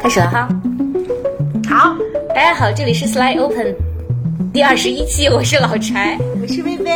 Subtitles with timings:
[0.00, 0.48] 开始了哈，
[1.68, 1.96] 好，
[2.30, 3.74] 大家好，这里是 Slide Open
[4.52, 6.90] 第二十一期，我是老柴，我是薇薇，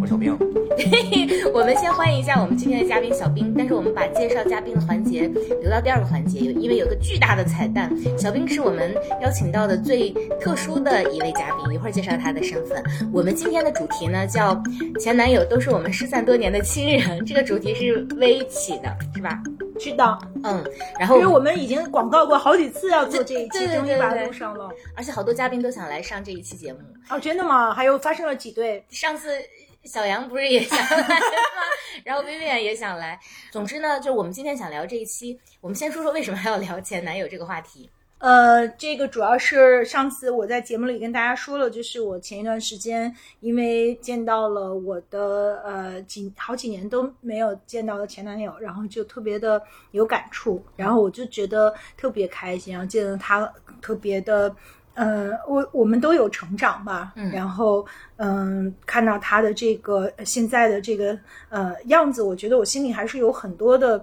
[0.00, 0.36] 我是小兵。
[1.54, 5.26] 我们先欢迎一下我们今天的嘉宾小兵，但是我们把介绍嘉宾的环节
[5.62, 10.10] 留到第二个环节，因为有个巨大的彩蛋，小兵是我们邀请到的最
[10.40, 12.82] 特殊的一位嘉宾，一会儿介绍他的身份。
[13.12, 14.60] 我们今天的主题呢叫
[15.00, 19.40] 前男友都是我们失散多年的亲人，这个主题是微起的，是吧？
[19.78, 20.64] 是的，嗯，
[20.98, 24.70] 然后因为我们已经广告过好几次要做这一期，终于把它录上了。
[24.96, 26.80] 而且好多嘉宾都想来上这一期节目，
[27.10, 27.72] 哦，真的吗？
[27.72, 28.84] 还有发生了几对？
[28.90, 29.38] 上次
[29.84, 31.16] 小杨不是也想来吗？
[32.04, 33.18] 然后薇薇安也想来。
[33.50, 37.90] 总之呢，就我们今天想聊这一期，我们先说说为什么还要聊前男友这个话题。
[38.26, 49.62] 呃，这个主要是上次我在节目里跟大家说了，就是我前一段时间因为见到了我的呃几好几年都没有见到的前男友，然后就特别的
[49.92, 53.48] 有感触，然后我就觉得特别开心，然后见到他
[53.80, 54.52] 特别的。
[54.94, 57.86] 呃，我我们都有成长吧，嗯然后
[58.16, 61.16] 嗯、看到他的这个呃现在的这个
[61.50, 64.02] 呃样子，我觉得我心里还是有很多的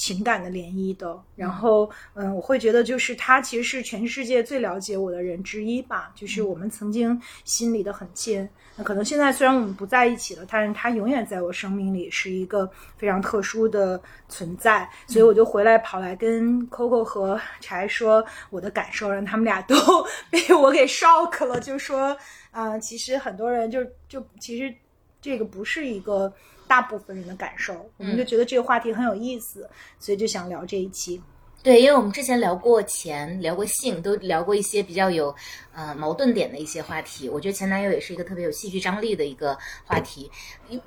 [0.00, 1.22] 情感的涟漪的。
[1.36, 8.48] 然后嗯，我会觉得就是他其实是全世界最了解我的人之一吧，就是我们曾经心里的很近。
[8.76, 19.76] 那可能现在虽然我们不在一起了，但是他永远在我生命里是一个非常特殊的存在，所以我就回来跑来跟 Coco 和柴说我的感受，让他们俩都
[20.30, 22.16] 被我给 shock 了，就说
[22.52, 24.74] 啊、其实很多人就就其实
[25.20, 26.32] 这个不是一个
[26.70, 29.68] 大部分人的感受，我们就觉得这个话题很有意思，
[29.98, 31.20] 所以就想聊这一期。
[31.62, 35.34] 对，因为我们之前聊过钱，聊过性，都聊过一些比较有
[35.74, 37.28] 呃矛盾点的一些话题。
[37.28, 40.30] 我觉得前男友也是一个特别有戏剧张力的一个话题。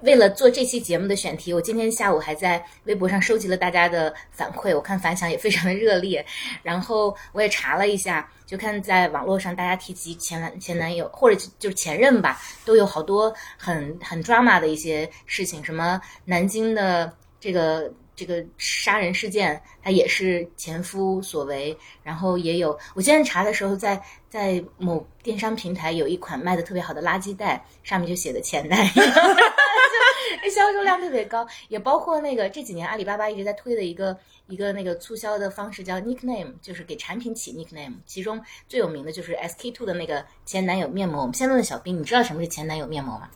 [0.02, 6.26] 为了做这期节目的选题，我今天下午还在微博上收集了大家的反馈，我看反响也非常的热烈。
[6.64, 17.94] 然后我也查了一下，就看在网络上大家提及前男前男友或者就是前任吧，都有好多很很 drama 的一些事情，什么南京的这个。
[18.16, 28.92] 这个杀人事件，它也是前夫所为，然后也有，我今天查的时候在，在某电商平台有一款卖的特别好的垃圾袋，上面就写的前男友，
[30.44, 41.22] 就销售量特别高，也包括那个这几年阿里巴巴一直在推的一个一个那个促销的方式叫 nickname，就是给产品起 nickname，其中最有名的就是 SK two 的那个前男友面膜。
[41.22, 43.30] 我们先问问小兵，你知道什么是前男友面膜吗？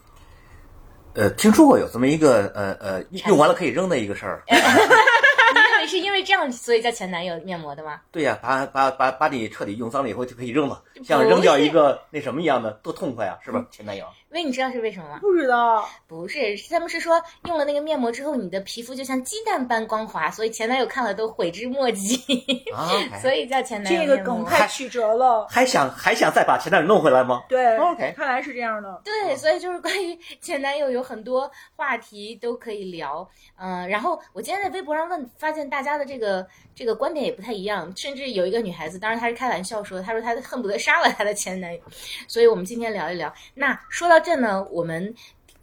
[1.17, 4.43] 呃，听说过有这么一个呃呃，用完了可以扔的一个事儿。
[4.47, 7.99] 你认为是因为这样所以叫前男友面膜的吗？
[8.11, 13.65] 对呀、把把把把你彻底用脏了以后就可以扔了，像扔掉一个那什么一样的，多痛快啊，是吧？
[13.71, 14.05] 前男友。
[14.29, 15.19] 喂，你知道是为什么吗？
[15.21, 22.17] 不知道，不是，他们是说用了那个面膜之后，你的皮肤就像鸡蛋般光滑，所以前男友看了都悔之莫及，
[22.75, 25.47] 啊 所以叫前男友这个梗太曲折了。
[25.49, 27.43] 还想还想再把前男友弄回来吗？
[27.47, 29.01] 对 OK 看来是这样的。
[29.03, 36.45] 对，所以就是关于前男友有很多话题都可以聊，嗯、然后我今天在微博上问，发现大家的这个
[36.75, 41.81] 这个观点也不太一样，甚至有一个女孩子，当然她是开玩笑说，她说她恨不得杀了她的前男友，
[42.27, 43.33] 所以我们今天聊一聊。
[43.53, 45.13] 那说到这呢，我们。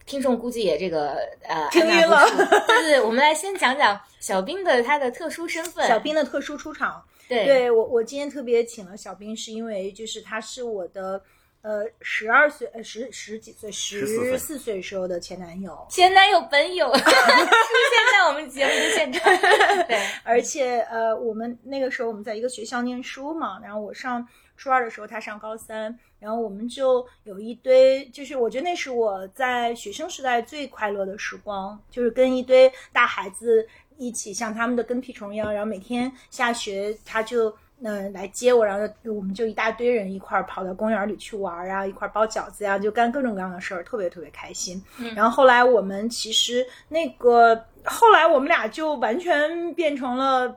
[0.06, 2.22] 听众估计也这个呃听晕了。
[2.84, 5.88] 对，我们来先讲讲小兵的他的特殊身份。
[5.88, 7.46] 小兵的特殊出场，对。
[7.46, 11.18] 对我我今天特别请了小兵，是因为就是他是我的
[11.62, 16.92] 呃十二岁呃十十几岁十四岁时候的前男友，前男友本友。
[16.92, 19.34] 出现在我们节目的现场，
[19.88, 24.28] 对，而且呃我们那个时候我们在一个学校念书嘛，然后我上
[24.64, 37.54] 初二的时候他上高三，然后我们就有一堆，就是我觉得那是我在学生时代最快乐的时光，就是跟一堆大孩子一起像他们的跟屁虫一样，然后每天下学他就。
[37.82, 44.82] 嗯，来接我，然后我们就一大堆人一块儿跑到公园里去玩啊，一块儿包饺子呀、就干各种各样的事儿，特别特别开心。
[45.14, 47.54] 然后后来我们其实那个，
[47.84, 50.56] 后来我们俩就完全变成了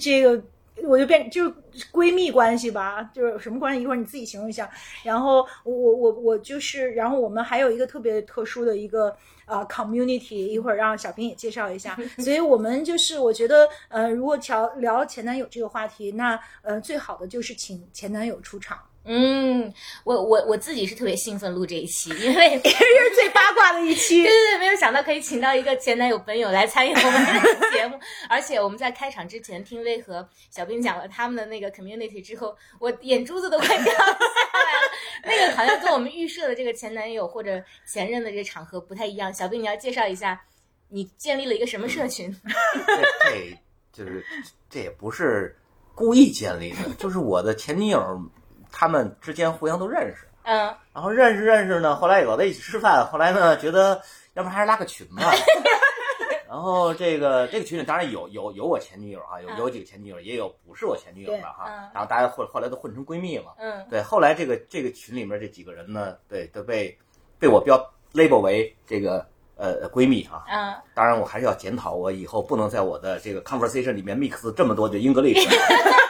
[0.00, 0.42] 这个
[0.84, 1.54] 我就变就是
[1.92, 3.82] 闺蜜关系吧，就是什么关系？
[3.82, 4.70] 一会儿你自己形容一下。
[5.02, 9.16] 然后我我我我就是，然后我们还有一个特别特殊的一个
[9.46, 11.96] 呃 community，一会儿让小平也介绍一下。
[12.18, 19.72] 所以我们就是我觉得呃，如果聊聊前男友这个话题，那呃最好的就是请前男友出场，嗯，
[20.04, 24.30] 我我我自己是特别兴奋录这一期，因为 这是最八卦的一期 对。
[24.30, 27.98] 对对，没有想到可以请到一个前男友本友来参与我们的节目，
[28.28, 34.18] 而且我们在开场之前听薇和小兵讲了他们的那个 community 之后，我眼珠子都快掉下来了。
[35.24, 39.32] 那个好像跟我们预设的这个前男友或者前任的这个场合不太一样。
[39.32, 40.40] 小兵，你要介绍一下，
[40.88, 42.34] 你建立了一个什么社群？
[42.86, 44.24] 这这就是
[44.68, 45.56] 这也不是
[45.94, 48.20] 故意建立的，就是我的前女友，
[48.78, 54.02] 他们之间互相都认识，嗯，然后认识认识呢，后来有的一起吃饭，后来呢觉得
[54.34, 55.32] 要不然还是拉个群吧。
[56.46, 61.90] 然后这个这个群里当然有有有我前女友啊，有有几个前女友，也有不是我前女友的哈嗯。
[61.94, 63.54] 然后大家后后来都混成闺蜜了。
[63.58, 66.98] 嗯对，后来这个这个群里面这几个人呢，对都被
[67.38, 67.78] 被我标
[68.12, 69.26] label 为这个
[69.56, 70.44] 呃闺蜜啊。
[70.48, 75.42] 嗯，当然，我还是要检讨，我以后不能在我的这个 conversation 里面 mix 这么多的 English，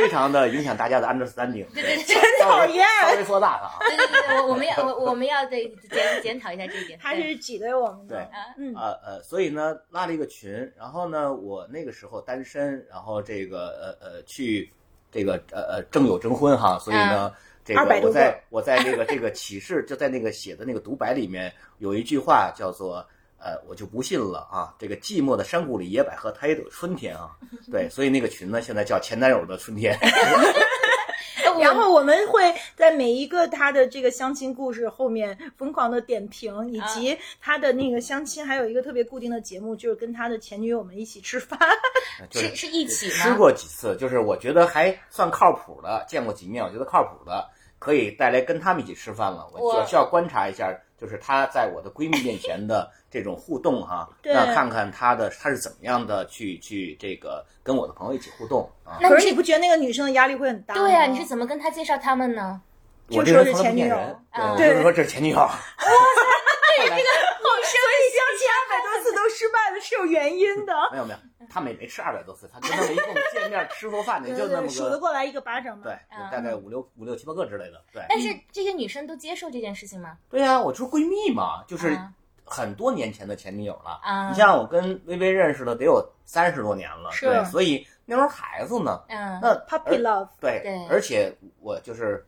[0.00, 1.66] 非常的影响大家的 understanding。
[1.74, 3.78] 对对对真讨厌稍微说大了啊。
[3.80, 6.98] 对对对，我我们要我我们要对检检讨一下这一点。
[7.02, 8.16] 他是挤兑我们的。
[8.16, 14.72] 对啊嗯，呃呃，所以呢，拉了一个群，然后呢，我那个时候单身，然后这个呃呃去
[15.12, 17.32] 这个呃呃正有征婚哈，所以呢，
[17.64, 23.06] 这个200多个我在我在那个这个启示就在那个写的那个独白里面有一句话叫做。
[23.40, 24.74] 呃，我就不信了啊！
[24.78, 27.30] 这个寂寞的山谷里，野百合它也有春天啊。
[27.72, 29.98] 对，所以那个群呢，现在叫前男友的春天。
[31.60, 41.58] 然后我们会在每一个他的这个相亲故事后面疯狂的点评，以及他的那个相亲还有一个特别固定的节目，就是跟他的前女友们一起吃饭。
[42.30, 43.12] 就是是一起吗？
[43.12, 47.46] 吃过几次，就是我觉得还算靠谱的，见过几面，我觉得靠谱的，
[47.80, 49.48] 可以带来跟他们一起吃饭了。
[49.52, 59.00] 我我我需要观察一下，就是她在我的闺蜜面前的 这种互动哈，对那看看她的她是怎么样的去去这个跟我的朋友一起互动啊。
[59.00, 60.74] 可是你不觉得那个女生的压力会很大？
[60.74, 62.60] 对呀、你是怎么跟她介绍他们呢？
[63.12, 63.96] 我这就说是前女友
[64.56, 65.38] 对，我就是说这是前女友。
[65.38, 65.50] 后来
[66.76, 67.29] 所以相亲二百多次都
[69.30, 70.74] 失败了是有原因的。
[70.92, 71.18] 没有没有，
[71.48, 75.84] 他们也没吃二百多次，他跟他们一共见面吃过饭的也就那么数得，过来一个巴掌吗？
[75.84, 78.04] 对，就大概五六五六七八个之类的，对。
[78.08, 80.18] 但是这些女生都接受这件事情吗？
[80.28, 82.12] 对呀、我就是闺蜜嘛，就是啊
[82.44, 84.00] 很多年前的前女友了。
[84.02, 87.26] 啊你像我跟薇薇认识了得有三十多年了，是。
[87.26, 90.86] 对，所以那时候孩子呢，嗯，那 Puppy love，对，对。
[90.88, 92.26] 而且我就是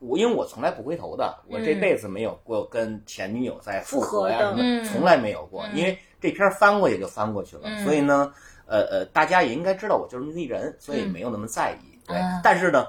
[0.00, 1.80] 我，因为我从来不回头的，我这嗯。
[1.80, 5.76] 辈子没有过跟前女友在复合呀什么嗯，从来没有过，嗯。
[5.76, 8.32] 因为这篇翻过也就翻过去了，嗯所以呢，
[8.66, 11.98] 呃呃，大家也应该知道我就是那么一人，所以嗯没有那么在意。
[12.06, 12.86] 对啊，但是呢，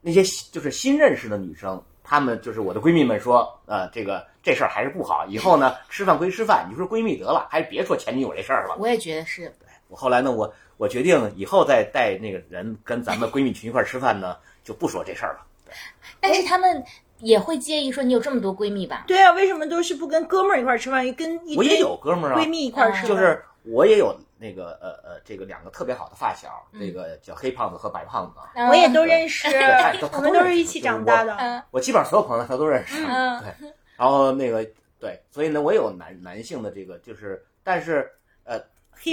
[0.00, 0.22] 那些
[0.52, 1.82] 就是新认识的女生。
[2.04, 5.26] 她们就是我的闺蜜们说，呃，这个这事儿还是不好。
[5.26, 8.76] 以后呢，吃饭归吃饭，你说闺蜜得了，还是别说前女友这事儿了。
[8.78, 9.52] 我也觉得是。
[9.88, 15.40] 我后来呢，我我决定以后再带那个人跟咱们闺蜜群一块儿吃饭呢，就不说这事儿了。
[16.20, 16.80] 但是他们
[17.20, 19.04] 也会介意说你有这么多闺蜜吧？
[19.06, 23.08] 对啊，为什么都是不跟哥们儿一块儿吃饭，跟一我也有哥们儿啊，闺蜜一块儿吃饭？
[23.08, 31.34] 就是我也有那个呃呃，这个两个特别好的发小，嗯这个叫黑胖子和白胖子我也都认识对他都，我们都是一起长大的。
[31.36, 33.02] 嗯我基本上所有朋友他都认识。
[33.06, 34.64] 嗯对，然后那个
[35.00, 38.10] 对，所以呢，我也有男男性的这个，就是但是
[38.44, 38.60] 呃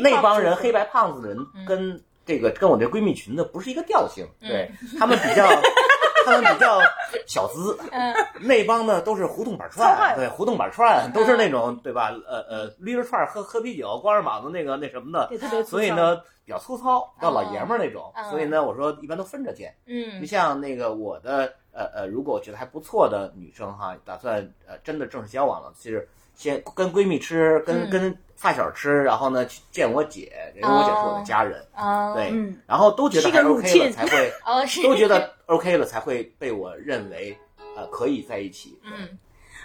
[0.01, 5.47] 那帮人黑白胖子的人嗯跟这个跟我这闺蜜群的不是一个调性，嗯对他们比较。
[6.25, 6.79] 他们比较
[7.27, 8.13] 小资，嗯。
[8.41, 12.11] 那帮呢都是胡同板串，对，胡同板串都是那种对吧？
[12.27, 15.29] 呃呃，捋着串儿喝喝啤酒，光着膀子那个那什么的，
[15.63, 18.11] 所以，呢比较粗糙，比较老爷们儿那种。
[18.15, 19.73] 嗯所以呢，我说一般都分着见。
[19.85, 20.19] 嗯。
[20.19, 24.37] 就像那个我的呃呃，如果我觉得还不错的女生哈，打算
[24.67, 27.89] 呃真的正式交往了，其实先跟闺蜜吃，跟、嗯。
[27.89, 32.13] 跟发小吃，然后呢去见我姐，因为我姐是我的家人，哦。
[32.13, 32.57] 对，嗯。
[32.67, 37.37] 然后都觉得 OK 了才会， 哦都觉得 OK 了才会被我认为
[37.77, 38.77] 呃可以在一起。
[38.83, 39.17] 嗯。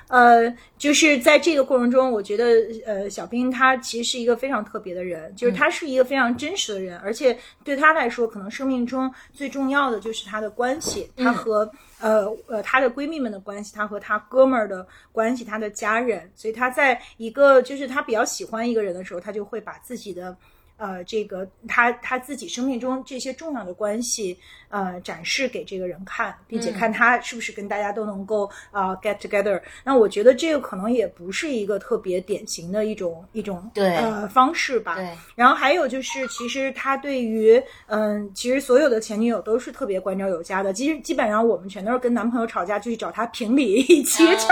[0.06, 2.44] 呃，就是在这个过程中，我觉得
[2.86, 11.70] 呃，小兵他其实是一个非常特别的人，就是他是一个非常真实的人，而且对他来说，可能生命中最重要的就是他的关系，他和
[12.00, 20.36] 呃呃她的闺蜜们的关系，她和她哥们儿的关系，她的家人，所以她在一个就是她比较喜欢一个人的时候，她就会把自己的。
[20.78, 24.38] 呃，这个他他自己生命中这些重要的关系，
[24.70, 29.60] 呃，展示给这个人看，并且嗯看他是不是跟大家都能够啊、呃 get together。
[29.84, 34.94] 那我觉得这个可能也不是一个特别典型的一种一种对呃方式吧。
[34.94, 40.72] 对，然后还有就是，其实他对于嗯，其实所有的前女友都是特别关照有加的。
[40.72, 44.48] 其实基本上我们全都是跟男朋友吵架就去找他评理，以及啊就是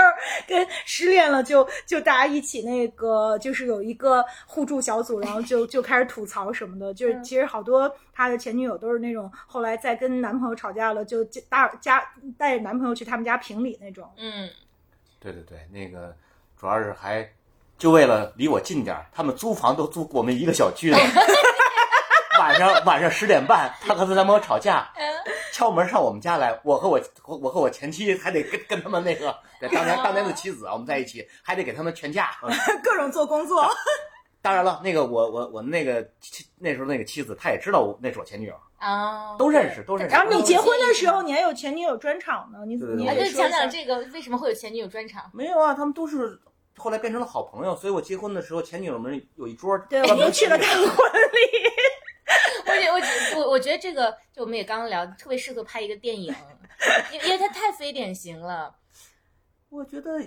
[0.47, 6.93] 跟失恋了就就大家一起那个就是有一个互助小组，然后就就开始吐槽什么的。
[6.93, 12.03] 就是其实好多他的前女友都是那种后来再跟男朋友吵架了，就大家
[12.37, 14.09] 带着男朋友去他们家评理那种。
[14.17, 14.49] 嗯
[15.19, 16.15] 对对对，那个
[16.59, 17.27] 主要是还
[17.77, 20.97] 就为了离我近点儿，他们租房都租我们一个小区的。
[22.39, 24.87] 晚上晚上十点半，他和他男朋友吵架，
[25.51, 32.29] 敲门上我们家来，我和我我我和我前妻还得跟跟他们那个对当年当年的妻子啊，我们在一起还得给他们劝架。
[32.45, 33.67] 嗯各种做工作，
[34.47, 40.15] 当然了，那个我我我那个妻那时候那个妻子，她也知道我那是我前女友，啊，都认识，都认识。
[40.15, 45.29] 然后你结婚的时候，你还有前女友专场呢，你你也得，讲讲这个为什么会有前女友专场？
[45.33, 45.73] 没有啊？
[45.73, 46.39] 他们都是
[46.77, 51.57] 后来变成了好朋友，所以我结婚的时候，前女友们有一桌，对，我们去了他的婚礼。
[52.65, 52.87] 我觉
[53.35, 56.33] 我我我觉得这个，就我们也刚刚聊，特别适合拍一个电影，
[57.11, 58.73] 因因为它太非典型了。
[59.67, 60.17] 我觉得，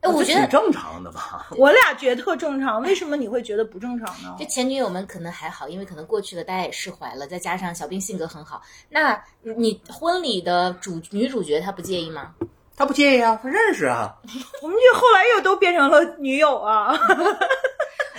[0.00, 1.48] 哎，我觉得挺正常的吧。
[1.58, 4.44] 我俩觉得特正常，为什么你会觉得不正常呢这？
[4.44, 12.34] 前女友们可能还好，因为可能过去了，大家也释怀了，再加上小兵性格很好，那你婚礼的主女主角她不介意吗？
[12.76, 14.14] 她不介意啊，她认识啊。
[14.62, 16.92] 我们就后来又都变成了女友啊。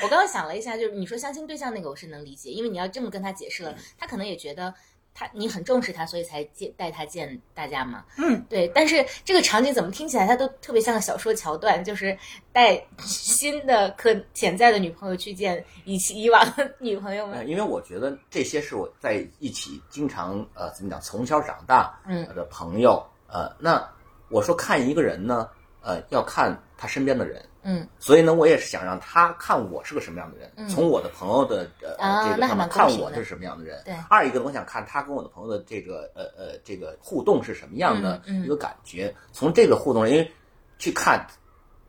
[0.02, 4.74] 我刚刚想了一下，就是你说相亲对象那个，我是能理解，因为你要这么跟他解释了，他可能也觉得
[5.20, 8.06] 他你很重视他，所以才见带他见大家嘛。
[8.18, 8.66] 嗯，对。
[8.70, 12.18] 但是这个场景怎么听起来，他都特别像个小说桥段，就是
[12.54, 17.50] 带新的可潜在的女朋友去见以以往的女朋友呃，们。
[17.50, 23.86] 因为我觉得这些是我在一起经常呃怎么讲，从小长大嗯的朋友，呃，那
[24.30, 25.50] 我说看一个人呢，
[25.82, 27.44] 呃，要看他身边的人。
[27.70, 27.88] 嗯。
[28.00, 30.68] 所以呢，我也是想让他看我是个什么样的人，嗯。
[30.68, 33.82] 从我的朋友的呃、啊这个上面看我是什么样的人。
[33.86, 33.94] 对。
[34.10, 40.32] 二一个我想看他跟我的朋友的这个呃呃这个互动是什么样的一个感觉，从这个互动，因为
[40.78, 41.26] 去看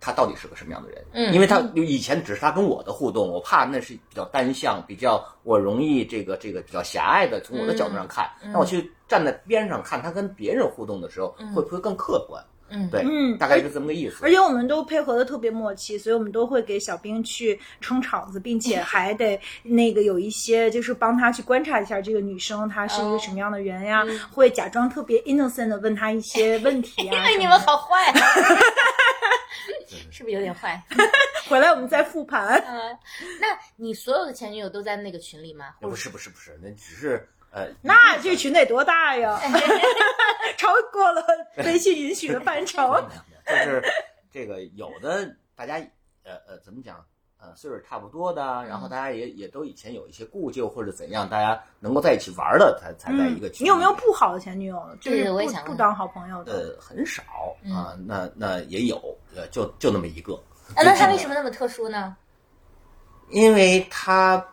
[0.00, 1.04] 他到底是个什么样的人。
[1.12, 1.32] 嗯。
[1.32, 8.52] 因为他以前只是他跟我的互动，我怕那是比较单向，比较我容易这个这个比较狭隘的从我的角度上看，嗯。
[8.52, 11.52] 那我去站在边上看他跟别人互动的时候，嗯。
[11.54, 12.42] 会不会更客观？
[12.70, 14.18] 嗯对，嗯大概是这么个意思。
[14.22, 27.12] 而且我们都配合的特别默契，所以我们都会给小兵去撑场子，并且还得 那个有一些就是帮他去观察一下这个女生她是一个什么样的人呀，嗯会假装特别 innocent 的问她一些问题啊。
[27.16, 28.20] 因为你们好坏、啊，
[30.10, 30.82] 是不是有点坏？
[31.48, 32.62] 回来我们再复盘。
[32.66, 32.96] 嗯，
[33.40, 35.74] 那你所有的前女友都在那个群里吗？
[35.80, 39.40] 不是不是不是，那只是呃，那这群得多大呀？
[40.56, 41.22] 超过了
[41.64, 43.00] 微信允许的范畴。
[43.46, 43.82] 就是
[44.30, 45.74] 这个有的大家
[46.24, 47.04] 呃呃怎么讲
[47.40, 53.64] 呃岁数差不多的，然后大家也也都以前有一些故旧或者怎样，大家能够在一起玩的才才在一个群。
[53.64, 54.80] 嗯你有没有不好的前女友？
[55.00, 56.52] 就是对我也想问不不当好朋友的。
[56.52, 57.22] 呃很少
[57.64, 57.96] 嗯啊？
[58.06, 58.96] 那那也有，
[59.34, 60.34] 呃就就那么一个。
[60.76, 62.16] 啊，那他为什么那么特殊呢？
[63.30, 64.44] 因为她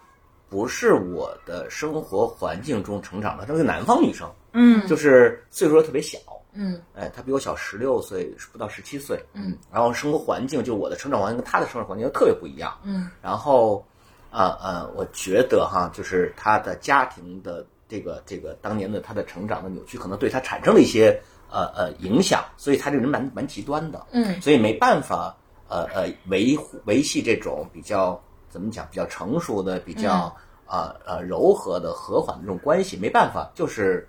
[0.50, 4.88] 不是我的生活环境中成长的，她是个南方女生，嗯。
[4.88, 6.18] 就是岁数特别小。
[6.54, 6.82] 嗯。
[6.96, 13.10] 哎，她比我小十六岁，不到十七岁，嗯，然后生活环境就我的成长环境跟她的生活环境又特别不一样，嗯。
[13.22, 13.86] 然后，
[14.32, 24.42] 呃呃，我觉得哈，就是她的家庭的这个这个当年的她的成长的扭曲，可能对她产生了一些呃呃影响，所以她这个人蛮蛮极端的，嗯。
[24.42, 25.36] 所以没办法
[25.68, 28.20] 呃呃维护维系这种比较
[28.58, 30.36] 怎么讲比较成熟的比较
[30.66, 34.08] 呃呃柔和的和缓的这种关系，没办法，就是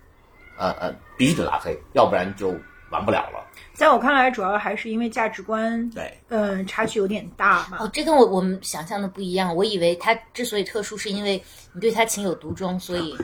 [0.57, 2.47] 呃呃必须得拉黑，要不然就
[2.89, 3.45] 完不了了。
[3.75, 7.77] 在我看来，主要还是因为价值观，对，嗯，差距有点大吧。
[7.81, 9.55] 哦，这跟我我们想象的不一样。
[9.55, 11.41] 我以为他之所以特殊，是因为
[11.73, 13.15] 你对他情有独钟，所以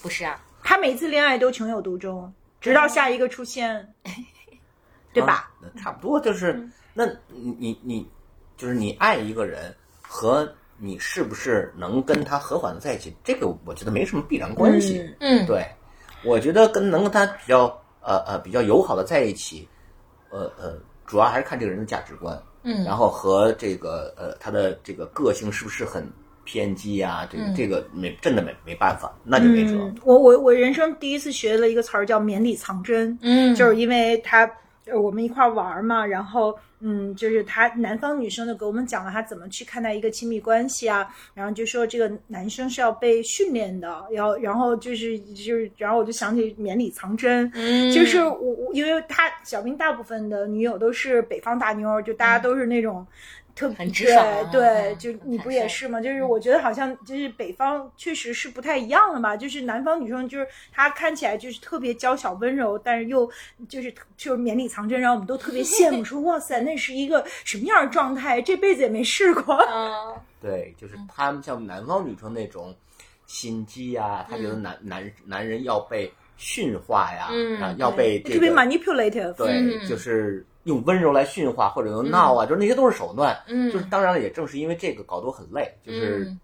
[0.00, 0.42] 不是啊。
[0.64, 3.92] 他每次恋爱都情有独钟，直到下一个出现，
[5.12, 5.50] 对吧？
[5.76, 8.08] 差不多就是，那你你你
[8.56, 14.98] 就是你爱一个人和你是不是能跟他和缓的在一起，这个我觉得没什么必然关系。
[15.20, 15.64] 嗯嗯，对，
[16.24, 17.66] 我觉得跟能跟他比较
[18.00, 19.68] 呃呃比较友好的在一起，
[20.30, 26.10] 呃呃，主要还是看这个人的价值观，嗯然后和这个呃他的这个个性是不是很
[26.44, 29.74] 偏激呀、这个、嗯这个没真的没没办法，那就没辙。
[29.74, 34.50] 嗯，我我我人生第一次学了一个词儿叫绵里藏针，嗯，就是因为他
[34.90, 53.06] 呃我们一块儿玩儿嘛，然后嗯，就是他南方女生就给我们讲了他怎么去看待一个亲密关系啊，然后就说这个男生是要被训练的，要然后就是就是，然后我就想起绵里藏针，嗯，就是我我因为他小兵大部分的女友都是北方大妞儿，就大家都是那种。
[53.54, 56.00] 特很直爽啊对就你不也是吗？
[56.00, 63.30] 就是我觉得好像就是北方确实是不太一样的嘛，就是南方女生就是她看起来就是特别娇小温柔，但是又
[63.68, 68.40] 就是就是绵里藏针，然后我们都特别羡慕， 说哇塞，那是一个什么样的状态？
[68.42, 69.56] 这辈子也没试过。
[69.70, 69.92] 嗯
[70.40, 72.74] 对，就是他们像南方女生那种
[73.26, 83.36] 心机呀、她觉得男、男男人要被驯化呀，嗯啊要被这特别个 manipulative，对，嗯就是用温柔来驯化或者用闹啊，就是那些都是手段。
[83.46, 86.40] 嗯就是当然了，也正是因为这个搞得我很累，就是嗯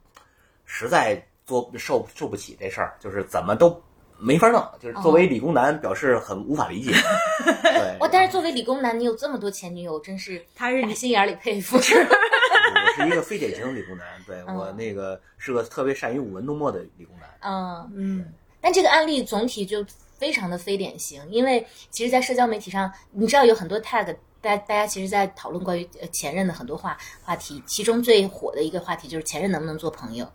[0.65, 3.81] 实在做受受不起这事儿，就是怎么都
[4.19, 4.61] 没法弄。
[4.81, 6.93] 就是作哦为理工男，表示很无法理解。
[7.63, 11.77] 对，哇，但是作为理工男，你有这么多前女友，真是他是打心眼里佩服。
[11.79, 11.83] 我
[13.03, 17.29] 是一个非典型的理工男，对嗯我那个是个特别善于舞文弄墨的理工男。
[17.41, 19.85] 嗯，嗯，但这个案例总体就
[20.19, 30.27] 非常的非典型，因为其实，在社交媒体上，你知道有很多 tag，大大家其实，在讨论关于呃前任的很多话话题，其中最火的一个话题就是前任能不能做朋友。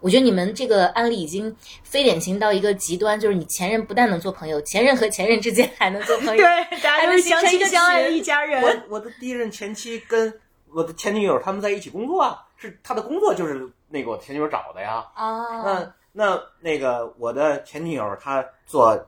[0.00, 6.36] 我觉得你们这个案例已经非典型到一个极端，就是你前任不但能做朋友，前任和前任之间还能做朋友。
[6.42, 8.62] 对，大家都是相亲相爱的一家人。
[8.62, 10.40] 我我的第一任前妻跟
[10.72, 15.06] 我的前女友他们在一起工作啊，是他的工作就是那个我前女友找的呀。
[15.14, 18.98] 啊，那那那个我的前女友她做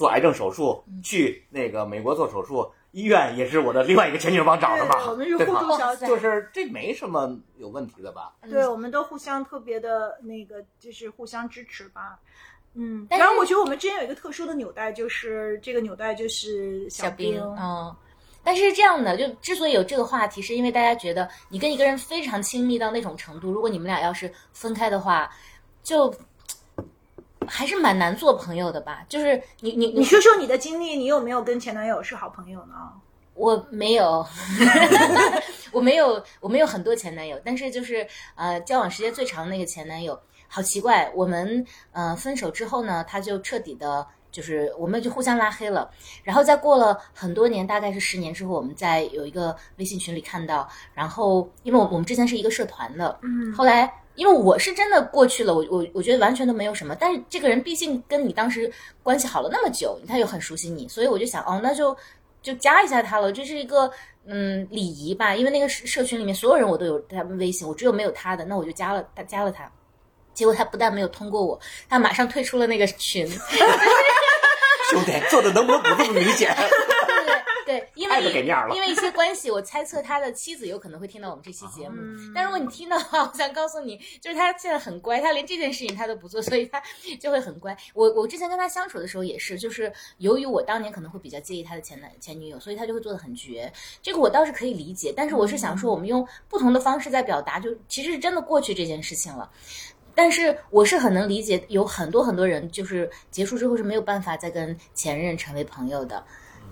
[0.00, 8.32] 做癌症手术，去那个美国做手术，医院也是我的另外一个前女友帮找的嘛，对我们是对吧互助小姐就是这没什么有问题的吧？
[8.48, 12.18] 对，我们都互相特别的那个，就是互相支持吧。
[12.72, 17.38] 嗯，但是然后我觉得我们之间有一个特殊的纽带，就是这个纽带就是小兵。
[17.58, 17.94] 嗯。
[18.42, 25.30] 但是是这样的，就之所以有这个话题，是因为大家觉得你跟一个人非常亲密到那种程度，如果你们俩要是分开的话，
[25.82, 26.10] 就
[27.50, 29.04] 还是蛮难做朋友的吧。
[29.08, 32.74] 就是你你你说说你的经历，你有没有跟前男友是好朋友呢？
[33.34, 34.24] 我没有，
[35.72, 41.10] 我没有，我没有很多前男友，但是就是呃，交往时间最长的那个前男友，好奇怪。
[41.14, 45.90] 我们呃分手之后呢，他就彻底的，就是我们就互相拉黑了。
[46.22, 53.90] 然后再过了很多年，大概是十年之后，我们在有一个微信群里看到，然后因为我我们之前是一个社团的，嗯后来。
[54.20, 56.94] 因为我是真的过去了，我我我觉得完全都没有什么。
[56.94, 58.70] 但是这个人毕竟跟你当时
[59.02, 61.96] 关系好了那么久，他又很熟悉你，所以我就想，哦，那就
[62.42, 63.90] 就加一下他了，这是一个
[64.26, 65.34] 嗯礼仪吧。
[65.34, 69.72] 因为那个社社群里面所有人我都有他们微信，我只有没有他的，那我就加了他加了他。
[70.34, 71.58] 结果他不但没有通过我，
[71.88, 73.26] 他马上退出了那个群。
[74.90, 76.54] 兄弟，做的能不能不这么明显？
[77.70, 81.96] 对对，因为给面了因为一些关系，我猜测他的妻子有可能会听到我们这期节目。
[82.34, 86.82] 但如果你听到的话，我想告诉你，就是他现在很乖，他连这件事情他都不做，所以他
[87.20, 87.76] 就会很乖。
[87.94, 93.72] 我我之前跟他相处的时候也是，就是由于我当年可能会比较介意他的前男前女友，所以他就会做的很绝。
[94.02, 99.50] 这个我倒是可以理解，但是我是想说，我们用不同的方式在表达，就其实是真的过去这件事情了。
[100.14, 106.22] 但是我是很能理解，有很多很多人就是结束之后是没有办法再跟前任成为朋友的。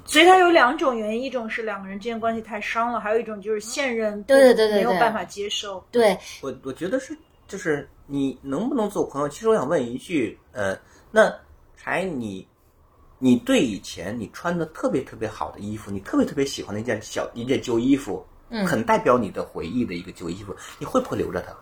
[0.09, 5.85] 所以它有两种原因，一种是两个人之间关系太伤了，还有一种就是现任对对对没有办法接受。
[5.93, 7.15] 对，我我觉得是，
[7.47, 9.29] 就是你能不能做朋友？
[9.29, 10.75] 其实我想问一句，呃，
[11.11, 11.31] 那
[11.77, 12.49] 柴你，
[13.19, 21.55] 你对以前你穿的特别特别好的衣服，你特别特别喜欢的一件小一件旧衣服，嗯很代表你的回忆的一个旧衣服，你会不会留着它？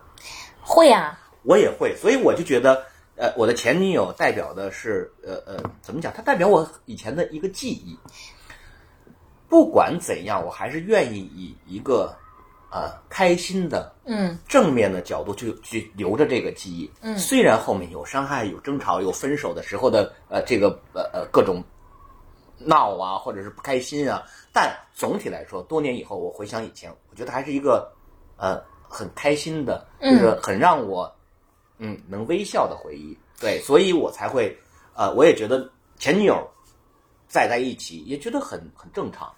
[0.61, 2.81] 会啊，我也会，所以我就觉得，
[3.17, 6.13] 呃，我的前女友代表的是，呃呃，怎么讲？
[6.13, 7.97] 她代表我以前的一个记忆。
[9.49, 12.13] 不管怎样，我还是愿意以一个，
[12.69, 16.91] 呃，开心的、嗯正面的角度去去留着这个记忆。
[17.01, 21.63] 嗯虽然后面有伤害、有争吵、有分手的时候的，呃，这个呃呃各种
[22.59, 27.91] 闹啊，或者是不开心啊，但总体来说，多年以后我回想以前，我觉得还是一个，
[28.35, 31.13] 呃，很开心的，就是很让我，
[31.77, 33.17] 嗯，能微笑的回忆。
[33.39, 34.57] 对，所以我才会，
[34.95, 36.49] 呃，我也觉得前女友
[37.27, 39.31] 再在一起也觉得很很正常。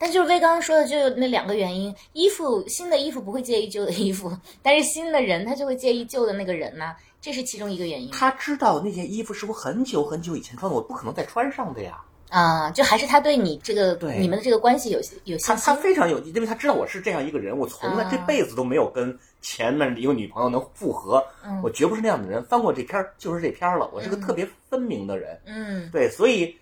[0.00, 4.30] 但就是威刚刚说的，就那两个原因：衣服新的衣服不会介意旧的衣服，
[4.62, 12.00] 但是新的人他就会介意旧的那个人呐、这是其中一个原因他知道那件衣服是我很久很久以前穿的，我不可能再穿上的呀。
[12.30, 15.74] 啊、就还是他对你这个对你们的这个关系有有他信心他。
[15.76, 22.44] 非常有，因为他知道我是这样一个人，我从来啊这辈子都没有跟前面一个女朋友能复合，嗯我绝不是那样的人。
[22.44, 25.40] 翻过这篇儿就是这篇儿了，我是个特别分明的人。
[25.46, 26.54] 嗯对，所以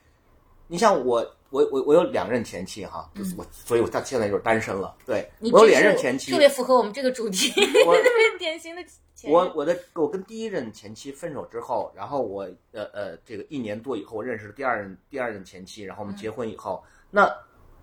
[0.69, 4.95] 你像我，我我我有两任前妻哈，就是我，所以我到现在就是单身了。
[5.05, 7.53] 对我有两任前妻特，别符合我们这个主题，
[7.87, 7.95] 我
[8.39, 8.83] 典型的
[9.15, 17.33] 前我我的我跟第一任前妻分手之后，然后我呃呃这个一年多以后我认识了第二任第二任前妻，然后我们结婚以后，那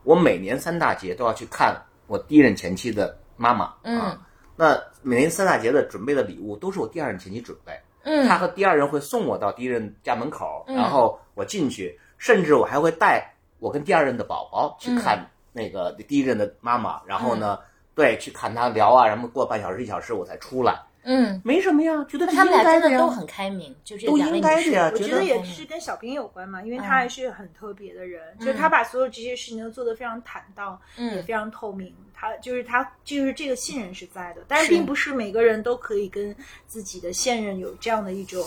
[0.03, 1.75] 我每年三大节都要去看
[2.07, 4.27] 我第一任前妻的妈妈嗯啊。
[4.55, 17.59] 那每年三大节的准备的礼物都是我第二任前妻准备，嗯他和第二任会送我到第一任家门口，嗯然后我进去，甚至我还会带我跟第二任的宝宝去看那个第一任的妈妈，然后呢，
[17.93, 31.93] 对，去看他聊啊，然后过半小时一小时我才出来，嗯，没什么呀，觉得他们俩应该呀真的都很开明，就这都两位应该女士的呀我觉得也是跟小兵有关嘛，因为他嗯还是很特别的人，就是他把所有这些事情都做得非常坦荡，也嗯非常透明。
[32.15, 34.71] 他就是他就是这个信任是在的，但是是。
[34.71, 36.33] 并不是每个人都可以跟
[36.67, 38.41] 自己的现任有这样的一种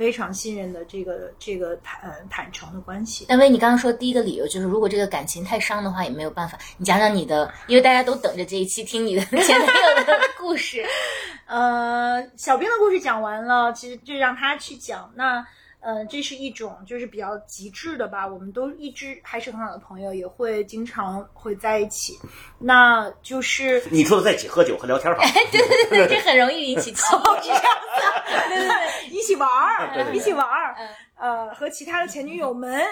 [0.00, 3.26] 非常信任的这个这个坦呃坦诚的关系。
[3.28, 6.58] 那薇，你刚刚说第一个理由就是，如果这个感情太伤的话，也没有办法。
[6.78, 10.82] 你讲讲你的，因为大家都等着这一期听你的 前男友的故事。
[11.44, 15.12] 呃，小兵的故事讲完了，其实就让他去讲。
[15.16, 15.46] 那
[15.80, 18.26] 呃，这是一种就是比较极致的吧。
[18.26, 22.18] 我们都一直还是很好的朋友，也会经常会在一起。
[22.58, 32.82] 那就是你说的在一起喝酒和聊天好， 对对对，这很容易引起 气哦，是这样子，对对对， 一起玩儿，一起玩儿嗯，呃，和其他的前女友们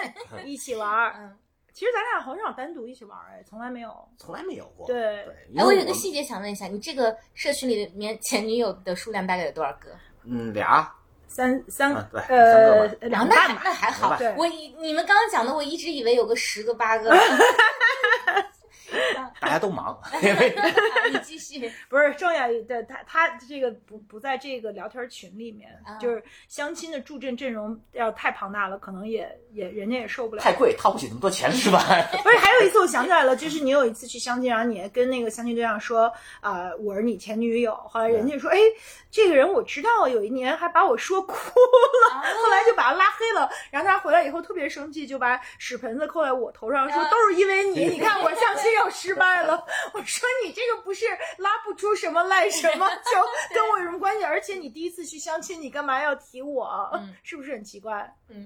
[0.45, 1.13] 一起玩儿。
[1.19, 1.37] 嗯，
[1.73, 3.93] 其实咱俩很少单独一起玩儿，哎，从来没有。
[4.17, 4.87] 从来没有过。
[4.87, 9.89] 对对，哎，我有个细节想问一下，你这个社群里面前女友的数量大概有多少个？
[10.25, 10.91] 嗯俩
[11.29, 11.95] 三三
[12.27, 17.09] 呃两半吧，那还好，我以你们刚刚讲的，我一直以为有个十个八个。
[19.39, 20.55] 大家都忙，因为
[21.11, 21.71] 你继续。
[21.87, 30.41] 不是郑雅的他他这个不不在这个聊天群里面，啊就是相亲的助阵阵容要太庞大了，可能也也人家也受不了。
[30.41, 31.79] 太贵，掏不起那么多钱是吧？
[32.23, 37.75] 不是，还有一次我想起来了，就是你有一次去相亲，然后你还跟那个相亲对象说，啊、我是你前女友。
[37.89, 38.57] 后来人家说，哎，
[39.09, 43.49] 这个人我知道，有一年还把我说哭了，后来就把他拉黑了。
[43.71, 49.63] 然后他回来以后特别生气，就把屎盆子扣在我头上，说啊都是因为你，你看我相亲又失败了。
[49.93, 51.05] 我说你这个不是
[51.37, 54.23] 拉不出什么赖什么， 就跟我有什么关系？
[54.23, 56.89] 而且你第一次去相亲，你干嘛要提我？
[56.93, 58.11] 嗯 是不是很奇怪？
[58.29, 58.45] 嗯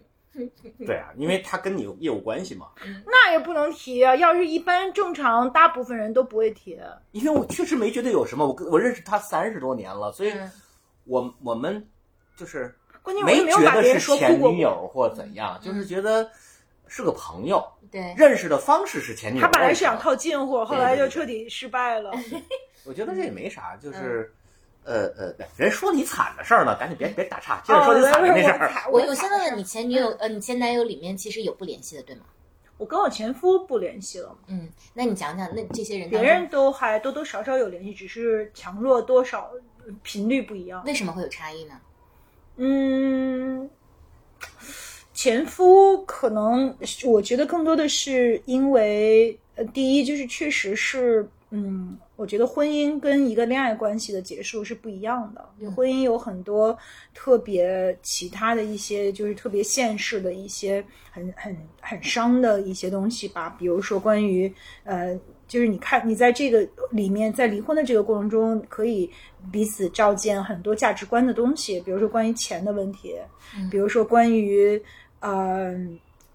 [0.84, 2.66] 对啊，因为他跟你有业务关系嘛。
[3.06, 4.16] 那也不能提啊！
[4.16, 6.76] 要是一般正常，大部分人都不会提。
[7.12, 10.52] 因为我确实没觉得有什么，我跟我认识他三十多年了，所以嗯
[11.06, 11.88] 我我们
[12.36, 16.28] 就是关键我也没有觉得把别人是前说哭过女友或怎样，就是觉得
[16.96, 19.42] 是个朋友，对，认识的方式是前女友。
[19.42, 22.12] 他本来是想套近乎，后来就彻底失败了。
[22.86, 24.32] 我觉得这也没啥，就是，
[24.84, 28.68] 嗯呃呃，人说你惨的事儿呢，赶紧别别打岔，接着说你惨的那事儿。
[28.68, 32.22] 儿我我先问问你前女友，呃，你前男友里面其实有不联系的，对吗？
[32.78, 39.50] 我跟我前夫不联系了，嗯，那你讲讲，那这些人别人都还多多少少有联系，只是强弱多少
[40.04, 40.84] 频率不一样。
[40.86, 41.74] 为什么会有差异呢？
[42.58, 43.68] 嗯，
[45.24, 55.42] 前夫可能我觉得更多的是因为，呃，第一就是确实是，嗯，我觉得婚姻跟一个恋爱关系的结束是不一样的。
[55.62, 56.78] 嗯婚姻有很多
[57.14, 65.18] 特别其他的一些，就是特别现实的一些很很很伤的一些东西吧，比如说关于呃。
[65.46, 69.08] 就是你看，你在这个里面，在离婚的这个过程中，可以
[69.52, 73.14] 彼此照见很多价值观的东西，比如说关于钱的问题，
[73.56, 74.82] 嗯比如说关于
[75.24, 75.74] 呃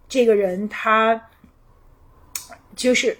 [0.08, 1.20] 这个人他
[2.74, 3.16] 就是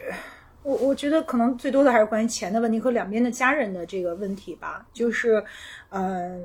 [0.63, 5.45] 我我觉得可能最多的还是关于钱的问题和两边的家人的这个问题吧，就是
[5.91, 6.41] 嗯、呃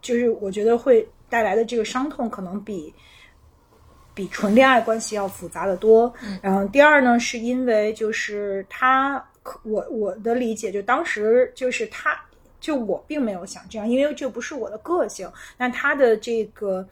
[0.00, 2.92] 就是我觉得会带来的这个伤痛可能比。
[4.14, 6.12] 比纯恋爱关系要复杂的多。
[6.42, 12.14] 然后第二呢，是因为就是他，可我我的理解就当时就是他，
[12.60, 15.26] 就我并没有想这样，因为这不是我的个性。
[15.56, 16.86] 那他的这个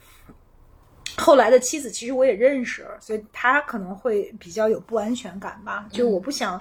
[1.19, 5.87] 后来的妻子，其实我也认识，所以他可能会比较有不安全感吧。
[5.91, 6.61] 就我不想。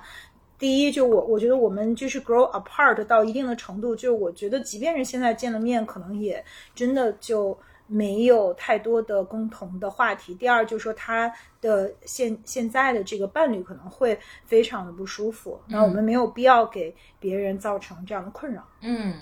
[0.57, 6.43] 第一，就我我觉得我们就是 grow apart 到一定的程度，就我觉得即便是现在见了面，可能也
[6.75, 7.57] 真的就
[7.87, 10.35] 没有太多的共同的话题。
[10.35, 18.67] 第二，就是说他的现现在的这个伴侣可能会非常的不舒服，那我们没有必要给别人造成这样的困扰。
[18.81, 19.13] 嗯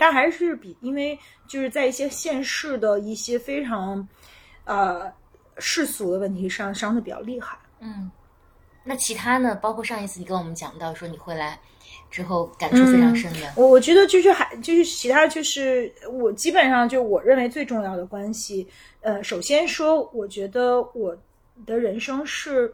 [0.00, 1.18] 但还是比因为
[1.48, 4.06] 就是在一些现世的一些非常
[4.68, 5.10] 呃
[5.56, 7.58] 世俗的问题上伤的比较厉害。
[7.80, 8.10] 嗯，
[8.84, 9.54] 那其他呢？
[9.56, 11.58] 包括上一次你跟我们讲到说你会来
[12.10, 18.66] 之后感触非常深的，我我觉得就是还就是其他就是我基本上就我认为最重要的关系，
[19.00, 21.16] 呃，首先说，我觉得我
[21.66, 22.72] 的人生是，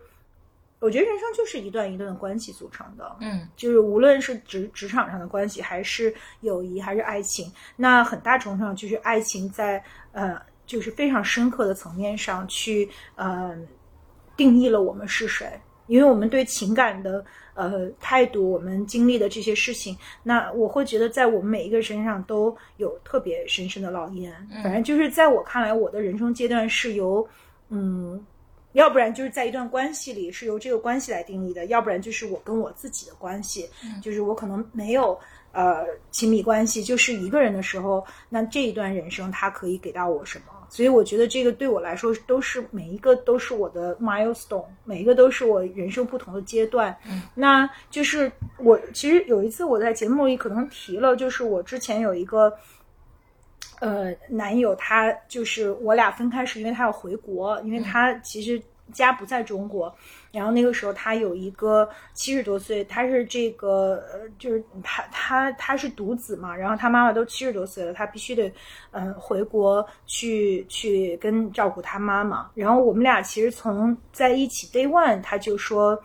[0.79, 13.57] 我觉得人生就是一段一段的关系组成的，嗯就是无论是职职场上的关系，还是友谊，还是爱情，那很大程度上就是爱情在呃，就是非常深刻的层面上去呃
[14.37, 15.47] 定义了我们是谁，
[15.87, 17.25] 因为我们对情感的
[17.55, 24.33] 呃态度，我们经历的这些事情，那我会觉得在我们每一个人身上都有特别深深的烙印。
[24.63, 27.27] 反正就是在我看来，我的人生阶段是由
[27.69, 28.25] 嗯。
[28.75, 33.71] 要不然就是在一段关系里是由这个关系来定义的，要不然就是我跟我自己的关系，
[34.03, 35.17] 就是我可能没有
[35.53, 40.47] 呃亲密关系，就是一个人的时候，那这一段人生它可以给到我什么？
[40.75, 46.97] 所以我觉得这个对我来说都是每一个都是我的 milestone，每一个都是我人生不同的阶段。
[47.09, 52.53] 嗯，那就是我其实有一次我在节目里可能提了，就是我之前有一个。
[53.81, 58.61] 呃，男友他就是我俩分开是因为他要回国，因为他其实
[58.93, 59.95] 家不在中国。
[60.35, 68.53] 然后那个时候他有一个七十多岁，他是这个呃，就是他他他是独子嘛，然后他妈妈都七十多岁了，他必须得
[68.91, 72.51] 嗯回国去去跟照顾他妈妈。
[72.55, 75.99] 然后我们俩其实从在一起 day one 他就说，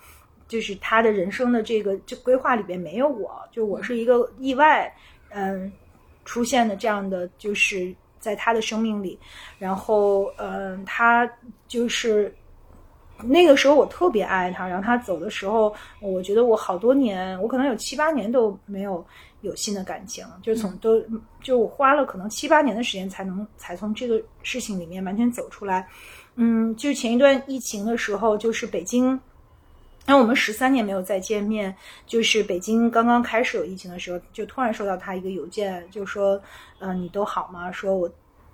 [0.47, 4.93] 就是他的人生的这个这规划里边没有我，就我是一个意外，
[5.29, 5.71] 嗯。
[6.25, 9.17] 出现的这样的就是在他的生命里，
[9.57, 11.27] 然后嗯，他
[11.67, 12.31] 就是
[13.23, 19.05] 那个时候我特别爱他，然后他走的时候，我觉得我好多年，我可能有七八年都没有
[19.41, 21.01] 有新的感情，就从都
[21.41, 25.87] 就我花了可能七八年的时间才能才从这个事情里面完全走出来，
[26.35, 29.19] 嗯，就前一段疫情的时候，就是北京。
[30.05, 31.75] 那我们十三年没有再见面，
[32.07, 36.41] 就是北京刚刚开始有疫情的时候，就突然收到他一个邮件，就说，
[36.79, 37.71] 嗯，你都好吗？
[37.71, 38.09] 说我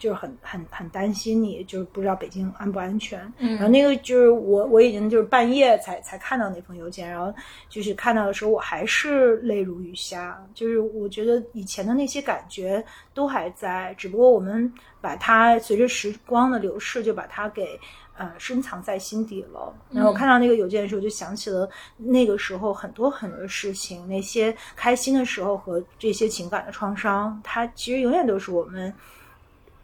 [0.06, 3.20] 就是很很很担心你，就是不知道北京安不安全。
[3.40, 7.34] 嗯，然后那个就是我我已经就是半夜才才看到那封邮件，然后
[7.68, 17.80] 就是看到的时候我还是泪如雨下，就是我觉得以前的那些感觉都还在，只不过我们把它随着时光的流逝就把它给。
[18.18, 19.76] 呃，深藏在心底了。
[19.92, 28.94] 然后我看到那个邮件的时候，就想起了那个时候很多很多事情，那些开心的时候和这些情感的创伤，它其实永远都是我们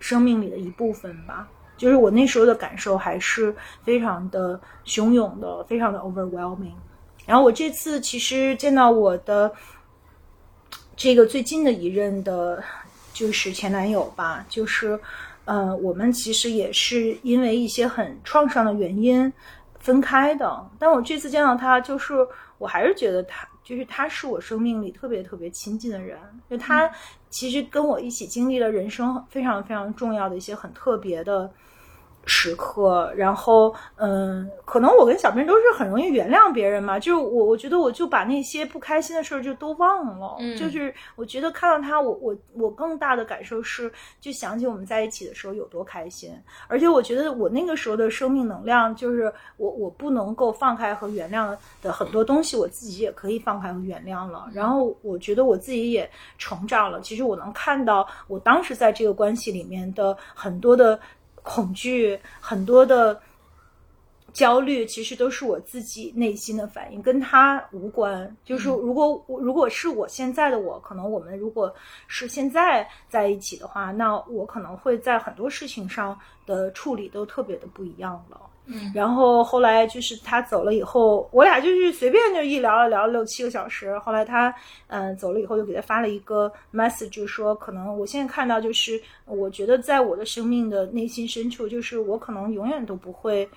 [0.01, 1.47] 生命里的一部分吧。
[1.77, 6.73] 就是我那时候的感受还是非常的汹涌的，非常的 overwhelming。
[7.25, 9.49] 然后我这次其实见到我的
[10.97, 12.61] 这个最近的一任的，
[13.13, 14.99] 就是前男友吧，就是。
[15.45, 19.33] 呃，我们其实也是因为一些很创伤的原因
[19.79, 20.69] 分开的。
[20.77, 22.13] 但我这次见到他，就是
[22.59, 26.17] 我还是觉得他，就是他是我生命里特别特别亲近的人。
[26.47, 26.89] 就他
[27.31, 31.51] 其实跟我一起经历了人生非常非常重要的一些很特别的。
[32.25, 46.31] 时刻，然后，嗯，可能我跟小编都是很容易原谅别人嘛，就是我，我觉得我就把那些不开心的事儿就都忘了，就是我觉得看到他，我我我更大的感受是，就想起我们在一起的时候有多开心，
[46.67, 60.99] 而且我觉得我那个时候的生命能量，就是我我不能够放开和原谅的很多东西，我自己也可以放开和原谅了，然后我觉得我自己也成长了，其实我能看到我当时在这个关系里面的很多的。
[61.43, 63.21] 恐惧很多的
[64.33, 68.35] 焦虑，其实都是我自己内心的反应，跟他无关。
[68.45, 71.73] 就是如果我如果是我现在的我，可能我们如果
[72.07, 78.39] 是现在在一起的话，那我可能会在很多事情上的处理都特别的不一样了。
[78.65, 83.97] 嗯，然后后来就是他走了以后，我俩就是随便就一聊了聊了六七个小时。
[83.99, 84.53] 后来他
[84.87, 93.49] 嗯走了以后，又给他发了一个 message，就说可能我现在看到就是，我觉得在我的生命的内心深处，就是我可能永远都不会。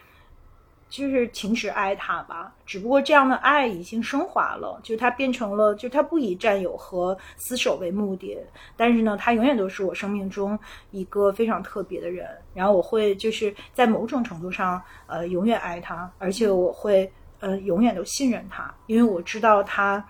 [0.88, 8.38] 就是停止爱他吧，只不过这样的爱已经升华了，就他变成了，就他不以占有和厮守为目的，
[8.76, 10.56] 但是呢，他永远都是我生命中
[10.92, 12.28] 一个非常特别的人。
[12.52, 20.04] 然后我会就是在某种程度上，呃，永远爱他，而且我会呃永远都信任他，因为我知道他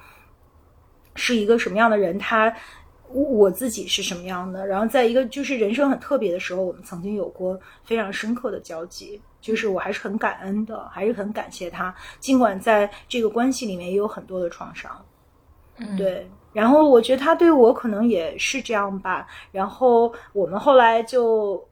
[1.14, 2.54] 是一个什么样的人，他
[3.08, 4.66] 我自己是什么样的。
[4.66, 9.18] 然后在一个就是人生很特别的时候，我们曾经有过非常深刻的交集。
[9.44, 14.90] 就是我还是很感恩的，还是很感谢他，尽管在这个关系里面也有很多的创伤，
[15.76, 16.26] 嗯，对。
[16.54, 19.26] 然后我觉得他对我可能也是这样吧。
[19.52, 21.62] 然后我们后来就。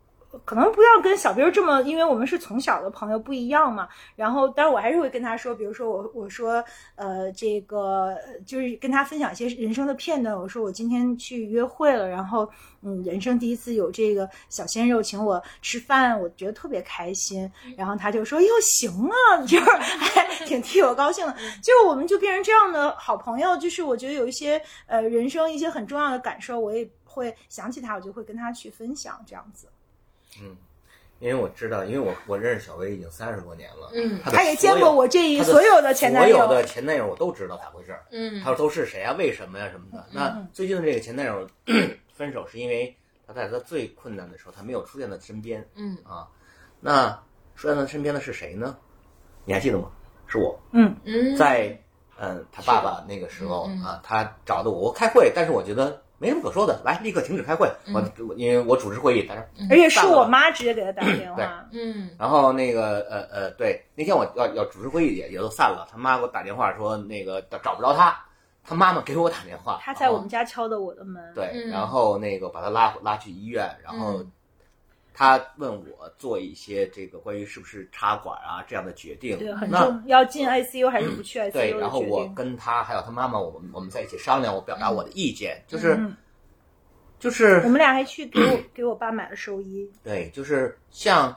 [0.44, 3.88] 可能不要跟小兵这么，因为我们是从小的朋友不一样嘛。
[4.16, 6.64] 然后，但是我还是会跟他说，比如说我我说，
[6.94, 8.16] 呃，这个
[8.46, 10.36] 就是跟他分享一些人生的片段。
[10.36, 12.48] 我说我今天去约会了，然后
[12.80, 17.50] 嗯，人生第一次有这个小鲜肉请我吃饭，我觉得特别开心。
[17.76, 21.36] 然后他就说哟行啊，就是还 挺替我高兴的。
[21.62, 23.56] 就我们就变成这样的好朋友。
[23.58, 29.66] 就是我觉得有一些呃人生一些很重要的感受，我也会想起他，我就会跟他去分享这样子。
[30.40, 30.56] 嗯，
[31.18, 40.06] 因为我知道，因为我我认识小薇已经三十多年了，嗯，他也见过我这一所有的前男友，所有的前男友我都知道咋回事儿，嗯，他说都是谁啊，为什么呀什么的。
[40.10, 41.46] 那最近的这个前男友
[42.12, 45.96] 分手是因为他在他最困难的时候，他没有出现在身边，嗯。
[46.04, 46.28] 啊，
[46.80, 47.10] 那
[47.56, 48.76] 出现在身边的是谁呢？
[49.44, 49.90] 你还记得吗？
[50.26, 50.96] 是我，嗯。
[51.04, 51.78] 嗯，在
[52.18, 56.02] 嗯他爸爸那个时候啊，他找的我，我开会，但是我觉得。
[56.22, 57.68] 没什么可说的，来，立刻停止开会。
[57.92, 58.00] 我
[58.36, 61.66] 因为我主持会议，在这而且是我妈直接给他打电话。
[61.72, 68.16] 嗯，然后那个呃呃，对，那天我要要主持会议也也都散了，他妈给我打电话说那个找不着他，
[68.62, 71.20] 他妈妈给我打电话，他在我们家敲的我的门。
[71.34, 74.32] 对，嗯然后那个把他拉拉去医院，然后嗯
[75.14, 82.26] 他问我做一些这个关于是不是插管啊这样的决定，对，很那重要进 ICU 还是不去 ICU 对，然后我。
[82.34, 86.16] 跟他还有他妈妈，我们我们在一起商量，我表达我的意见，就是嗯，
[87.18, 89.90] 就是我们俩还去给我 给我爸买了寿衣。
[90.02, 91.36] 对，就是像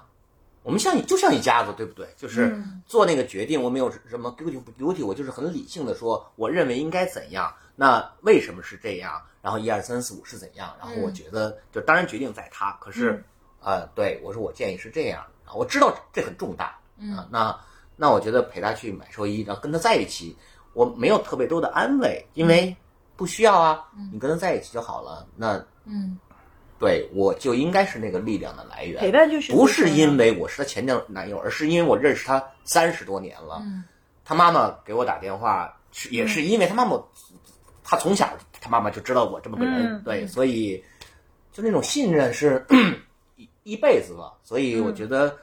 [0.64, 2.08] 我们像就像一家子，对不对？
[2.16, 9.22] 就是嗯做那个决定，我没有什么 guilty 不 guilty，我就是很理性的说，我认为应该怎样，那为什么是这样？
[9.42, 10.76] 然后一二三四五是怎样？
[10.80, 13.24] 然后我嗯觉得，就当然决定在他，可是，
[13.66, 17.60] 呃，对我说我建议是这样，啊，我知道这很重大，啊嗯，那
[17.96, 20.38] 那我觉得陪他去买寿衣，然后跟他在一起，
[20.74, 22.76] 我没有特别多的安慰，因为
[23.16, 25.26] 不需要啊，你跟他在一起就好了。
[25.36, 26.18] 那嗯
[26.78, 33.60] 对我就应该是那个力量的来源，陪伴就是不是因为我是他前男友，而是因为我认识他三十多年了。
[33.64, 33.84] 嗯
[34.28, 37.00] 他妈妈给我打电话，是也是因为他妈妈，
[37.84, 38.28] 他从小
[38.60, 40.84] 他妈妈就知道我这么个人，嗯对，所以
[41.54, 42.66] 就那种信任是
[43.66, 45.36] 一一辈子了，所以我觉得，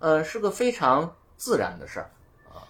[0.00, 2.10] 呃，是个非常自然的事儿
[2.52, 2.66] 啊，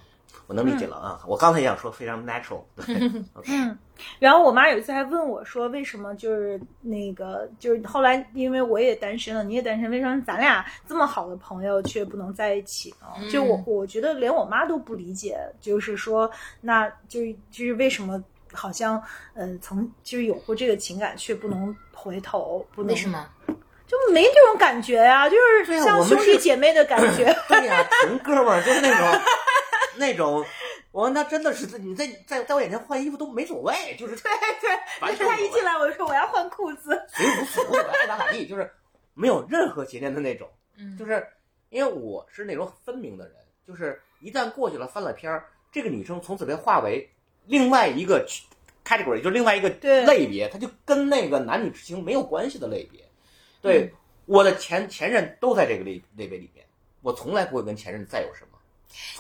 [0.47, 1.21] 我能理解了啊。
[1.27, 2.63] 我刚才也想说非常 natural，
[3.49, 3.77] 嗯，
[4.19, 13.07] 然后我妈有一次还问我说，为什么就是那个就是后来因为我也单身了，你也单身，为什么咱俩这么好的朋友却不能在一起呢？
[13.31, 19.03] 就我我觉得连我妈都不理解，就是说那就是就是为什么好像
[19.33, 23.27] 呃曾就是有过这个情感却不能回头，不能为什么？
[23.93, 27.25] 就没这种感觉呀、就是像兄弟姐妹的感觉。
[27.49, 29.21] 对呀、纯哥们儿就是那种
[29.97, 30.45] 那种。
[30.93, 38.71] 我那真的是你在在在我眼前换衣服都没所谓，就是对对，完全无所谓他一进来我就说我要换裤子，谁无所谓，爱咋咋地，就是
[39.15, 40.47] 没有任何邪念的那种。
[40.79, 41.27] 嗯就是
[41.71, 43.35] 因为我是那种很分明的人，
[43.67, 47.09] 就是一旦过去了翻了篇儿，这个女生从此被划为
[47.47, 48.45] 另外一个区
[48.85, 53.01] category，就是另外一个类别，她就跟那个男女之情没有关系的类别。
[53.63, 53.91] 对，
[54.27, 56.67] 我的前前任都在这个类类别里面，
[57.01, 58.59] 我从来不会跟前任再有什么。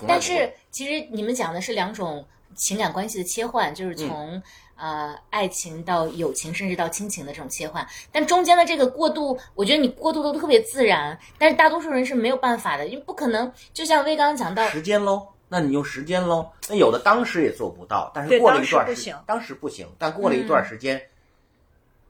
[0.06, 4.42] 但是其实你们讲的是两种情感关系的切换，就是嗯从、
[4.76, 7.86] 呃爱情到友情，甚至到亲情的这种切换。
[8.10, 13.50] 但中间的这个过渡，我觉得你过渡的特别自然，但是大多数人是没有办法的，因为不可能。
[13.72, 16.50] 就像魏刚刚讲到，时间喽，那你用时间喽。
[16.68, 21.00] 那有的当时也做不到，但是过了一段时当时不行当时不行，但过了一段时间，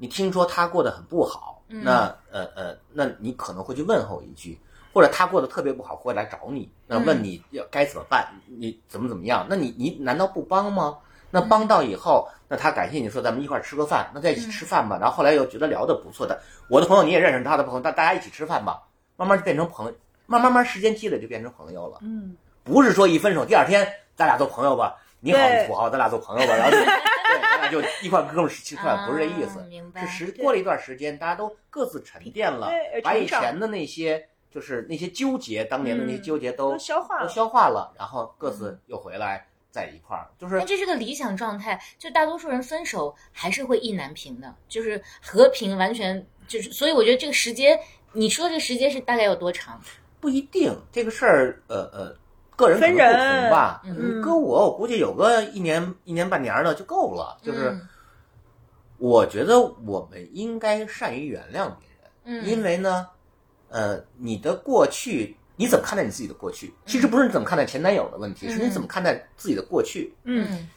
[0.03, 4.59] 你听说他过得很不好，嗯那呃呃，那你可能会去问候一句，
[4.93, 9.47] 或者他过得特别不好，会来找你，那嗯问你要该怎么办，你怎么怎么样？
[9.49, 10.99] 那你你难道不帮吗？
[11.31, 14.99] 那帮到以后，那他感谢你说咱们一块儿吃个饭，那在一起吃饭吧。
[15.01, 18.83] 然后后来又觉得聊得不错的，我的朋友你也认识他的朋友，那大家一起吃饭吧，
[19.15, 19.95] 慢慢就变成朋友，
[20.27, 21.99] 慢慢慢时间积累就变成朋友了。
[22.01, 23.87] 嗯，不是说一分手第二天
[24.17, 26.85] 咱俩做朋友吧，你好土豪，咱俩做朋友吧， 然后就对，
[27.41, 29.61] 咱俩就一块哥们儿吃饭，不是这意思。
[29.61, 30.05] 啊，明白。
[30.05, 37.29] 是时过了一段时间，大家都各自沉淀了对，把以前的那些就是那些纠结，当年的那些嗯纠结都都消化了。
[37.29, 47.79] 都消化了，然后各自又回来在一块儿，就是但这是个理想状态，就大多数人分手还是会意难平的，就是和平完全就是，所以我觉得这个时间，
[48.11, 49.81] 你说这个时间是大概有多长？
[50.19, 52.17] 不一定这个事儿，呃呃，
[52.63, 53.83] 个人可能不分人同吧。
[53.85, 57.37] 嗯搁我，我估计有个一年一年半年的就够了。
[57.43, 57.89] 就是嗯
[58.99, 62.11] 我觉得我们应该善于原谅别人。
[62.25, 63.09] 嗯，因为呢，
[63.69, 66.73] 呃，你的过去，你怎么看待你自己的过去？
[66.87, 70.69] 其实不是你怎么看待前男友的问题，嗯是你怎么看待自己的过去，嗯，嗯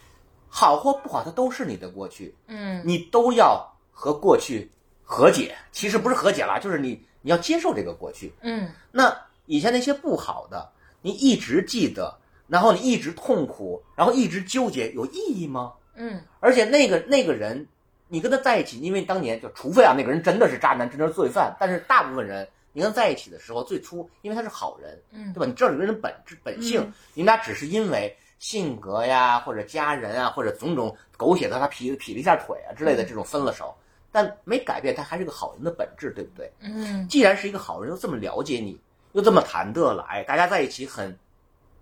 [0.50, 4.72] 好或不好，它都是你的过去，嗯你都要和过去
[5.04, 5.56] 和解。
[5.72, 8.34] 其实不是和解了，就是你你要接受这个过去。
[8.42, 10.68] 嗯那以前那些不好的，
[11.06, 15.72] 你一直记得，然后你一直痛苦，然后一直纠结，有意义吗？
[15.94, 17.64] 嗯而且那个那个人，
[18.08, 25.46] 你跟他在一起，因为当年就除非啊那个人真的是渣男，真的是罪犯，但是大部分人你跟他在一起的时候，最初因为他是好人，嗯对吧？
[25.46, 33.72] 你知道这个人的本质本性，嗯你们俩只是因为性格呀，或者家人啊，或者种种狗血的他劈劈了一下腿啊之类的这种分了手，
[34.12, 36.52] 但没改变他还是个好人的本质，对不对？
[36.62, 38.76] 嗯既然是一个好人，又这么了解你，
[39.16, 41.18] 又这么谈得来，大家在一起很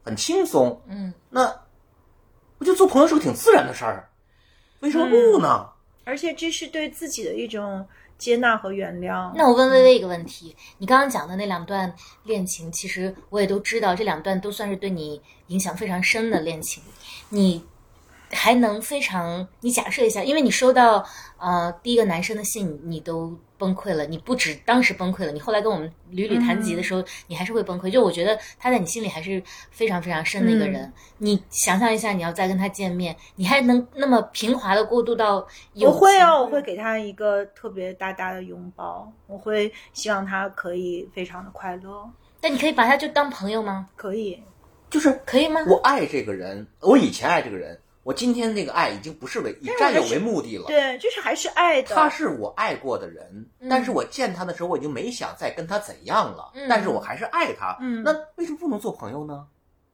[0.03, 1.41] 很轻松，嗯，那
[2.59, 4.07] 我觉得做朋友是个挺自然的事儿，
[4.81, 5.67] 为什么不呢？
[6.05, 7.87] 而且这是对自己的一种
[8.19, 9.33] 接纳和原谅。
[9.35, 11.91] 那我问微微一个问题，你刚刚讲的那两段
[12.23, 16.83] 恋情，其实我也都知道，这两段都算是对你影响非常深的恋情。
[17.29, 17.65] 你
[18.33, 21.05] 还能非常，你假设一下，因为你收到
[21.37, 27.89] 呃第一个男生的信，你都崩溃了，你不止当时崩溃了，你后来跟我们屡屡谈及的时候，你还是会崩溃。
[27.89, 30.91] 就我觉得他在你心里还是非常非常深的一个人。
[31.17, 35.45] 你想象一下，你要再跟他见面，你还能那么平滑的过渡到？
[35.75, 42.09] 我会啊，我会给他一个特别大大的拥抱，我会希望他可以非常的快乐。
[42.41, 43.87] 但你可以把他就当朋友吗？
[43.95, 44.43] 可以，
[44.89, 45.61] 就是可以吗？
[45.65, 50.65] 我爱这个人，我以前爱这个人，我今天那个爱已经不是为以占有为目的了。
[50.67, 51.95] 对，就是还是爱的。
[51.95, 56.51] 他是我爱过的人，但是我见他的时候，我已经没想再跟他怎样了。
[56.53, 57.77] 嗯但是我还是爱他。
[57.79, 59.45] 嗯那为什么不能做朋友呢？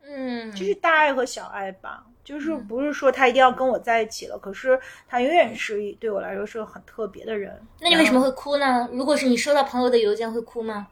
[0.03, 7.61] 嗯，就是大爱和小爱吧，就是不是说他一定要跟我在一起了，可是他永远是对我来说是个很特别的人。
[7.79, 8.89] 那你为什么会哭呢？
[8.91, 10.87] 如果是你收到朋友的邮件，会哭吗？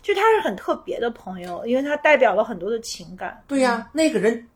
[0.00, 3.42] 就他是很特别的朋友，因为他代表了很多的情感。
[3.48, 4.48] 对呀、那个人，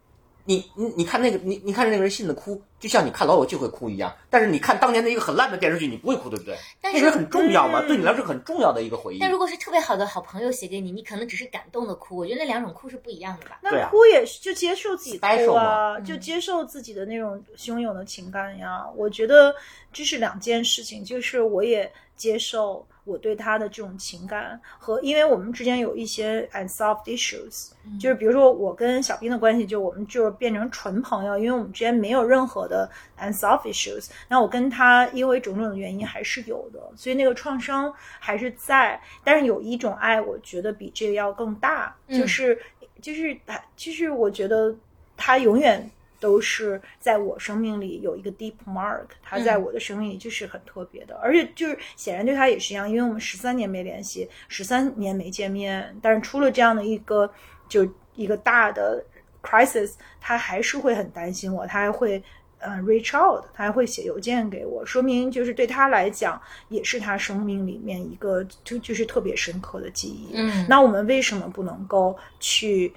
[0.50, 4.12] 你你你看那个你你看那个人信的哭，就像你看《老友记》会哭一样。
[4.28, 6.56] 但是你看当年的一个很烂的电视剧，你不会哭，对不对？
[6.80, 9.20] 但是很重要嘛，嗯对你来说很重要的一个回忆。
[9.20, 12.16] 但如果是特别好的好朋友写给你，你可能只是感动的哭。
[12.16, 13.60] 我觉得那两种哭是不一样的吧。
[13.62, 18.84] 那哭也是就接受自己哭啊，嘛就接受自己的那种汹涌的情感呀。
[18.96, 19.54] 我觉得
[19.92, 32.88] 这是两件事情，就是我也接受我对他的这种情感和，因为我们之间有一些 unsolved issues，、就是比如说我跟小兵的关系，就我们就变成纯朋友，因为我们之间没有任何的
[33.18, 34.08] unsolved issues。
[34.28, 39.00] 那我跟他因为种种的原因还是有的，所以那个创伤还是在。
[39.24, 42.58] 但是有一种爱，我觉得比这个要更大，嗯就是
[43.02, 44.74] 就是他，就是我觉得
[45.16, 45.90] 他永远
[46.20, 57.28] 都是在我生命里有一个 deep mark，他在我的生命里就是很特别的，而且就是显然对他也是一样，因为我们十三年没联系，十三年没见面，但是出了这样的一个
[57.68, 59.04] 就一个大的
[59.42, 62.22] crisis，他还是会很担心我，他还会。
[62.62, 70.32] 呃，reach out，他还会写邮件给我，说明就是对他来讲，也是他生命里面一个就就是特别深刻的记忆。
[70.34, 72.92] 嗯那我们为什么不能够去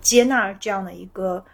[0.00, 1.44] 接纳这样的一个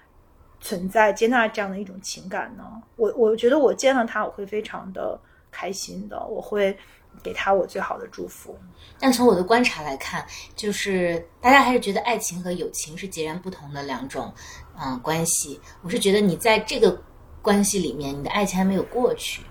[0.61, 2.65] 存在，接纳这样的一种情感呢？
[2.97, 5.19] 我我觉得我见到他，我会非常的
[5.51, 6.77] 开心的，我会
[7.23, 8.57] 给他我最好的祝福。
[8.99, 14.33] 但从我的观察来看，就是大家还是觉得爱情和友情是截然不同的两种
[14.81, 15.61] 嗯、关系。
[15.83, 17.01] 我是觉得你在这个
[17.41, 19.43] 关系里面，你的爱情还没有过去。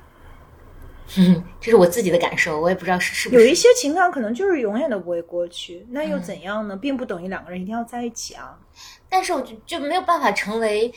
[1.16, 6.76] 嗯， 这是我自己的感受，我也不知道是是不是有一些情感可能就是永远都不会过去，那又怎样呢？
[6.76, 8.58] 并不等于两个人一定要在一起啊。
[9.08, 10.94] 但是我就就没有办法成为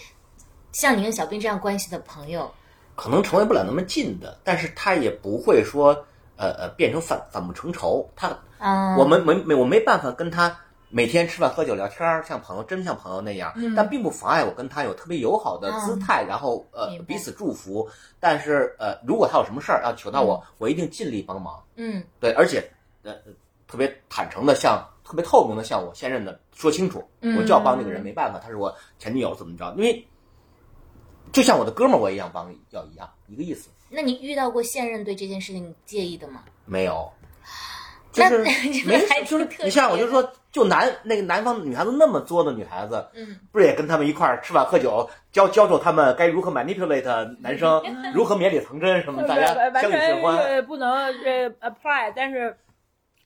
[0.72, 2.50] 像你跟小兵这样关系的朋友。
[2.96, 5.88] 可能成为不了那么近的，但是他也不会说
[6.36, 8.06] 呃呃变成反反目成仇。
[8.14, 10.54] 他嗯，我们没没我没办法跟他
[10.92, 17.88] 每天吃饭喝酒聊天儿，像朋友真像朋友那样，嗯但并不妨碍我跟他有特别友好的姿态，然后呃彼此祝福。
[18.18, 21.62] 但是呃，如果他有什么事儿要求到我，我一定尽力帮忙。
[21.76, 22.68] 嗯对，而且
[23.02, 23.14] 呃
[23.68, 29.72] 特别坦诚的向特别透明的向我现任的说清楚，嗯我就要帮这个人，没办法，他是我前女友怎么着？
[29.76, 30.04] 因为
[31.32, 33.70] 就像我的哥们儿，我也一样帮要一样一个意思。
[33.88, 36.42] 那你遇到过现任对这件事情介意的吗？
[36.64, 37.08] 没有，
[38.12, 38.50] 就是那
[38.86, 47.82] 没还就是你像我别就说，就男那个南方女孩子那么作的女孩子，嗯，不是也跟他们一块儿吃饭喝酒，教教授他们该如何 manipulate 男生，
[48.12, 50.36] 如何绵里藏针什么，大家完相与甚欢。
[50.38, 52.56] 全不能呃 apply，但是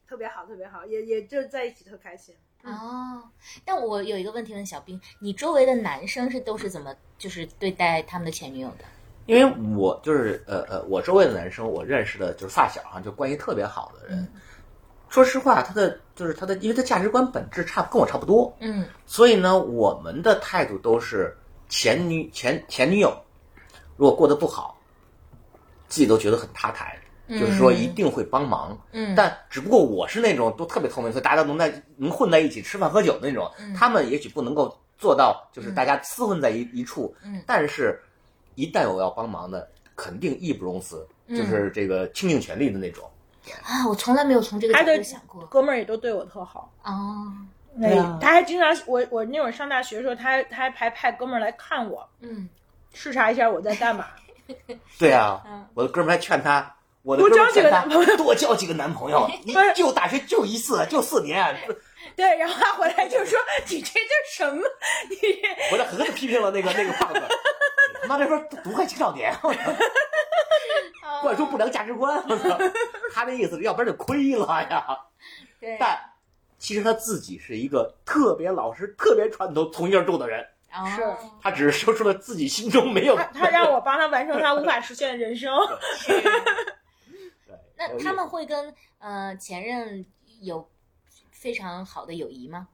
[0.06, 2.34] 特别好，特别好，也也就在一起特开心。
[2.62, 3.22] 哦，
[3.64, 8.84] 但我有一个问题问小兵，你周围的男生是都是怎么就是对待他们的前女友的？
[9.26, 14.28] 因为我就是呃呃，我周围的男生，我认识的就是发小哈，就关系特别好的人。
[15.14, 21.32] 说实话，他的就是他的，因为他价值观本质差跟我差不多，嗯所以呢，我们的态度都是
[21.68, 23.16] 前女前前女友
[23.96, 24.76] 如果过得不好，
[25.86, 26.98] 自己都觉得很塌台，
[27.28, 28.76] 就是说一定会帮忙。
[28.90, 33.48] 嗯，但只不过我是那种都特别聪明，所以大家能在能混在一起吃饭喝酒的那种。
[33.60, 37.14] 嗯他们也许不能够做到，就是大家厮混在一、一处。
[37.24, 38.02] 嗯但是，
[38.56, 43.08] 一旦我要帮忙的，肯定义不容辞，嗯就是这个倾尽全力的那种。
[43.52, 45.44] 啊，我从来没有从这个角度想过。
[45.46, 46.72] 哥们儿也都对我特好。
[46.82, 47.26] 哦，
[47.74, 52.48] 那、对啊他还经常，我我那会儿上大学的时候，他还他还派派哥们儿来看我，嗯，
[52.92, 54.06] 视察一下我在干嘛。
[54.98, 61.56] 对啊，嗯我的哥们儿还劝他，我的多哥们儿交几个劝他男朋友 多交几个男朋友， 你就大学就一次，就四年。
[62.14, 63.38] 对，然后他回来就说
[63.68, 64.62] ：“你这叫什么？
[65.08, 65.16] 你
[65.72, 67.20] 我这狠狠的批评了那个那个胖子，
[68.06, 69.60] 妈这说毒害青少年，我操！
[71.22, 72.58] 灌输不良价值观，我操！
[73.12, 74.86] 他那意思要不然就亏了呀。
[75.60, 75.98] 对 但
[76.58, 80.46] 其实他自己是一个特别老实、特别传统、从一而终的人。
[80.72, 81.02] 哦是
[81.40, 83.16] 他只是说出了自己心中没有。
[83.16, 85.52] 他他让我帮他完成他无法实现的人生。
[85.96, 86.20] 是。
[86.20, 90.04] 对那他们会跟呃前任
[90.40, 90.68] 有
[91.30, 92.66] 非常好的友谊吗？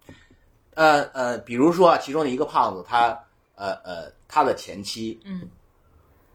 [0.74, 3.18] 呃呃，比如说其中的一个胖子，他
[3.60, 5.48] 呃呃他的前妻，嗯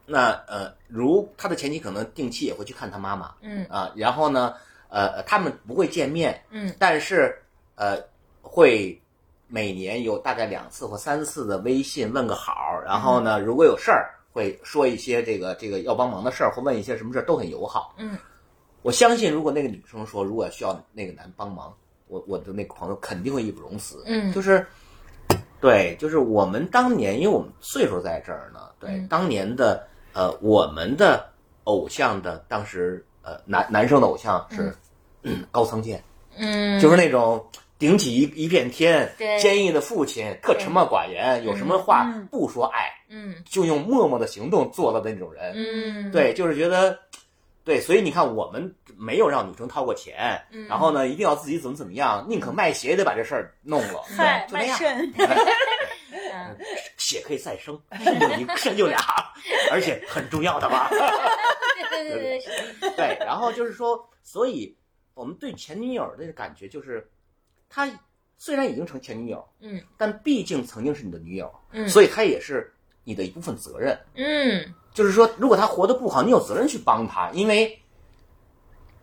[0.05, 4.53] 那呃如他的前妻可能定期也会去看他妈妈嗯啊，然后呢
[4.87, 7.35] 呃呃他们不会见面，嗯但是
[7.73, 7.97] 呃
[8.43, 9.01] 会
[9.47, 17.95] 每年有大概两次或三次的微信问个好，然后呢如果有事儿会说一些这个这个要帮忙的事儿，或问一些什么事儿都很友好。
[17.97, 18.15] 嗯
[18.83, 21.75] 我相信，如果那个女生说如果需要那个男帮忙，
[22.07, 24.03] 我我的那个朋友肯定会义不容辞。
[24.05, 24.63] 嗯就是
[25.61, 29.07] 对，就是我们当年，因为我们岁数在这儿呢，对，嗯。
[29.07, 31.27] 当年的呃我们的
[31.63, 34.73] 偶像的当时呃男男生的偶像是、
[35.23, 35.43] 嗯。
[35.51, 36.03] 高仓健，
[36.37, 37.43] 嗯，就是那种
[37.79, 42.27] 顶起一一片天对，坚毅的父亲，特沉默寡言，有什么话嗯。
[42.27, 43.35] 不说爱，嗯。
[43.43, 45.53] 就用默默的行动做了的那种人。
[45.55, 46.11] 嗯。
[46.11, 46.97] 对，就是觉得，
[47.65, 54.79] 对，所以你看，我们没有让女生掏过钱，嗯然后呢，一定要自己怎么怎么样，宁可卖血也得把这事儿弄了，嗨，对，就那样。
[54.79, 55.13] 卖肾，
[56.31, 56.57] 嗯
[56.97, 58.99] 血可以再生，肾就一肾就俩，
[59.71, 60.89] 而且很重要的吧？
[61.89, 64.75] 对对对对是对，然后就是说，所以
[65.13, 67.09] 我们对前女友的感觉就是，
[67.67, 67.89] 她
[68.37, 72.71] 虽然已经成前女友，嗯但毕竟曾经是你的女友，嗯所以她也是
[73.03, 73.97] 你的一部分责任。
[74.15, 77.79] 嗯就是说，如果他活得不好，你有责任去帮他，因为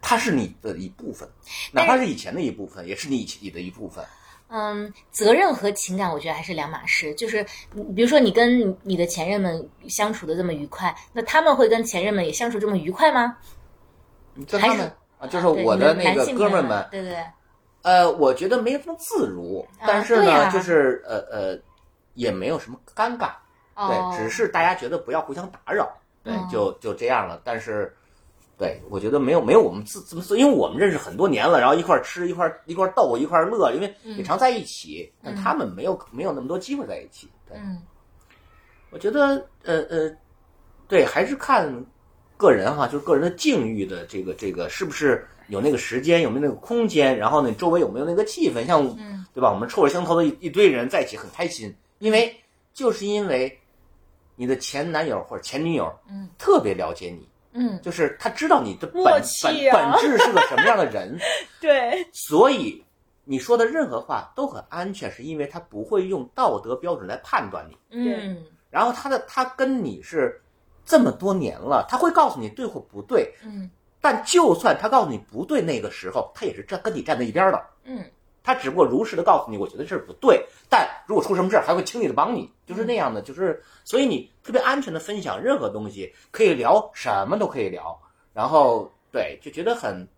[0.01, 1.29] 他是你的一部分，
[1.71, 4.05] 哪怕是以前的一部分，也是你你的一部分。
[4.49, 7.15] 嗯，责任和情感，我觉得还是两码事。
[7.15, 7.43] 就是，
[7.95, 13.37] 比如说你跟你你的前任们相处的这么愉快，那他们会跟前任们也相处这么愉快吗？
[14.51, 17.25] 他们啊，就是我的那个哥们儿们，对对对，
[17.83, 21.59] 呃，我觉得没那么自如，啊但是呢，就是呃呃，
[22.15, 23.33] 也没有什么尴尬，哦
[23.89, 25.91] 对，只是大家觉得不要互相打扰，
[26.23, 27.41] 对，哦就就这样了。
[27.45, 27.95] 但是，
[28.59, 37.29] 对我觉得没有没有我们自怎么，因为我们认识很多年了，然后一块儿吃一块儿一块儿逗一块儿乐，因为也常在一起，但他们没有没有那么多机会在一起。
[37.49, 37.81] 对，嗯。
[38.91, 40.11] 我觉得呃呃，
[40.87, 41.73] 对，还是看
[42.37, 49.25] 个人哈，就是个人的境遇的这个这个是不是有那个时间，有没有那个空间，然后呢，周围有没有那个气氛，像嗯。
[49.35, 49.51] 对吧？
[49.51, 52.37] 我们臭味相投的一一堆人在一起很开心，因为
[52.75, 53.59] 就是因为
[54.37, 57.81] 你的前男友或者前女友，嗯，特别了解你，嗯。
[57.83, 61.19] 就是他知道你的本本质是个什么样的人，
[61.61, 62.83] 对，所以
[63.25, 67.77] 你说的任何话都很安全，是因为他不会用道德标准来判断你。
[67.91, 68.45] 嗯。
[68.71, 70.41] 然后他的他跟你是
[70.85, 73.71] 这么多年了，他会告诉你对或不对，嗯。
[74.01, 77.63] 但就算他告诉你不对，那个时候他也是站跟你站在一边的。
[77.85, 78.05] 嗯
[78.45, 87.97] 他只不过如实的告诉你，我觉得这是不对，但如果出什么事儿，还会轻易的帮你，就是那样的，就是所以你特别安全的分享任何东西，可以聊什么都可以聊，
[88.33, 90.09] 然后对就觉得很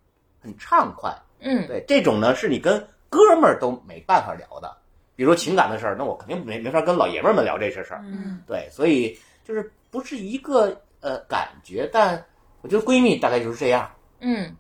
[0.41, 4.77] 很畅快，嗯对这种呢是你跟哥们儿都没办法聊的，
[5.17, 12.25] 比如说情感的事儿，那我肯定没没法跟老爷们儿们聊这些事儿，嗯对，所以就是不是一个呃感觉，但
[12.63, 14.57] 我觉得闺蜜大概就是这样，嗯。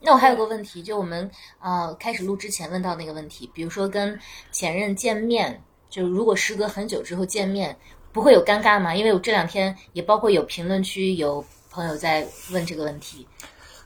[0.00, 1.30] 对，那我还有个问题，就我们
[1.60, 4.18] 呃开始录之前问到那个问题，比如说跟
[4.52, 7.76] 前任见面，就如果时隔很久之后见面，
[8.12, 8.94] 不会有尴尬吗？
[8.94, 13.26] 因为我这两天也包括有评论区有朋友在问这个问题。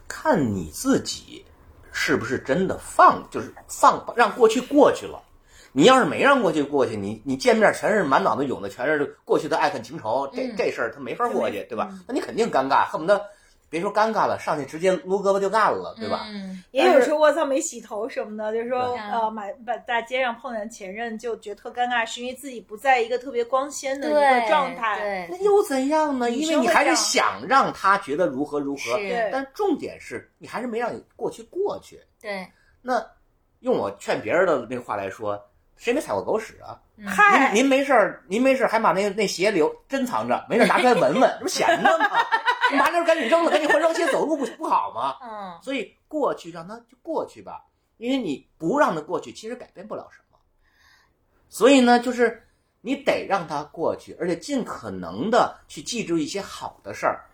[0.06, 1.44] 看你自己
[1.90, 5.22] 是不是真的放，就是放让过去过去了。
[5.74, 12.04] 你要是没让过去过去，你你见面全是满脑子涌的，全是过去的爱恨情仇，这嗯这事儿他没法过去，对吧嗯？
[12.06, 13.18] 那你肯定尴尬，恨不得
[13.73, 16.27] 别说尴尬了，上去直接撸胳膊就干了，对吧？
[16.29, 25.27] 嗯也有说我操没洗头什么的，就是说对呃，买把大街上碰见前任就觉得特尴尬，是因为自己不在一个特别光鲜的一个状态。
[25.31, 26.31] 那对，又怎样呢？
[26.31, 32.01] 因为你还是想让他觉得如何如何，对但重点是你还是没让你过去过去。
[32.20, 32.47] 对，
[32.83, 33.05] 那
[33.61, 35.39] 用我劝别人的那个话来说，
[35.77, 36.79] 谁没踩过狗屎啊？
[37.53, 42.07] 您您没事儿，您没事儿还把那那鞋留珍藏着，没事儿拿出来闻闻，这不闲着吗？
[42.73, 45.16] 你拿着赶紧扔了，赶紧换双鞋走路不不好吗？
[45.23, 47.64] 嗯所以过去让它就过去吧，
[47.99, 50.39] 因为你不让它过去，其实改变不了什么。
[51.49, 52.43] 所以呢，就是
[52.81, 57.25] 你得让它过去，而且尽可能的去记住一些好的事儿。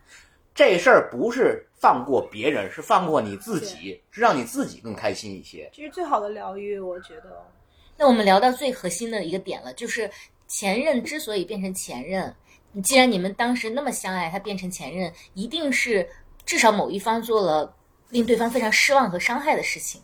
[0.55, 5.71] 这事儿不是放过别人，是放过你自己，是让你自己更开心一些。
[5.73, 7.47] 这是最好的疗愈，我觉得。
[7.97, 10.11] 那我们聊到最核心的一个点了，就是
[10.49, 12.35] 前任之所以变成前任，
[12.83, 16.09] 既然你们当时那么相爱，他变成前任，一定是
[16.45, 17.75] 至少某一方做了
[18.11, 20.01] 令对方非常失望和伤害的事情。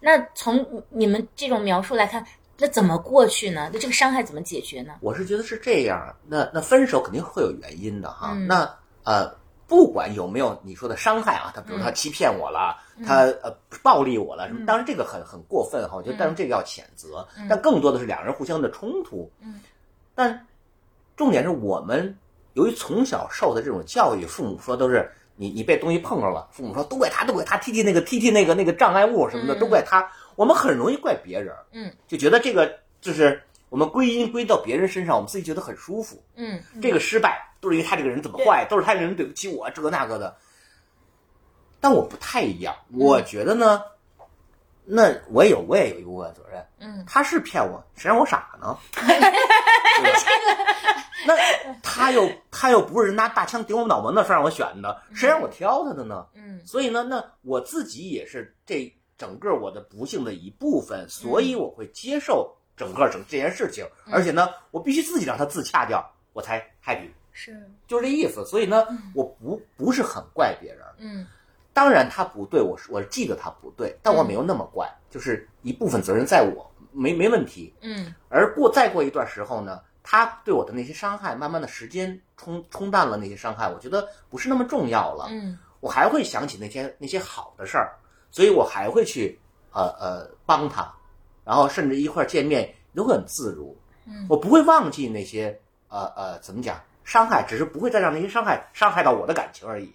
[0.00, 2.24] 那从你们这种描述来看，
[2.58, 3.70] 那怎么过去呢？
[3.72, 4.94] 那这个伤害怎么解决呢？
[5.00, 8.32] 我是觉得是这样，那那分手肯定会有原因的哈。
[8.34, 13.50] 嗯那呃，不管有没有你说的伤害啊，他比如他欺骗我了，他呃
[13.82, 19.30] 暴力我了什么，当然这个很很过分哈，我觉得但是这个要谴责，但更多的是两人互相的冲突。
[19.40, 19.60] 嗯，
[20.14, 20.46] 但
[21.16, 22.16] 重点是我们
[22.52, 30.06] 由于从小受的这种教育，父母说都是你你被东西碰着了，父母说都怪他，都怪他，踢踢那个踢踢那个那个障碍物什么的，嗯都怪他。
[30.34, 36.22] 我们很容易怪别人，嗯，就觉得这个就是我们归因归到别人身上，我们自己觉得很舒服。
[36.34, 40.36] 嗯这个失败都是因为他这个人怎么坏，都是他这个人对不起我，这个那个的。
[41.80, 43.82] 但我不太一样，我觉得呢，
[44.84, 46.64] 那我也有我也有一部分责任。
[46.80, 48.76] 嗯，他是骗我，谁让我傻呢？
[51.26, 51.34] 那
[51.82, 56.26] 他又他又不是拿大枪顶我脑门子让我选的，谁让我挑他的呢？
[56.34, 56.60] 嗯。
[56.64, 67.60] 所以呢，那我自己也是这整个我的不幸的一部分，所以我会接受整个整这件事情，而且呢，我必须自己让他自洽掉，我才 happy，是。
[67.86, 68.44] 就是这意思。
[68.46, 71.26] 所以呢，我不不是很怪别人，嗯。
[71.72, 77.74] 当然他不对，我是我记得他不对，但我没有那么怪，就是一部分责任在我，没没问题。
[77.82, 78.14] 嗯。
[78.30, 85.26] 而过再过一段时候呢，他对我的那些伤害，慢慢的时间冲冲淡了那些伤害，我觉得不是那么重要了。
[85.30, 87.98] 嗯我还会想起那些那些好的事儿，
[88.30, 89.38] 所以我还会去
[89.72, 90.94] 呃呃帮他，
[91.44, 93.76] 然后甚至一块儿见面都会很自如。
[94.06, 99.92] 嗯我不会忘记那些呃呃怎么讲伤害，只是不会再让那些伤害伤害到我的感情而已。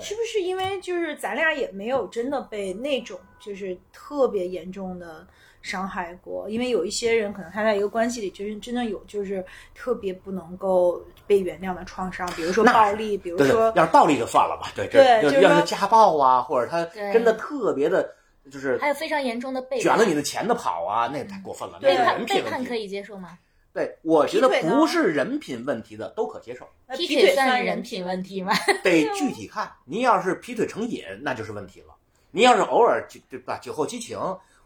[0.00, 5.26] 是不是因为就是咱俩也没有真的被那种就是特别严重的
[5.62, 6.48] 伤害过？
[6.48, 9.44] 因为有一些人可能他在一个关系里就是真的有就是
[9.74, 18.14] 特别不能够被原谅的创伤，比如说暴力，比如对对说，要是暴力就算了吧，对对就是要是家暴啊，或者他真的特别的，
[18.50, 23.38] 就是还有非常严重的背卷了你的钱的跑啊，那太过分了，那对是背叛人品可以接受吗？
[23.72, 26.66] 对，我觉得不是人品问题的都可接受。
[26.88, 28.52] 呃劈腿算人品问题吗？
[28.82, 29.70] 得具体看。
[29.84, 31.94] 您要是劈腿成瘾，那就是问题了。
[32.32, 34.18] 您要是偶尔就对吧，酒后激情，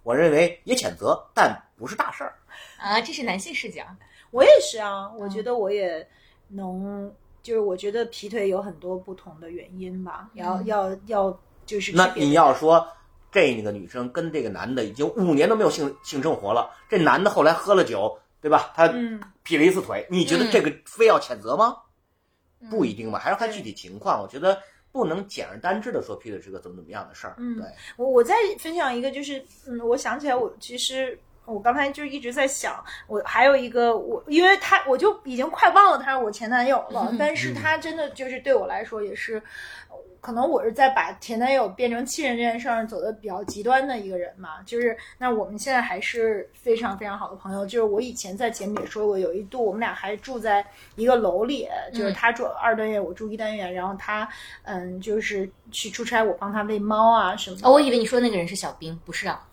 [0.05, 2.33] 我认为也谴责，但不是大事儿。
[2.79, 3.83] 啊，这是男性视角。
[4.31, 6.07] 我也是啊，我觉得我也
[6.49, 12.87] 能，就是我觉得劈腿有很多不同的原因吧，要嗯要要就是那你要说
[13.33, 18.73] 这个女生跟这个男的已经五年都没有性性生活了，这男的后来喝了酒，对吧？
[18.77, 21.77] 他嗯劈了一次腿，你觉得嗯这个非要谴责吗？
[22.61, 24.23] 嗯不一定吧，还是看具体情况。
[24.23, 24.59] 我觉得
[24.95, 27.35] 不能简而单之的说劈腿是个怎么怎么样的事儿。
[27.37, 27.67] 嗯对，
[27.97, 39.43] 我我再分享一个，就是嗯，我想起来，我其实我刚才就一直在想，我还有一个我，因为他我就已经快忘了他是我前男友了，嗯但是他真的就是对我来说也是，
[40.21, 50.65] 可能我是在把前男友变成亲人这件事儿走的比较极端的一个人嘛，就是那我们现在还是非常非常好的朋友，就是我以前在节目里说过，有一度我们俩还住在
[50.97, 54.27] 一个楼里，就是他住二单元，我住一单元，然后他
[54.63, 57.69] 嗯就是去出差，我帮他喂猫啊什么的。
[57.69, 59.47] 哦，我以为你说那个人是小兵，不是啊？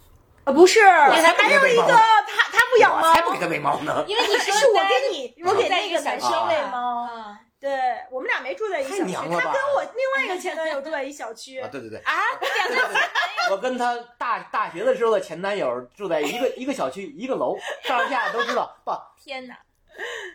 [0.43, 4.03] 啊，不是，还有一个他他不养猫，才不给他喂猫呢。
[4.07, 7.03] 因为你说是我给你，我给那个个男生喂猫。
[7.03, 7.71] 啊对
[8.09, 11.69] 我们俩没住在一小区，他跟我另外一个前男友住在一小区啊，。
[11.71, 12.11] 对对对，啊，
[12.41, 18.75] 两个我跟他大大学的时候的前男友住在一个一个小区一个楼，上下都知道。
[18.83, 18.91] 不，
[19.23, 19.55] 天哪！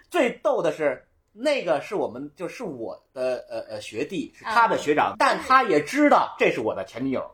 [0.08, 7.28] 最逗的是，那个是我们就是我的呃呃学弟，是他的学长，但他也知道这是我的前女友。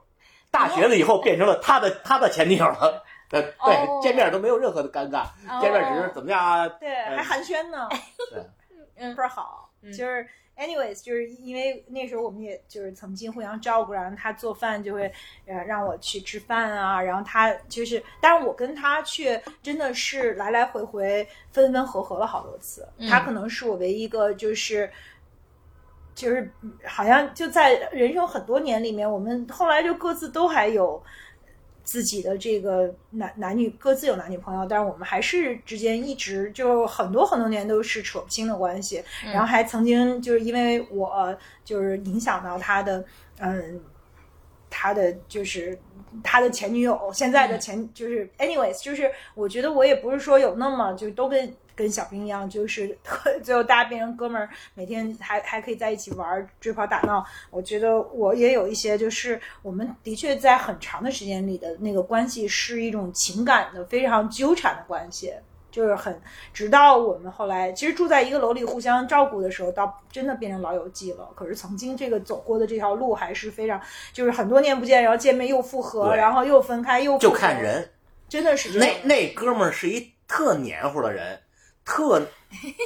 [0.53, 3.03] 大学了以后变成了他的他的前女友了。
[3.31, 5.25] 呃，对，哦见面都没有任何的尴尬，
[5.59, 6.69] 见面只是怎么样啊？
[6.69, 7.89] 对，还寒暄呢，
[8.31, 8.45] 对，
[8.97, 9.71] 嗯倍儿好。
[9.85, 10.29] 就是
[10.59, 15.11] anyways，就是因为那时候我们也就是曾经互相照顾，然后他做饭就会
[15.47, 24.93] 呃让我去吃饭啊，然后他就是，但是我跟他却真的是来来回回分分合合了好多次，嗯他可能是我唯一一个就是。
[26.15, 31.03] 就是嗯好像就在人生很多年里面，我们后来就各自都还有
[31.85, 43.05] 自己的这个男男女各自有男女朋友，但是我们还是之间一直就很多很多年都是扯不清的关系，然后还曾经就是因为我就是影响到他的
[43.39, 43.81] 嗯。
[44.75, 45.79] 他的就是
[46.25, 52.97] 他的前女友，现在的前、就是 anyways，就是我觉得我也不是说有那么就都跟跟小兵一样，就是
[53.43, 57.25] 最后大家变成哥们儿，每天还还可以在一起玩儿追跑打闹。
[57.51, 65.33] 我觉得我也有一些，就是我们的确在很长的时间里的那个关系是一种情感的非常纠缠的关系。
[65.71, 66.21] 就是很，
[66.53, 71.27] 直到我们后来其实住在一个楼里互相照顾的时候，到真的变成老友记了。
[71.35, 73.81] 可是曾经这个走过的这条路还是非常，
[74.13, 77.89] 就是很多年不见，然后见面又复合，然后又分开又就看人，
[78.29, 81.41] 真的是那那哥们儿是一特黏糊的人，
[81.85, 82.21] 特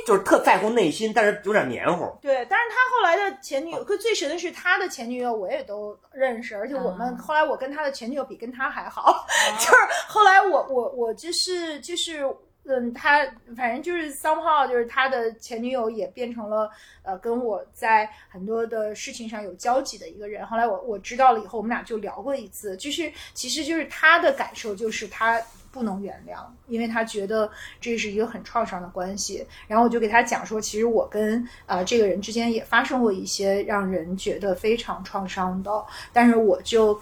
[0.06, 2.10] 就是特在乎内心，但是有点黏糊。
[2.20, 9.26] 对，但是他后来的前女友，可最神的是他的前女友我也都认识，而且我们、嗯后来我跟他的前女友比跟他还好，
[9.58, 9.76] 就是
[10.08, 12.24] 后来我我我就是就是。
[12.68, 13.24] 嗯，他
[13.56, 16.68] 反正就是 somehow 就是他的前女友也变成了
[17.04, 20.44] 呃跟我在很多的事情上有交集的一个人。
[20.44, 25.40] 后来我我知道了以后，我们俩就聊过一次，就是其实就是他的感受就是他
[25.76, 29.46] 不能原谅，因为他觉得这是一个很创伤的关系。
[29.68, 36.98] 然后我就给他讲说，其实我跟呃这个人之间也发生过一些让人觉得非常创伤的，但是我就。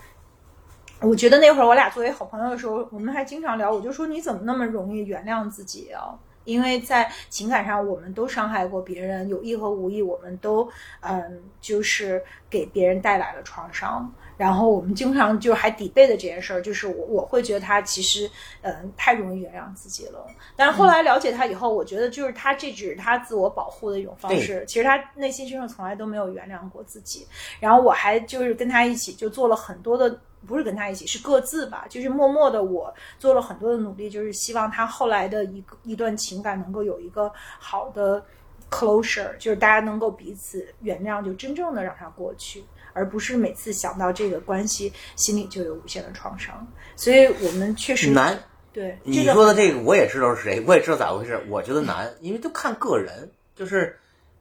[1.00, 3.70] 我觉得那会儿我俩作为好朋友的时候，我们还经常聊。
[3.70, 6.16] 我就说你怎么那么容易原谅自己啊？
[6.44, 10.70] 因为在情感上，我们都伤害过别人，有意和无意，我们都
[11.00, 14.10] 嗯，就是给别人带来了创伤。
[14.36, 18.30] 然后我们经常就还抵背的这件事儿，就是我我会觉得他其实
[18.62, 20.26] 嗯太容易原谅自己了。
[20.56, 27.26] 但是后来了解他以后，我觉得就是他这只是他自我保护的一种方式，其实他内心深处从来都没有原谅过自己。
[27.60, 30.18] 然后我还就是跟他一起就做了很多的。
[30.46, 38.22] 不是跟他一起，是各自吧，就是默默的，我做了很多的努力，就是希望他后来的一个一段情感能够有一个好的
[38.70, 42.62] closure，就是大家能够彼此原谅，就真正的让他过去，
[42.94, 46.66] 而不是每次想到这个关系，心里就有无限的创伤。
[46.96, 48.42] 所以我们确实难。
[48.72, 51.40] 对你说的这个，我也知道是谁，我也知道咋回事。
[51.48, 53.96] 我觉得难，因为都看个人，就是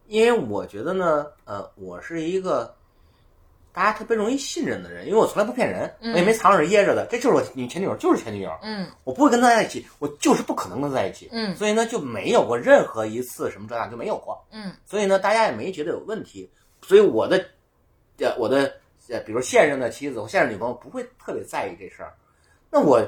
[0.07, 2.73] 因为我觉得呢，呃，我是一个
[3.71, 16.49] 大家特别容易信任的人，因为我从来不骗人，我也没藏着掖着的，这就是我女前女友，就是前女友，嗯我不会跟她在一起，我就是不可能跟她在一起，嗯所以呢就没有过任何一次什么这样就没有过，嗯所以呢大家也没觉得有问题，
[16.81, 17.45] 所以我的
[18.19, 18.73] 呃我的
[19.09, 22.13] 呃比如现任的妻子，或现任女朋友不会特别在意这事儿。
[22.69, 23.01] 那我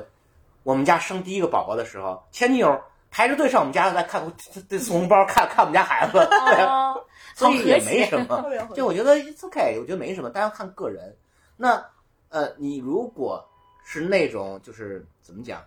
[0.63, 2.81] 我们家生第一个宝宝的时候，前女友
[3.11, 4.21] 排着队上我们家来看，
[4.67, 6.13] 得送红包看看我们家孩子，
[6.47, 11.15] 对啊，哦所以也没什么就我觉得 it's okay，我觉得没什么，大家看个人。
[11.57, 11.83] 那
[12.29, 13.45] 呃，你如果
[13.83, 15.63] 是那种就是怎么讲，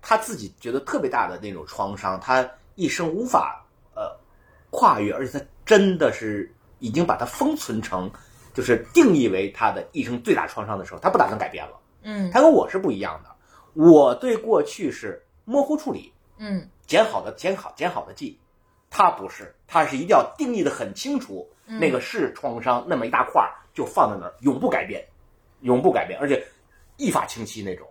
[0.00, 4.16] 他自己觉得特别大的那种创伤，他一生无法呃
[4.70, 8.10] 跨越，而且他真的是已经把它封存成，
[8.52, 11.78] 就是定义为他的一生最大创伤的时候，他不打算改变了。
[12.02, 13.30] 嗯他跟我是不一样的，
[13.74, 18.38] 我对过去是模糊处理，嗯捡好的捡好捡好的记，
[18.90, 25.04] 他不是，他是一定要定义的很清楚，嗯那个是创伤，那么一大块儿就放在那儿，永不改变，
[25.60, 26.44] 永不改变，而且
[26.96, 27.86] 一法清晰那种。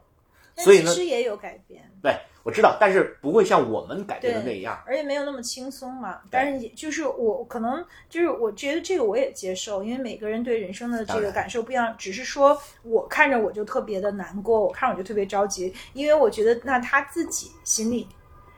[0.61, 1.81] 但所以呢其实也有改变。
[2.01, 4.81] 对，我知道，但是不会像我们改变的那样。
[4.85, 6.19] 而且没有那么轻松嘛。
[6.29, 11.95] 但是也就是我可能就是我觉得这个我也接受，因为每个人对人生的这个感受不一样。
[11.97, 18.07] 只是说我看着我就特别的难过，我看着我就特别着急，因为我觉得那他自己心里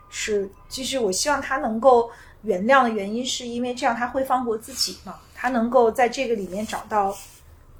[0.10, 2.10] 是，就是我希望他能够
[2.44, 7.14] 原谅的原因，是因为这样他会放过自己嘛，他能够在这个里面找到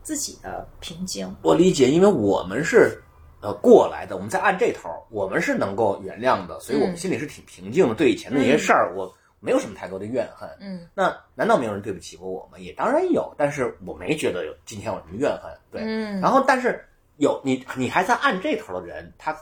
[0.02, 1.34] 自己的平静。
[1.42, 3.02] 我理解，因为我们是
[3.44, 7.94] 呃过来的，我们在按这头，我们是能够原谅的，所以我们嗯心里是挺平静的。
[7.94, 10.50] 对以前的那些事儿，我没有什么太多的怨恨。
[10.62, 12.58] 嗯那难道没有人对不起过我吗？
[12.58, 15.52] 也当然有，但是我没觉得有今天有什么怨恨。
[15.70, 16.84] 对，嗯然后但是
[17.18, 19.38] 有你你还在按这头的人，他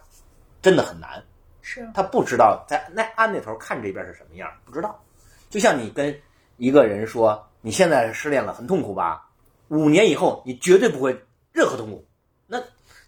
[0.63, 1.23] 真的很难，
[1.61, 4.99] 是，他不知道在那按那头看这边是什么样，不知道。
[5.51, 6.19] 就像你跟
[6.57, 9.29] 一个人说你现在失恋了，很痛苦吧？
[9.67, 11.11] 五年以后你绝对不会
[11.53, 12.10] 任何痛苦，那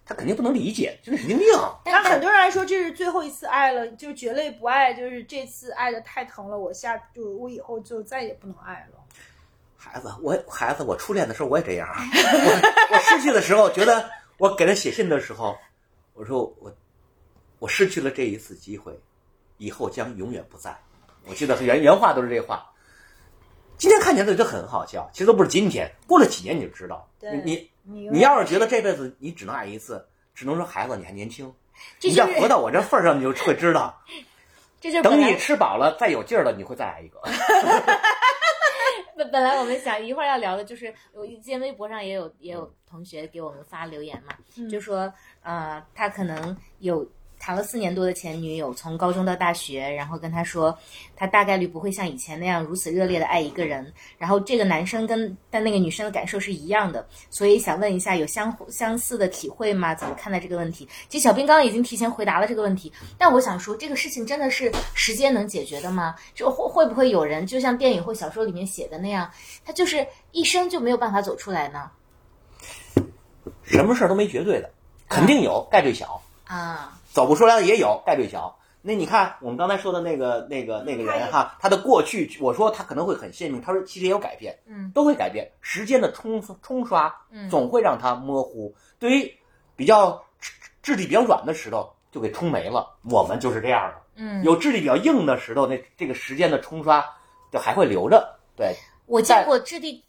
[0.06, 1.48] 他肯定不能理解，就是神经病。
[1.86, 9.00] 但很多人来说这是最后一次爱了，就绝类不爱，就是这次爱的太疼了，我下就我以后就再也不能爱了。
[9.78, 11.96] 孩子，我孩子，我初恋的时候我也这样啊。
[12.92, 15.58] 我我失去的时候，觉得我给他写信的时候，
[16.14, 16.74] 我说我
[17.60, 18.98] 我失去了这一次机会，
[19.58, 20.76] 以后将永远不在。
[21.28, 22.73] 我记得原原话都是这话。
[23.78, 27.08] 今天看起来就很好笑，其实都不是今天，过了几年你就知道。
[27.20, 31.54] 对你你你你要是觉得这辈子你只能爱一次，只能说孩子你还年轻，
[32.00, 33.98] 这你要活到我这份儿上，你就会知道。
[34.80, 37.22] 这就等你吃饱了再有劲儿了，你会再来一个。
[39.16, 47.10] 本 本来我们想一会儿要聊的就是，我今天微博上也有也有同学给我们发留言嘛，嗯就说呃他可能有
[47.46, 50.78] 谈了四年多的前女友，从高中到大学，然后跟他说
[51.14, 59.94] 他大概率不会像以前那样如此热烈的爱一个人，然后这个男生跟但那个女生的感受是一样的，所以想问一下有相互相似的体会吗？
[59.94, 60.88] 怎么看待这个问题？
[61.10, 66.16] 其实小兵刚刚已经提前回答了这个问题，但我想说这个事情真的是时间能解决的吗？
[66.34, 69.30] 就会会不会有人就像电影或小说里面写的那样，
[69.66, 71.92] 他就是一生就没有办法走出来呢？
[73.64, 74.72] 什么事儿都没绝对的，
[75.10, 76.22] 肯定有，概率小。
[76.46, 78.58] 啊，走不出来的也有，概率小。
[78.82, 85.50] 那你看我们刚才说的那个那个那个人哈，他的过去，我说他可能会很鲜明，他说其实也有改变，嗯，都会改变。
[85.62, 88.76] 时间的冲冲刷，嗯总会让他模糊。
[89.00, 89.34] 对于
[89.76, 90.52] 比较质
[90.82, 92.98] 质地比较软的石头，就给冲没了。
[93.10, 94.02] 我们就是这样的。
[94.16, 97.06] 嗯，有质地比较硬的石头，那这个时间的冲刷
[97.52, 98.38] 就还会留着。
[98.58, 100.04] 对，我见过质地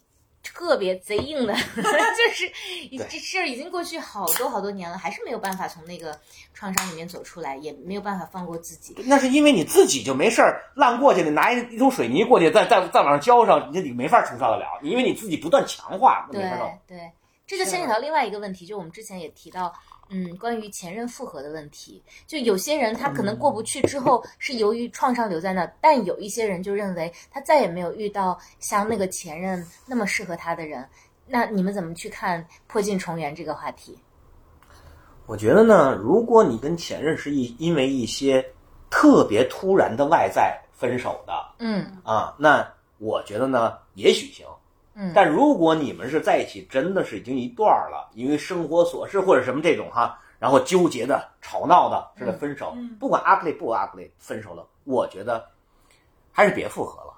[0.53, 2.51] 特别贼硬的， 就是
[2.89, 6.17] 已这事儿已经过去好多好多年了，还是没有办法从那个
[6.53, 8.95] 创伤里面走出来，也没有办法放过自己。
[9.05, 16.79] 那是因为你自己就没事儿烂过去，你拿一一桶水泥过去，再再再往上浇上，你你没法承受得了，因为你自己不断强化，那对没法弄。
[16.87, 17.11] 对，
[17.47, 19.73] 这就牵扯到另外一个问题，就我们之前也提到，
[20.09, 22.01] 嗯，关于前任复合的问题。
[22.27, 30.87] 就有些人他可能过不去之后，是由于创伤留在那，但有一些人就认为他再也没有遇到像那个前任那么适合他的人。
[31.27, 33.97] 那你们怎么去看破镜重圆这个话题？
[35.25, 38.45] 我觉得呢，如果你跟前任是一因为一些
[38.91, 44.45] 特别突然的外在分手的嗯啊，那我觉得呢，也许行。
[44.95, 55.45] 嗯但如果你们是在一起，真的是已经一段儿了，因为生活琐事或者什么这种哈，然后纠结的、吵闹的，是的分手，嗯不管 ugly 不 ugly，分手了，我觉得
[56.31, 57.13] 还是别复合了。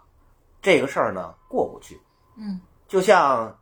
[0.61, 1.99] 这个事儿呢，过不去。
[2.36, 3.55] 嗯就像，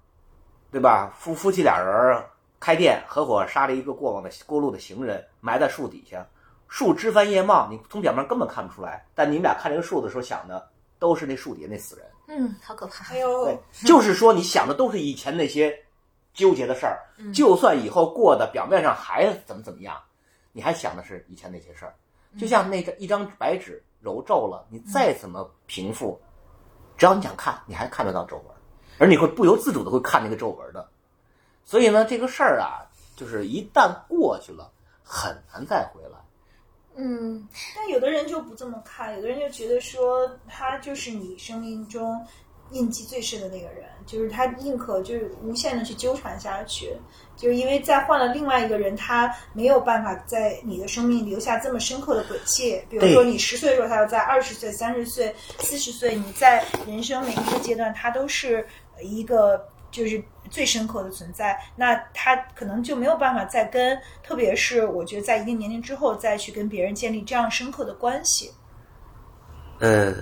[0.72, 1.12] 对吧？
[1.18, 6.26] 夫夫妻俩人儿开店合伙杀了一个过往的过路的行人，埋在树底下，
[6.68, 9.06] 树枝繁叶茂，你从表面根本看不出来。
[9.14, 10.70] 但你们俩看这个树的时候想的
[11.00, 12.06] 都是那树底下那死人。
[12.28, 13.20] 嗯，好可怕哎。
[13.20, 15.78] 呦对，，就是说你想的都是以前那些
[16.34, 20.02] 纠结的事儿，嗯就算以后过的表面上还怎么怎么样，
[20.52, 21.96] 你还想的是以前那些事儿。
[22.38, 26.20] 就像那个一张白纸揉皱了，你再怎么平复，
[26.98, 28.46] 只要你想看，你还看得到皱纹，
[28.98, 30.90] 而你会不由自主的会看那个皱纹的。
[31.64, 32.84] 所以呢，这个事儿啊，
[33.16, 34.70] 就是一旦过去了，
[35.04, 36.18] 很难再回来。
[36.96, 42.26] 嗯但有的人就不这么看，有的人就觉得说他就是你生命中
[42.72, 46.96] 印记最深的那个人，就是他宁可就是无限的去纠缠下去，
[47.36, 52.82] 就是因为再换了另外一个人，他没有办法在你的生命留下这么深刻的轨迹。
[52.90, 58.66] 比如说对你十岁的时候，他要在二十岁、三十岁、四十岁，你在人生每一个阶段，他都是
[59.00, 61.60] 一个就是最深刻的存在。
[61.76, 68.52] 那他可能就没有办法再跟，特别是我觉得在一定年龄之后再去跟别人建立这样深刻的关系。
[69.80, 70.14] 呃，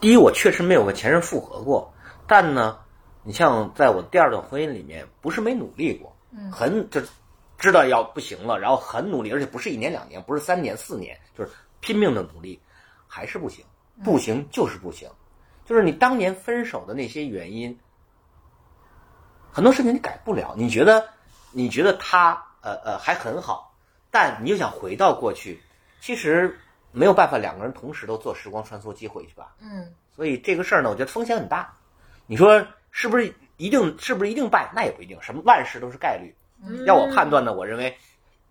[0.00, 1.92] 第一，我确实没有跟前任复合过，
[2.26, 2.78] 但呢，
[3.22, 7.00] 你像在我第二段婚姻里面，不是没努力过，嗯很就
[7.58, 11.50] 知道要不行了，然后很努力，而且不是一年两年，不是三年四年，就是
[11.80, 12.58] 拼命的努力，
[13.06, 13.64] 还是不行，
[14.02, 15.10] 不行就是不行，
[15.66, 17.78] 就是你当年分手的那些原因，
[19.58, 21.08] 很多事情你改不了，你觉得
[21.50, 23.74] 你觉得他呃呃还很好，
[24.08, 25.60] 但你又想回到过去，
[26.00, 26.60] 其实
[26.92, 29.56] 没有办法两个人同时都坐时光穿梭机回去吧。
[29.60, 31.76] 嗯所以这个事儿呢，我觉得风险很大。
[32.28, 34.70] 你说是不是一定是不是一定败？
[34.76, 36.32] 那也不一定，什么万事都是概率。
[36.64, 37.98] 嗯要我判断呢，我认为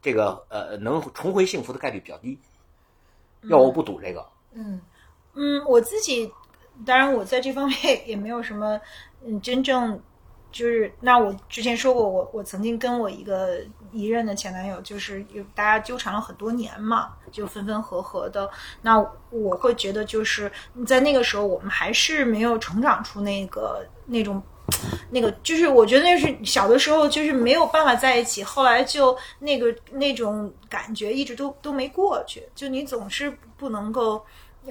[0.01, 2.37] 这个呃能重回幸福的概率比较低。
[3.43, 4.81] 要我不赌这个，嗯
[5.35, 6.29] 嗯，我自己
[6.85, 8.81] 当然我在这方面也没有什么
[9.25, 10.01] 嗯真正
[10.57, 13.59] 就是那我之前说过，我我曾经跟我一个
[13.91, 18.49] 一任的前男友，就是有大家纠缠了很多年嘛，就分分合合的。
[18.81, 18.97] 那
[19.29, 20.51] 我会觉得就是
[20.87, 24.41] 在那个时候，我们还是没有成长出那个那种。
[25.11, 34.21] 那个就是，我觉得那是小的时候就是没有办法在一起，后来就那个那种感觉一直都都没过去，就你总是不能够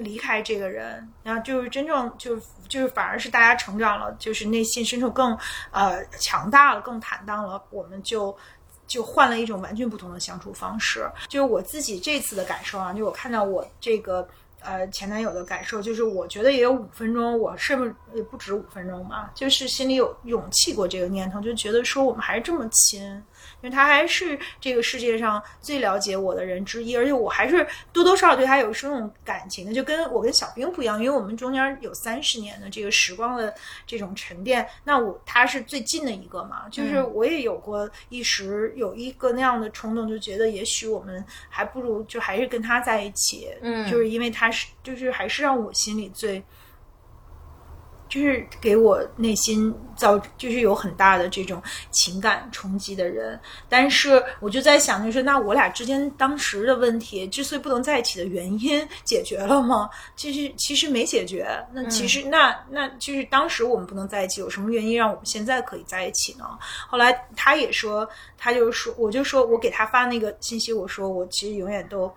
[0.01, 2.37] 离开这个人，然后就是真正就
[2.69, 5.37] 就是反而是大家成长了，就是内心深处更
[5.71, 8.37] 呃强大了，更坦荡了，我们就。
[8.89, 14.25] 就换了一种完全不同的相处方式，就是我自己这次的感受啊，就我看到我这个
[14.61, 23.01] 呃前男友的感受，就是我觉得也有五分钟，我是不是也不止五分钟吧，就是心里有勇气过这个念头，就觉得说我们还是这么亲，
[23.61, 33.55] 因为他还是这个世界上最了解我的人之一，而且我还是多多少少对他有这种感情的，就跟我跟小兵不一样，因为我们中间有三十年的这个时光的
[33.87, 43.77] 这种沉淀，那我他是最近的一个嘛，就是我也有过一时有一个那样的冲动，就觉得也许我们还不如就还是跟他在一起，嗯。
[43.87, 46.43] 就是因为他是就是还是让我心里最
[48.09, 53.39] 就是给我内心造，就是有很大的这种情感冲击的人。
[53.69, 59.91] 但是我就在想，就是那我俩之间当时的问题，之所以不能在一起的原因，解决了吗？
[60.15, 61.49] 其实其实没解决。
[61.73, 66.45] 那其实、那那就是当时我们不能在一起，有什么原因让我们现在可以在一起呢？
[66.89, 72.09] 后来他也说，他就说，我就说我给他发那个信息，我说我其实永远都。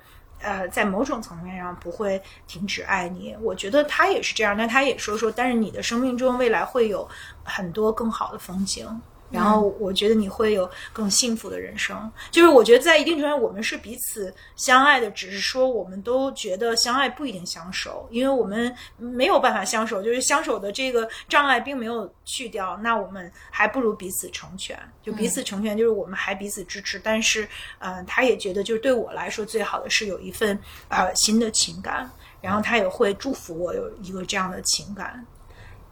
[0.42, 4.58] 呃，在某种层面上不会停止爱你，我觉得他也是这样。
[4.58, 7.08] 但他也说说，但是你的生命中未来会有
[7.44, 8.88] 很多更好的风景，
[9.30, 12.12] 然后我觉得你会有更幸福的人生。
[12.32, 22.78] 就是我觉得在一定程度上，我们是彼此相爱的，只是说我们都觉得相爱不一定相守，因为我们没有办法相守，就是相守的这个障碍并没有去掉。
[22.78, 27.00] 那我们还不如彼此成全，就彼此成全，就是我们还彼此支持。
[27.00, 27.48] 但是，
[27.80, 32.10] 呃，他也觉得就是对我来说最好的是有一份呃新的情感，
[32.42, 35.26] 然后他也会祝福我有一个这样的情感。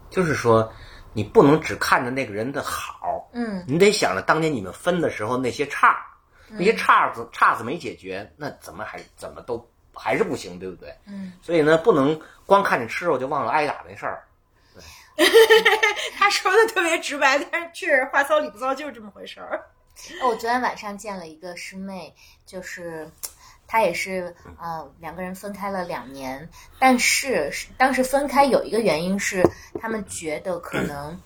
[0.09, 0.71] 就是说，
[1.17, 6.05] 你不能只看着那个人的好，嗯你得想着当年你们分的时候那些岔，
[6.47, 10.95] 那些岔子岔子没解决，那怎么还怎么都还是不行，对不对？
[11.07, 14.27] 嗯，所以呢，不能光看着吃肉就忘了挨打那事儿。
[16.15, 19.65] 他说的特别直白，但是确实话糙理不糙，就是这么回事儿。
[20.21, 22.13] 哦，我昨天晚上见了一个师妹，
[22.45, 23.09] 就是
[23.67, 26.49] 他也是呃两个人分开了两年，
[26.79, 29.43] 但是当时分开有一个原因是
[29.79, 31.19] 他们觉得可能。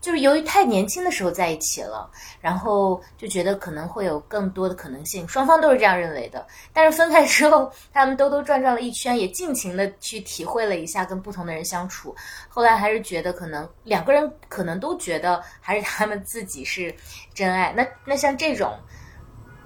[0.00, 6.46] 就是由于太年轻的时候在一起了，然后就觉得可能会有更多的可能性，双方都是这样认为的。
[6.74, 12.14] 但是分开之后，他们兜兜转转了一圈，也尽情的去体会了一下跟不同的人相处。
[12.50, 16.94] 后来还是觉得可能两个人可能都觉得还是他们自己是
[17.32, 17.72] 真爱。
[17.74, 18.78] 那那像这种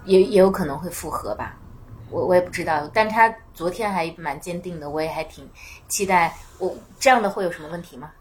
[0.05, 1.58] 也也有可能会复合吧，
[2.09, 2.89] 我我也不知道。
[2.93, 5.49] 但他昨天还蛮坚定的，我也还挺
[5.87, 6.35] 期待。
[6.57, 8.11] 我这样的会有什么问题吗？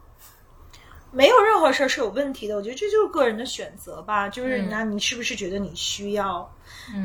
[1.11, 4.29] 没有任何事儿是有问题的，我觉得这就是个人的选择吧。
[4.29, 6.47] 就是那你是不是觉得你需要？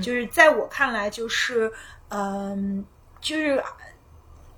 [0.02, 1.72] 就是在我看来，就是
[2.10, 2.84] 嗯，
[3.22, 3.64] 就是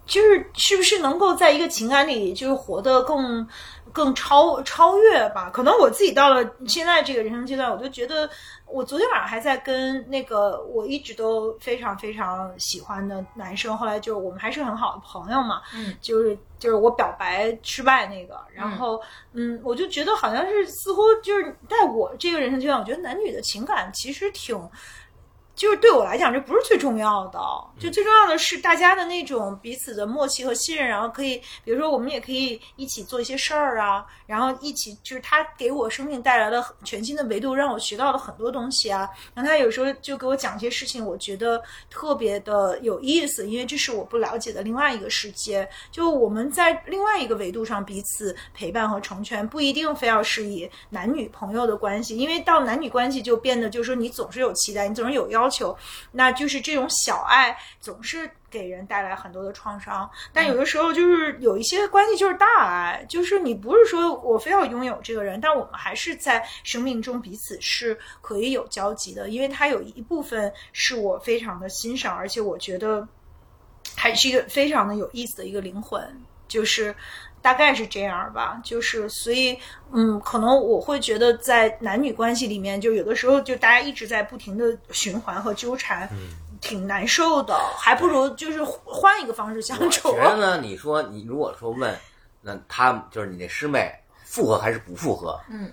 [0.07, 3.47] 就是是不是能够在一个情感里，就是活得更
[3.95, 5.49] 更超超越吧？
[5.49, 8.29] 可能我自己到了现在这个人生阶段，我就觉得，
[8.67, 24.59] 我昨天晚上还在跟那个我一直都非常非常喜欢的男生，后来就我们还是很好的朋友嘛，嗯，就是就是我表白失败那个，然后嗯，我就觉得好像是似乎就是在我这个人生阶段，我觉得男女的情感其实挺。
[25.55, 27.39] 就是对我来讲，这不是最重要的，
[27.79, 39.09] 就最重要的是大家的那种彼此的默契和信任，然后可以，比如说我们也可以一起做一些事儿啊，然后一起就是他给我生命带来了全新的维度，让我学到了很多东西啊。
[39.33, 45.65] 然后他有时候就给我讲一些事情，我觉得特别的有意思，因为这是我不了解的另外一个世界。
[45.89, 55.44] 就我们在另外一个维度上彼此陪伴和成全，不一定非要是以男女朋友的关系，因为到男女关系就变得就是说你总是有期待，你总是有要。
[55.45, 55.77] 要求，
[56.11, 73.07] 那就是这种小爱总是给人带来很多的创伤，但有的时候就是有一些关系就是大爱，就是你不是说我非要拥有这个人，但我们还是在生命中彼此是可以有交集的，因为他有一部分是我非常的欣赏，而且我觉得
[73.95, 76.01] 还是一个非常的有意思的一个灵魂，
[76.47, 76.95] 就是。
[77.45, 79.55] 大概是这样吧，就是所以，
[79.93, 86.09] 嗯，可能我会觉得在男女关系里面，就有的时候就大家一直在不停的循环和纠缠，
[86.59, 90.07] 挺难受的，还不如就是换一个方式相处。
[90.09, 91.95] 我觉得呢，你说你如果说问，
[92.41, 93.93] 那他就是你那师妹
[94.23, 95.39] 复合还是不复合？
[95.51, 95.71] 嗯，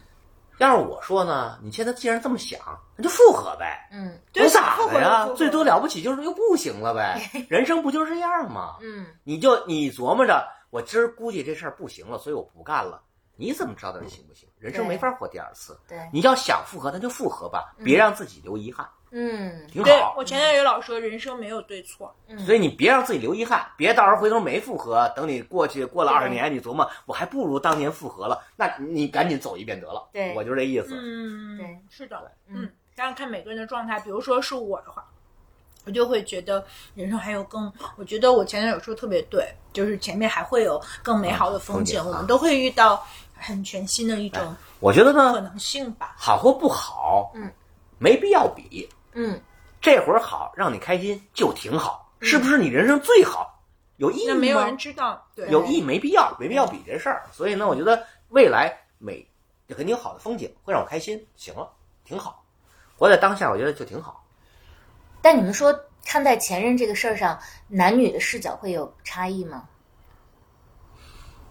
[0.59, 2.61] 要是我说呢，你现在既然这么想，
[2.97, 3.89] 那就复合呗。
[3.91, 5.27] 嗯，对，咋复合的呀？
[5.35, 7.19] 最多了不起就是又不行了呗。
[7.49, 8.77] 人生不就是这样吗？
[8.83, 10.47] 嗯，你就你琢磨着。
[10.73, 12.99] 我今儿估计这事儿不行了，所以我不干了。
[13.37, 14.49] 你怎么知道他行不行？
[14.59, 15.79] 人生没法活第二次。
[15.87, 18.89] 对，你要想复合，那就复合吧，别让自己留遗憾。
[19.11, 20.15] 嗯，挺对好。
[20.17, 22.15] 我前男友老说，人生没有对错，
[22.47, 30.09] 所以你别让自己留遗憾，别到时候回头没复合，等你过去过了二十年，你琢磨我还不如当年复合了，那你赶紧走一遍得了。
[30.11, 30.95] 对我就这意思。
[30.99, 32.67] 嗯，对，是的，嗯，
[32.97, 34.01] 当然看每个人的状态。
[34.01, 35.07] 比如说是我的话。
[35.85, 36.65] 我就会觉得
[36.95, 43.05] 人生还有更，我觉得我前男友说特别对，就是前面还会有更美好的风景，我们都会遇到
[43.35, 46.15] 很全新的一种我觉得呢可，能性吧。
[46.17, 47.51] 好或不好，嗯，
[47.99, 48.89] 没必要比。
[49.13, 49.41] 嗯，
[49.81, 53.61] 这会儿好，让你开心就挺好，是不是你人生最好？
[53.97, 54.35] 有意义吗？
[54.35, 57.25] 那没有人知道，对，有意义没必要，没必要比这事儿。
[57.33, 59.25] 所以呢，我觉得未来每
[59.69, 61.27] 肯定有好的风景，会让我开心。
[61.37, 61.69] 行了，
[62.05, 62.43] 挺好，
[62.97, 64.22] 活在当下，我觉得就挺好。
[65.23, 65.73] 但你们说
[66.05, 69.69] 看待前任这个事儿上，男女的视角会有差异吗？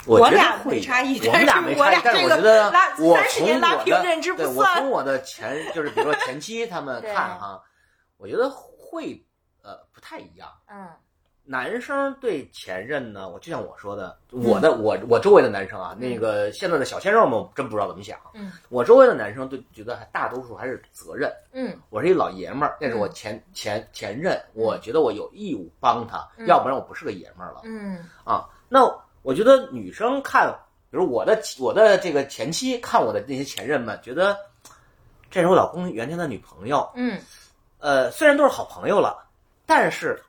[0.05, 7.61] 我觉俩得会没差异，我们俩没差异，但是我觉得拉我三十从年拉平我的认知不对我算从我的前就是比如说前妻他们 看哈，
[8.17, 9.23] 我觉得会
[9.61, 10.49] 呃不太一样。
[10.67, 10.89] 嗯
[11.43, 18.17] 男生对前任呢，我就像我说的，我的我我周围的男生啊，那个现在的小鲜肉们，我真不知道怎么想。
[18.33, 18.51] 嗯。
[18.69, 21.31] 我周围的男生都觉得大多数还是责任。
[21.51, 21.75] 嗯。
[21.89, 27.61] 我是一老爷们儿，那是我前前前任，我觉得我有义务帮他，要不然我不是个爷们儿了。
[27.63, 28.07] 嗯。
[28.23, 28.47] 啊。
[28.69, 28.81] 那
[29.21, 30.47] 我觉得女生看，
[30.89, 34.37] 比如我的我的这个前妻看我的那些前任们，觉得
[35.29, 37.19] 这是我老公原先的女朋友，嗯。
[37.79, 39.25] 呃，虽然都是好朋友了，
[39.65, 40.21] 但是，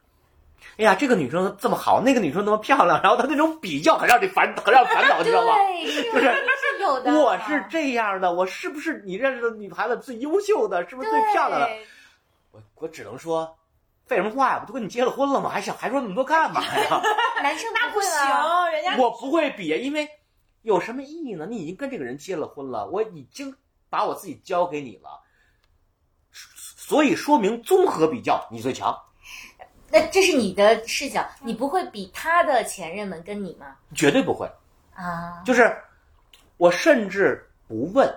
[0.79, 5.55] 哎呀，这个女生这么好，那个女生那么漂亮，然后她那种比较很让你烦，很让你烦恼，你知道吗？
[5.57, 7.12] 对，是就是是有的。
[7.20, 11.68] 我是这样的，我是不是你认识的女孩子最优秀的，是不是最漂亮的？
[12.53, 13.59] 我我只能说，
[14.07, 14.59] 废什么话呀？
[14.59, 15.51] 不都跟你结了婚了吗？
[15.51, 17.03] 还想还说那么多干嘛呀？
[17.43, 18.11] 男生那不会了。
[18.11, 20.09] 行，人家我不会比，因为
[20.62, 21.47] 有什么意义呢？
[21.47, 23.55] 你已经跟这个人结了婚了，我已经
[23.91, 25.20] 把我自己交给你了，
[26.33, 28.97] 所以说明综合比较，你最强，
[29.93, 33.76] 那这是你的视角，你不会比他的前任们跟你吗？
[33.95, 34.51] 绝对不会。
[34.95, 35.76] 啊，就是
[36.57, 38.12] 我甚至不问，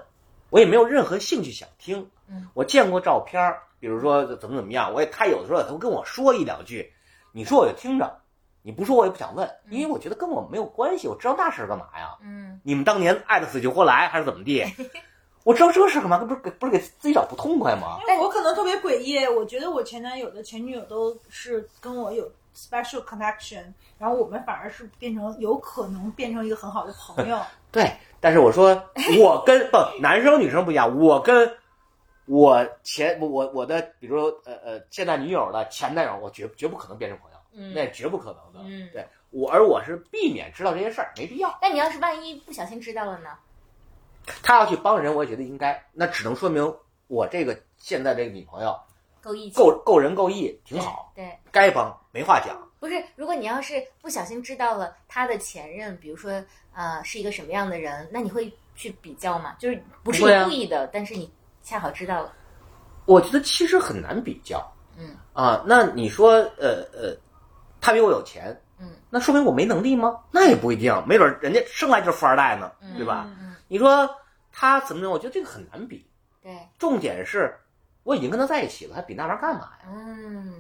[0.50, 2.10] 我也没有任何兴趣想听。
[2.28, 6.94] 嗯，我见过照片儿，比如说怎么怎么样，我也他有的时候他会跟我说一两句，
[7.34, 8.22] 你说我就听着，
[8.62, 12.16] 你不说我也不想问，因为我觉得跟我没有关系，我知道那事儿干嘛呀？
[12.22, 14.64] 嗯你们当年爱的死去活来还是怎么地？
[15.46, 16.18] 我知道这事儿干嘛？
[16.18, 18.00] 不是给不是给自己找不痛快吗？
[18.08, 23.64] 哎，我可能特别诡异，我觉得我前男友的前女友都是跟我有 special connection，
[24.00, 27.40] 然后我们反而是变成有可能变成一个很好的朋 友。
[27.72, 28.70] 对，但是我说
[29.22, 31.48] 我跟不男生女生不一样，我跟
[32.26, 38.68] 我前我我我的比如说呃呃现在女友的前男友，我绝绝不可能变成朋友，嗯那绝不可能的。
[38.68, 41.56] 嗯对我而我是避免知道这些事儿，没必要。
[41.62, 43.30] 那你要是万一不小心知道了呢？
[44.44, 46.74] 他要去帮人，我也觉得应该，那只能说明
[47.08, 48.78] 我这个现在这个女朋友
[49.22, 51.26] 够义气，够够人够义，挺好，对。
[51.26, 52.58] 对该帮没话讲。
[52.80, 59.56] 不是，如果你要是不小心知道了他的前任，比如说呃是一个什么样的人，那你会去比较吗？
[59.58, 61.32] 就是不是故意的，但是你
[61.64, 62.34] 恰好知道了。
[63.06, 64.60] 我觉得其实很难比较。
[64.98, 67.16] 嗯啊，那你说呃呃，
[67.82, 70.20] 他比我有钱，嗯，那说明我没能力吗？
[70.32, 73.26] 那也不一定，没准人家生来就是富二代呢，嗯，对吧？
[73.28, 74.10] 嗯嗯，你说
[74.52, 75.10] 他怎么着？
[75.10, 76.06] 我觉得这个很难比。
[76.42, 77.58] 对，重点是，
[78.04, 79.86] 我已经跟他在一起了，还比那玩意儿干嘛呀？
[79.88, 80.54] 嗯，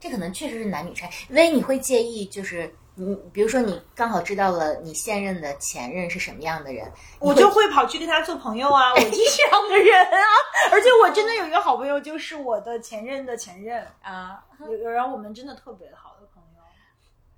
[0.00, 10.26] 这可能确实是男女差因为，你会介意就是你，比如说你刚好知道了你现任的前任是什么样的人，我就会跑去跟他做朋友啊，我 就是这样的人啊。
[10.72, 16.62] 而且我真的有一个好朋友，就是我的前任的前任，啊，有有然后我们真的特别好的朋友。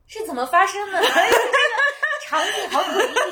[0.07, 1.03] 是怎么发生的
[2.27, 3.25] 场景好诡异。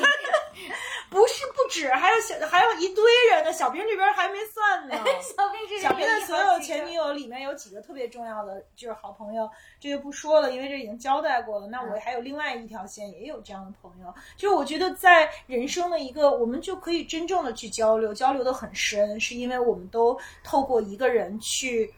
[1.13, 4.97] 不是不止，还有小还有一堆人呢，小兵这边还没算呢。
[5.21, 9.49] 小兵这小兵的所有前女友，友里面有几个特别重要的，就是好朋友，
[9.79, 11.67] 这就不说了，因为这已经交代过了。
[11.67, 14.13] 那我还有另外一条线，也有这样的朋友。
[14.37, 21.93] 就是我觉得在人生的一个，我们就可以真正的去交流，交流的很深，是因为我们都透过一个人去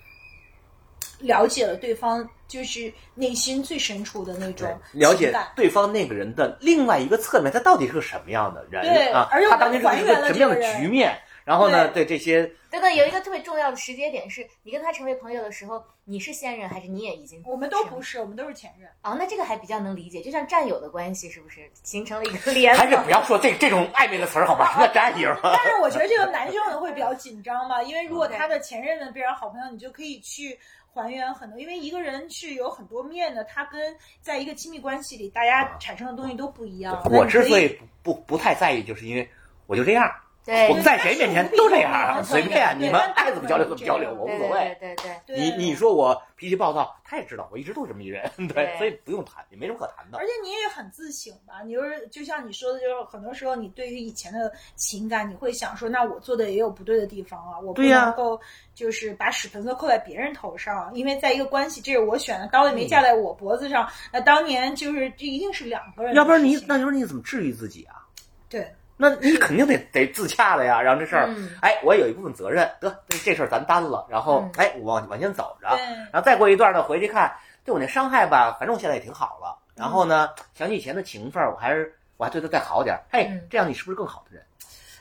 [1.24, 9.28] 了解了对方，就是内心最深处的那种了解对方那个人的另外一个侧面，他到底是个什么样的人对啊？
[9.30, 11.18] 而且他当年是一还原了个什么样的这个人局面？
[11.44, 17.42] 然后呢，对这些等等，有一个特别重要的时间点是，你跟他成为朋友的时候，你是现任还是你也已经？
[17.44, 18.88] 我们都不是，我们都是前任。
[19.02, 22.80] 哦，那这个还比较能理解，就像战友的关系，是不是形成了一个联盟？
[22.80, 24.72] 还是不要说这这种暧昧的词儿好吧？
[24.72, 25.36] 什么叫战友？
[25.42, 30.58] 但是我觉得这个男生可能会比较紧张吧，因为如果他的前任们变成好朋友，你就可以去
[30.94, 37.02] 还原很多，因为一个人是有很多面的，他跟在一个亲密关系里，大家产生的东西都不一样。
[37.04, 37.68] 那我之所以
[38.02, 39.28] 不不不太在意，就是因为
[39.66, 40.08] 我就这样，
[40.44, 44.76] 对我在谁面前都这样，对随便你们爱怎么交流怎么交流，我无所谓。
[44.78, 50.26] 对对对你你说我脾气暴躁，他也知道我一直都是这么一人，对对，所以不用谈，也没什么可谈的而。
[50.26, 51.62] 且你也很自省吧？
[51.64, 58.38] 你就是就像你说的，就是很多时候你对于以前的情感，你会想说，那我做的也有不对的地方啊，我不能够
[58.74, 63.88] 就是把屎盆子扣在别人头上，因为在一个关系，这是我选的，刀也没架在我脖子上。
[64.12, 68.04] 那当年就是这一定是两个人要不然你那你说你怎么治愈自己啊？
[68.48, 68.70] 对。
[68.96, 71.50] 那你肯定得得自洽了呀，然后这事儿，嗯。
[71.60, 75.78] 哎，我也有一部分责任，得这这事儿咱担了，然后嗯哎，我往往前走着，对。
[76.12, 77.32] 然后再过一段呢，回去看
[77.64, 84.44] 对我那伤害吧，反正我现在也挺好了，然后呢，想起以前的情分，我还是我还对他再好点儿，嘿嗯，这样你是不是更好的人？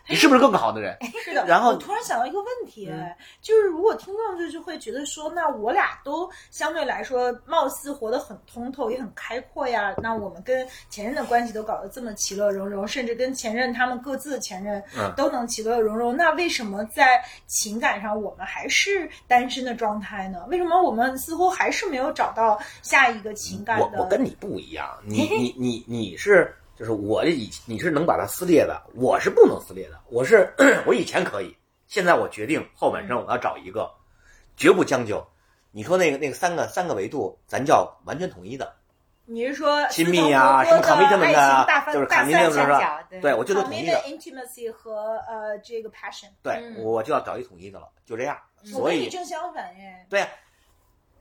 [0.07, 0.97] 你是不是更好的人？
[1.23, 2.91] 是的，然后我突然想到一个问题，
[3.41, 20.45] 就是如果听众就是会觉得说，那我俩都相对来说貌似活得很通透，也很开阔呀，那我们跟前任的关系都搞得这么其乐融融，甚至跟前任他们各自的前任嗯都能其乐融融，那为什么在情感上我们还是单身的状态呢？
[20.49, 23.97] 为什么我们似乎还是没有找到下一个情感的？
[23.97, 26.53] 我我跟你不一样，你 你你你是
[26.83, 29.97] 就是我以你是能把它撕裂的，我是不能撕裂的。
[30.09, 30.53] 我是
[30.85, 31.55] 我以前可以，
[31.87, 33.89] 现在我决定后半生我要找一个，
[34.57, 35.25] 绝不将就。
[35.71, 38.75] 你说那个那个三个三个维度，咱叫完全统一的，
[39.23, 43.01] 你是说亲密啊、什么滕伯格的啊情大，翻就是大 commitment 是吧？
[43.09, 46.27] 对对，我就得统一的，intimacy 和呃这个 passion。
[46.41, 48.37] 对嗯我就要找一统一的了，就这样。
[48.65, 50.05] 所以正相反耶。
[50.09, 50.27] 对呀，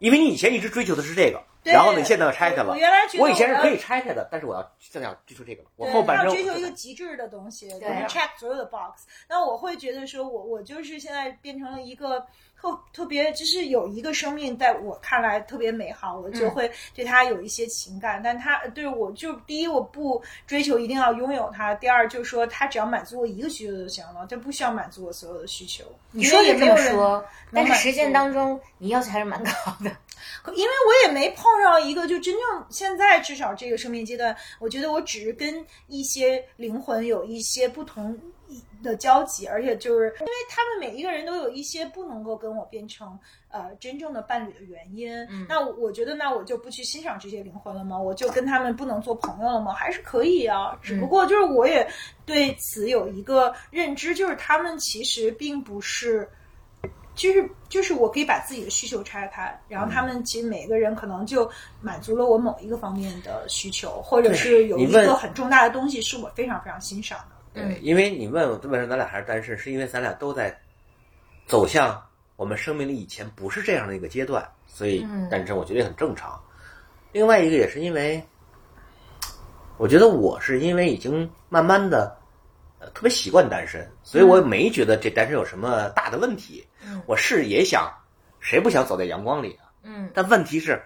[0.01, 2.77] 因为你以前一直追求的是这个，对然后你现在要拆开了我我。
[2.77, 5.69] 原来觉得我以前是可以拆开的，但是我要现在要追求这个了。
[5.77, 9.07] 我对后半生要追求一个极致的东西，就是啊 check 所有的 box。
[9.29, 12.21] 那我会觉得说我我就是现在变成了一个
[12.61, 18.21] 特特别，就是有一个生命在我看来特别美好，我就嗯会对他有一些情感。
[18.23, 25.85] 但他对我就第一我不追求一定要拥有他，第二就是说他只要满足我一个需求就行了，他不需要满足我所有的需求。
[26.11, 29.51] 你说也这么因为也没有说，但是实践当中你要求还是蛮高
[29.83, 29.91] 的。
[30.43, 38.19] 可因为我也没碰上一个，就真正现在至少这个生命阶段，我觉得我只是跟一些灵魂有一些不同
[38.83, 43.19] 的交集，而且就是因为他们每一个人都有一些不能够跟我变成
[43.51, 45.13] 呃真正的伴侣的原因。
[45.31, 47.97] 嗯那我我觉得那我就不去欣赏这些灵魂了吗？
[47.99, 49.73] 我就跟他们不能做朋友了吗？
[49.73, 51.89] 还是可以啊，只不过就是我也
[52.27, 56.29] 对此有一个认知，就是他们其实并不是。
[57.15, 67.61] 就是就是我可以把自己的需求拆开，然后他们其实每个人可能就满足了我某一个方面的需求，或者是有一个很重大的东西是我非常非常欣赏的。
[67.61, 70.59] 对，因为你问我为什么咱俩还是单身，是因为咱俩都在
[71.47, 72.03] 走向
[72.37, 76.41] 我们生命里以前不是这样的一个阶段，所以嗯单身我觉得也很正常。
[77.13, 78.23] 另外一个也是因为，
[79.77, 82.17] 我觉得我是因为已经慢慢的
[82.79, 86.67] 呃特别习惯单身，所以我没觉得这单身有什么大的问题。
[86.85, 87.93] 嗯我是也想，
[88.41, 89.71] 谁不想走在阳光里啊？
[89.83, 90.83] 嗯但问题是，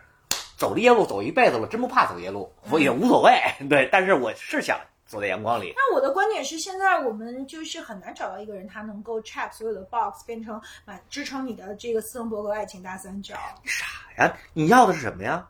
[0.56, 3.32] 走夜路走一辈子了，真不怕走夜路，我也无所谓。
[3.68, 5.74] 对，但是我是想走在阳光里。
[5.76, 13.34] 那我的观点是，现在我们就是很难找到一个人，他能够 check 所有的 box，变成满支撑你的这个斯滕伯格爱情大三角。
[13.62, 13.84] 你傻
[14.18, 14.36] 呀？
[14.52, 15.46] 你要的是什么呀？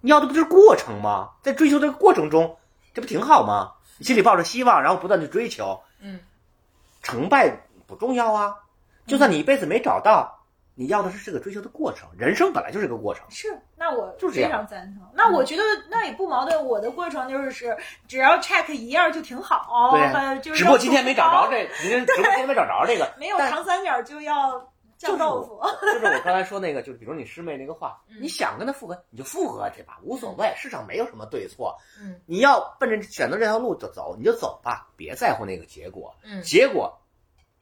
[0.00, 1.30] 你要的不就是过程吗？
[1.42, 2.56] 在追求这个过程中，
[2.94, 3.72] 这不挺好吗？
[3.98, 6.20] 你心里抱着希望，然后不断的追求，嗯，
[7.02, 8.54] 成败不重要啊。
[9.06, 10.32] 就算你一辈子没找到，
[10.74, 12.08] 你要的是这个追求的过程。
[12.18, 13.24] 人生本来就是个过程。
[13.30, 15.02] 是，那我就是非常赞成。
[15.14, 16.66] 那我觉得那也不矛盾。
[16.66, 17.76] 我的过程就是是，
[18.06, 19.92] 只要 check 一样就挺好。
[19.92, 23.10] 对呃就是只不过今天没找着这，这，今天 只不过今天没找着这个。
[23.18, 25.60] 没有长三角就要酱豆腐。
[25.80, 31.74] 就是我刚才说那个，就是比如你师妹那个话，嗯你想跟她复合，你就复合去吧，无所谓，世上没有什么对错。
[32.02, 36.14] 嗯你要奔着选择这条路就走，你就走吧，别在乎那个结果。
[36.22, 36.98] 嗯结果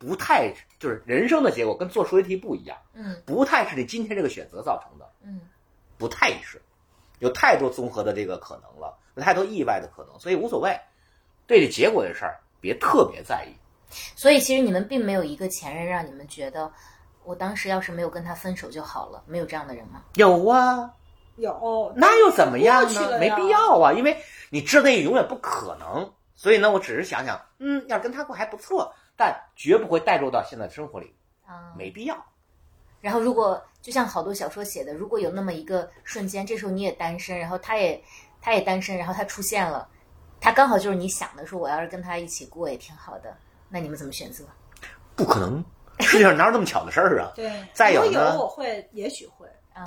[0.07, 5.41] 不太就是人生的结果，跟做数学题不一样，嗯不太是你今天这个选择造成的，嗯
[5.97, 6.61] 不太是，
[7.21, 10.79] 有太多综合的这个可能了，有太多意外的可能，所以无所谓。
[11.47, 13.55] 对这结果的事儿，别特别在意。
[14.17, 16.73] 所以其实你们并没有一个前任让你们觉得，
[17.23, 20.03] 我当时要是没有跟他分手就好了，没有这样的人吗？
[20.15, 20.91] 有啊，
[21.37, 23.19] 有，那又怎么样呢？
[23.19, 24.17] 没必要啊，因为
[24.51, 26.13] 你知道那永远不可能。
[26.35, 31.15] 所以呢，我只是想想，嗯，要是跟他过还不错，但绝不会带入到现在的生活里，
[31.47, 32.25] 啊，没必要。
[33.01, 38.03] 然后如果就像好多小说写的，如果有那么一个瞬间，这时候你也单身，然后他也
[38.41, 39.87] 他也单身，然后他出现了，
[40.41, 43.37] 他刚好就是你想的，说我要是跟他一起过也挺好的，
[43.69, 44.45] 那你们怎么选择？
[45.15, 45.63] 不可能，
[46.01, 47.31] 世界上哪有那么巧的事儿啊？
[47.37, 49.47] 对，再有呢我会，也许会。
[49.75, 49.85] 嗯，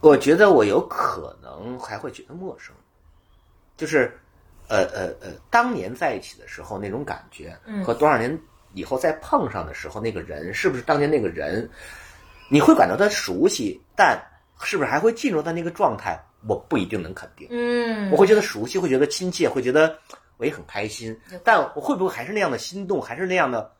[0.00, 2.74] 我觉得我有可能还会觉得陌生，
[3.76, 4.20] 就是，
[4.72, 8.40] 呃呃呃，当年在一起的时候那种感觉，嗯和多少年
[8.72, 11.68] 以后再碰上的时候那个人，是不是当年那个人？
[12.48, 14.18] 你会感到他熟悉，但
[14.62, 16.18] 是不是还会进入到那个状态？
[16.48, 17.46] 我不一定能肯定。
[17.50, 19.96] 嗯我会觉得熟悉，会觉得亲切，会觉得
[20.38, 23.70] 我也很开心，但我会不会还是那样的心动，还是那样的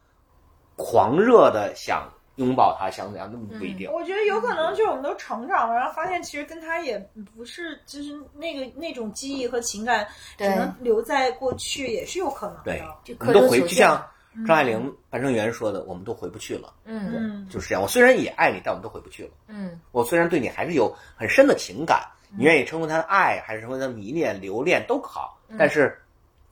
[0.76, 2.06] 狂热的想
[2.36, 3.28] 拥抱他，想怎样？
[3.30, 3.90] 那么不一定。
[3.92, 6.98] 我觉得有可能就是我们都成长了，然后发现其实跟他也
[7.36, 10.06] 不是，就是那个那种记忆和情感
[10.38, 12.62] 只能留在过去，也是有可能的。
[12.64, 14.02] 对就我们都回，就像
[14.46, 17.82] 张爱玲半生元说的，我们都回不去了，嗯嗯，就是这样。
[17.82, 19.30] 我虽然也爱你，但我们都回不去了。
[19.48, 22.02] 嗯我虽然对你还是有很深的情感，
[22.34, 26.00] 你愿意称呼他的爱，还是称呼他迷恋、留恋都好，但是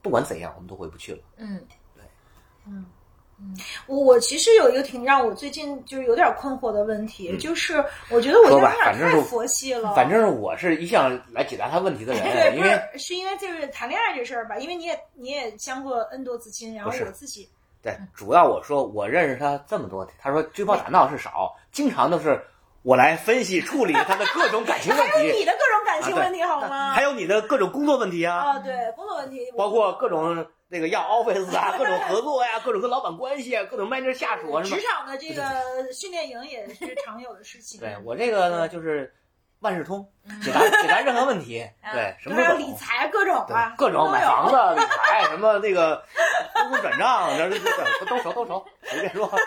[0.03, 1.19] 不管怎样，我们都回不去了。
[1.37, 1.59] 嗯，
[1.95, 2.03] 对
[2.67, 2.85] 嗯，
[3.87, 9.93] 我我其实有一个挺让我最近就是有点困惑的问题，就是我觉得我有点太佛系了。
[9.93, 17.49] 反正我是一向来解答他问题的人对，人，因不为是是因为就是谈恋爱这事儿吧，因为你也你也相过 N 多次亲，然后我自己
[17.81, 22.39] 对，主要我说我认识他这么多，他说追跑打闹是少，经常都是
[22.83, 26.91] 我来分析处理他的各种感情问题 还有你，的各种感情问题好吗？
[26.93, 34.81] 还有你的各种工作问题啊，啊，对工作问题，包括各种那个要 office 啊， 各种合作呀、各种跟老板关系啊，各种 manager 下属啊什么职。
[34.87, 37.77] 场的这个训练营也是常有的事情。
[37.81, 39.13] 对我这个呢，就是
[39.59, 40.09] 万事通，
[40.41, 46.01] 解答解答任何问题， 对什么都理财各种啊，各种买房子、理财什么那个
[46.53, 47.59] 公司转账，这这
[47.99, 49.29] 这都熟都熟，随便说。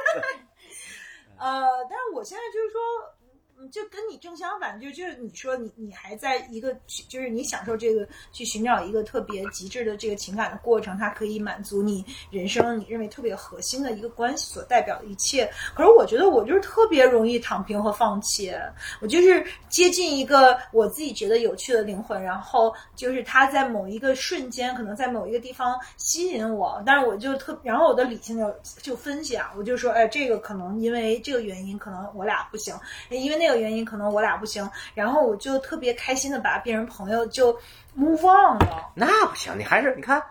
[1.40, 2.80] 呃，但是我现在就是说，
[3.22, 3.23] 嗯，
[3.70, 6.76] 就跟你正相反，就就是你说你你还在一个，
[7.08, 15.50] 就是你享受这个去寻找一个特别极致的这个情感的过程，它可以满足你人生你认为特别核心的一个关系所代表的一切。
[15.74, 18.52] 可是我觉得我就是特别容易躺平和放弃，
[19.00, 32.74] 我就是接近一个我自己觉得有趣的灵魂，然后就是他在某一个瞬间，可能在某一个地方吸引我，但是我就特，然后我的理性就就分析啊，我就说，哎，这个可能因为这个原因，可能我俩不行，
[33.10, 37.52] 因为那个原因，可能我俩不行，然后我就特别开心的把它变成朋友，就
[37.96, 38.90] move on 了。
[38.94, 40.22] 那不行，你还是你看，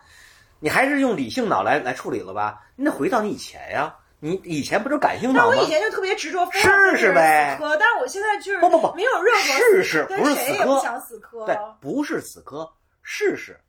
[0.59, 2.61] 你还是用理性脑来来处理了吧？
[2.75, 5.67] 你得回到你以前呀，你以前不就感性脑吗但我以？
[5.67, 11.45] 前就特别执着，非试试呗死磕，但是我现在就是不不不没有任何试试不是死磕想死磕。
[11.45, 12.69] 对，不是死磕，
[13.01, 13.59] 试试，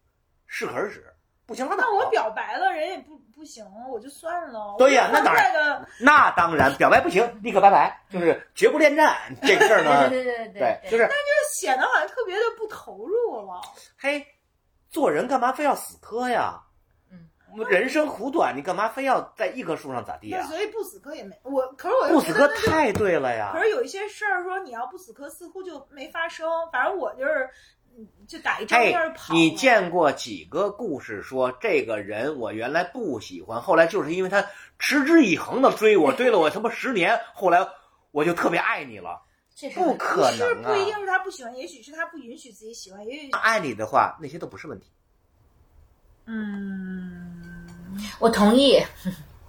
[0.47, 1.05] 适可而止，
[1.47, 1.83] 不行拉倒。
[1.83, 4.77] 那我表白了，人也不不行，我就算了。
[4.79, 10.09] 对呀那当然那当然，表白不行，立刻拜拜，就是绝不恋战这个事儿呢。
[10.11, 13.61] 对对对对对，就是但就显得好像特别的不投入了。
[13.99, 14.27] 嘿，
[14.91, 16.61] 做人干嘛非要死磕呀？
[17.11, 17.29] 嗯，
[17.69, 20.39] 人生苦短，你干嘛非要在一棵树上咋地呀？
[20.43, 23.63] 那所以不死磕也没我，可是我不死磕太对了呀可！
[23.63, 26.49] 是有一些事儿说你要不死磕，似乎就没发生。
[26.73, 27.49] 反正我就是，
[27.84, 27.84] 嗯
[28.27, 29.39] 就打一照嘿面跑了。
[29.39, 34.45] 你见过几个故事说这个人我原来不喜欢，后来就是因为他
[34.79, 37.67] 持之以恒的追我，追了我他妈十年，后来
[38.11, 39.21] 我就特别爱你了。
[39.57, 40.99] 这是不可是能不一定啊！
[40.99, 44.91] 是他不喜欢，也许是他不允许自己喜欢，也许爱你的话，那些都不是问题。
[46.27, 47.69] 嗯
[48.19, 48.83] 我同意。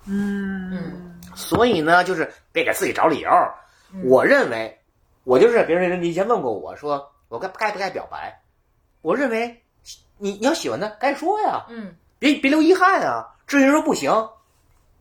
[0.05, 3.29] 嗯所以呢，就是别给自己找理由。
[4.03, 4.79] 我认为，
[5.23, 8.41] 我就是别人你以前问过我说我该该不该表白，
[9.01, 9.63] 我认为
[10.17, 13.35] 你你要喜欢他该说呀，嗯别别留遗憾啊。
[13.47, 14.29] 至于说不行，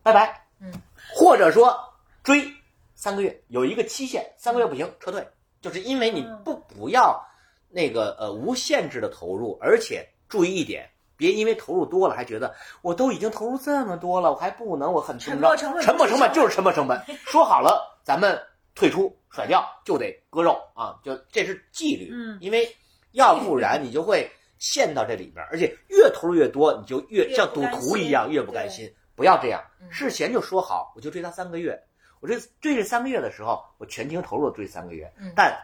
[0.03, 0.47] 拜拜。
[0.61, 0.73] 嗯，
[1.15, 1.79] 或者说
[2.23, 2.53] 追
[2.95, 5.27] 三个月有一个期限，三个月不行撤退，
[5.61, 7.27] 就是因为你嗯不不要
[7.71, 10.91] 那个呃无限制的投入，而且注意一点。
[11.17, 12.53] 别因为投入多了，还觉得
[12.83, 17.01] 我都已经投入这么多了，我还不能，我很沉没成本沉没成本就是沉没成本。
[17.25, 18.37] 说好了，咱们
[18.75, 22.11] 退出甩掉就得割肉啊，就这是纪律。
[22.13, 22.69] 嗯因为
[23.13, 28.93] 要不然你就会陷到这里边，而且越投入越多，你就越越像赌徒一样，越不甘心。
[29.17, 31.81] 不要这样，嗯事前就说好，我就追他三个月。
[32.21, 35.55] 我这追这三个月的时候，我全情投入追三个月，嗯但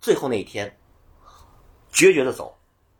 [0.00, 0.78] 最后那一天，
[1.90, 2.56] 决绝的走，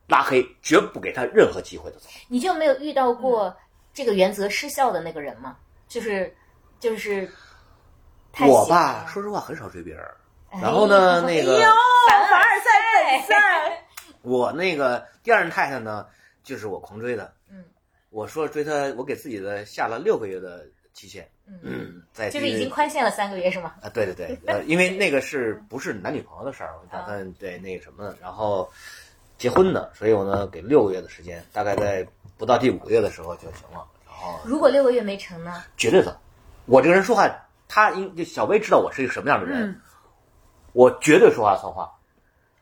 [0.09, 2.09] 拉黑，绝不给他任何机会的走。
[2.29, 3.55] 你就没有遇到过
[3.93, 5.57] 这个原则失效的那个人吗？
[5.87, 6.35] 就是
[6.81, 7.33] 就是太
[8.41, 10.05] 我吧，说实话很少追别人。
[10.51, 12.71] 哎然后呢，那个凡凡尔赛
[13.11, 13.87] 本 赛，
[14.21, 16.07] 我那个第二任太太呢，
[16.43, 17.33] 就是我狂追的。
[17.51, 17.65] 嗯，
[18.11, 21.27] 我说追她，我给自己的下了六个月的期限。
[21.47, 23.75] 嗯，嗯，在就是已经宽限了三个月是吗？
[23.83, 28.71] 啊，对对对，呃，因为那个是不是男女朋友的事儿，我打算对那个什么的，然后
[29.39, 32.07] 结婚的，所以我呢给六个月的时间，大概在
[32.37, 35.65] 不到第五个月的时候就行了，然后如果六个月没成呢？
[35.79, 36.15] 绝对的。
[36.67, 37.29] 我这个人说话，
[37.75, 39.81] 他应就小薇知道我是一个什么样的人，嗯
[40.75, 41.91] 我绝对说话算话，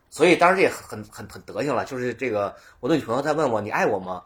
[0.09, 1.83] 所以当然这也很很很德行了。
[1.83, 4.23] 就是这个，我的女朋友在问我你爱我吗？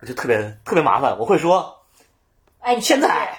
[0.00, 1.84] 我就特别特别麻烦，我会说
[2.58, 3.38] 哎，你现在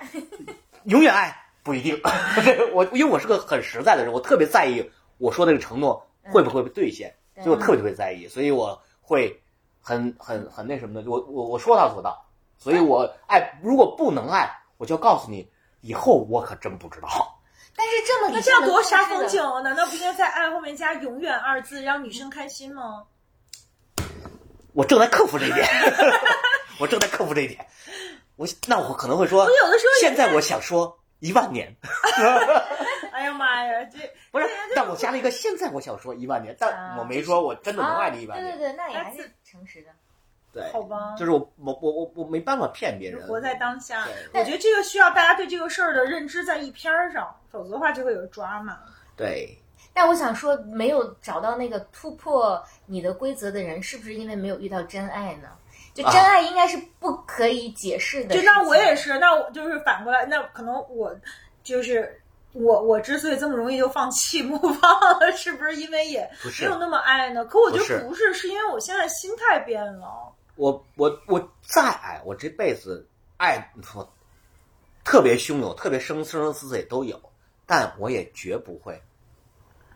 [0.86, 2.00] 永远爱不一定。
[2.72, 9.44] 我因为我是个很实在的人，我特别在意我说的这个承诺会不会被兑现，嗯所以我特别特别在意，所以我会
[9.82, 12.26] 很很很那什么的，我我我说到做到，
[12.58, 15.52] 所以我爱如果不能爱，我就告诉你，
[15.86, 17.40] 以后我可真不知道。
[17.76, 19.62] 但是这么那这样多杀风景哦！
[19.62, 23.04] 难道不应该在爱后面加“永远”二字，让女生开心吗？
[24.74, 25.68] 我正在克服这一点，
[26.80, 27.66] 我正在克服这一点。
[28.36, 31.76] 我那我可能会说我，有的时候现在我想说一万年
[33.12, 34.00] 哎呀妈呀，这
[34.32, 38.54] 不是，但我加了一个现在我想说一万年，但我没说我真的能爱你一万年。
[38.54, 39.90] 啊对对对，那也还是诚实的。
[40.56, 44.08] 对，好吧，就是我我我我我没办法骗别人，活在当下。
[44.34, 48.78] 我觉得这个需要大家对这个事儿的认知在一篇儿上，否则的话就会有抓嘛。
[49.18, 49.54] 对，
[49.94, 55.50] 但我想说，没有找到那个突破你的规则的人，是不是因为没有遇到真爱呢？
[55.94, 58.46] 就真爱应该是不可以解释的就事情。
[58.46, 61.14] 那我也是，那我就是反过来，那可能我
[61.64, 62.22] 就是
[62.54, 66.30] 我我之所以这么容易就放弃 不放了，是不是因为也
[66.62, 67.44] 没有那么爱呢？
[67.44, 70.32] 可我觉不是得不是，是因为我现在心态变了。
[70.56, 73.08] 我我我再爱，我这辈子
[73.38, 74.14] 爱我
[75.04, 77.22] 特别汹涌、特别生生生死死也都有，
[77.66, 79.02] 但我也绝不会，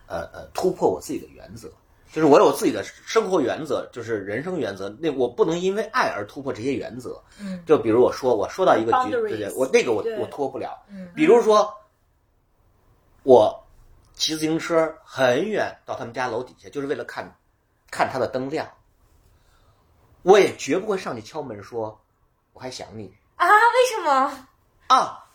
[0.07, 1.71] 呃呃，突破我自己的原则。
[2.11, 4.89] 就是我有自己的生活原则，就是人生原则。
[4.99, 7.21] 那我不能因为爱而突破这些原则。
[7.39, 10.83] 嗯就比如我说，我说到一个局对对，我那个我对我脱不了。
[10.89, 11.71] 嗯比如说，
[13.21, 13.63] 我
[14.15, 17.35] 骑自行车很远到他们家楼底下，就是为了看
[17.91, 18.67] 看他的灯亮。
[20.23, 21.99] 我也绝不会上去敲门说
[22.53, 23.47] 我还想你啊？
[23.47, 24.47] 为什么？
[24.87, 25.25] 啊！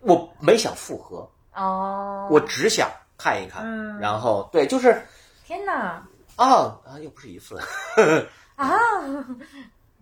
[0.00, 5.02] 我没想复合，哦，我只想看一看，嗯然后对，就是
[5.44, 7.56] 天哪啊啊，又不是一次，
[8.56, 8.68] 啊！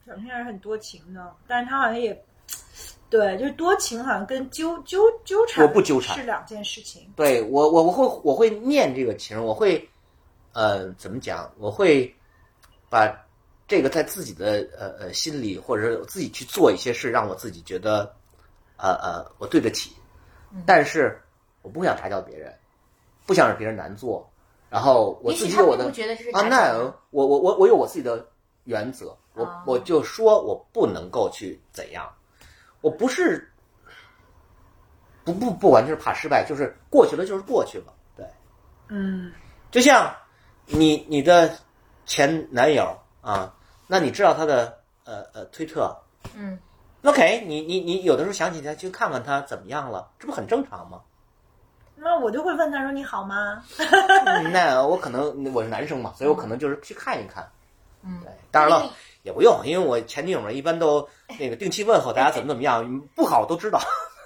[0.05, 2.13] 小天是很多情的，但是他好像也
[3.09, 7.09] 对，就是多情好像跟纠纠纠缠，我不纠缠是两件事情。
[7.15, 9.89] 对我我我会我会念这个情，我会
[10.53, 11.49] 呃怎么讲？
[11.59, 12.13] 我会
[12.91, 13.07] 把
[13.69, 18.15] 这个在自己的呃呃心里，或者是我自己去做一些事，让我自己觉得
[18.77, 19.93] 呃呃我对得起，
[20.67, 21.19] 但是
[21.63, 22.53] 我不想打搅别人，
[23.25, 24.29] 不想让别人难做，
[24.69, 26.75] 然后我自己有我的并不觉得这是啊，那
[27.11, 28.27] 我我我我有我自己的
[28.65, 32.13] 原则，我、啊我就说我不能够去怎样，
[32.81, 33.51] 我不是
[35.25, 38.27] 不不不完全是怕失败，就是过去了就是过去了，对，
[38.89, 39.33] 嗯，
[39.71, 40.15] 就像
[40.67, 41.57] 你你的
[42.05, 43.55] 前男友啊，
[43.87, 45.97] 那你知道他的呃呃推特。
[46.35, 46.59] 嗯
[47.03, 51.01] ，，OK，你你你有的时候想起他去看看他怎么样了，这不很正常吗？
[51.97, 53.63] 那我就会问他说：“你好吗？
[53.79, 57.49] 嗯 那我可能我是男生嘛，所以我可能就是去看一看。
[58.03, 58.21] 嗯。
[58.25, 58.91] 对，当然了，
[59.23, 61.09] 也不用，因为我前女友们一般都
[61.39, 63.81] 那个定期问候大家怎么怎么样，不好我都知道。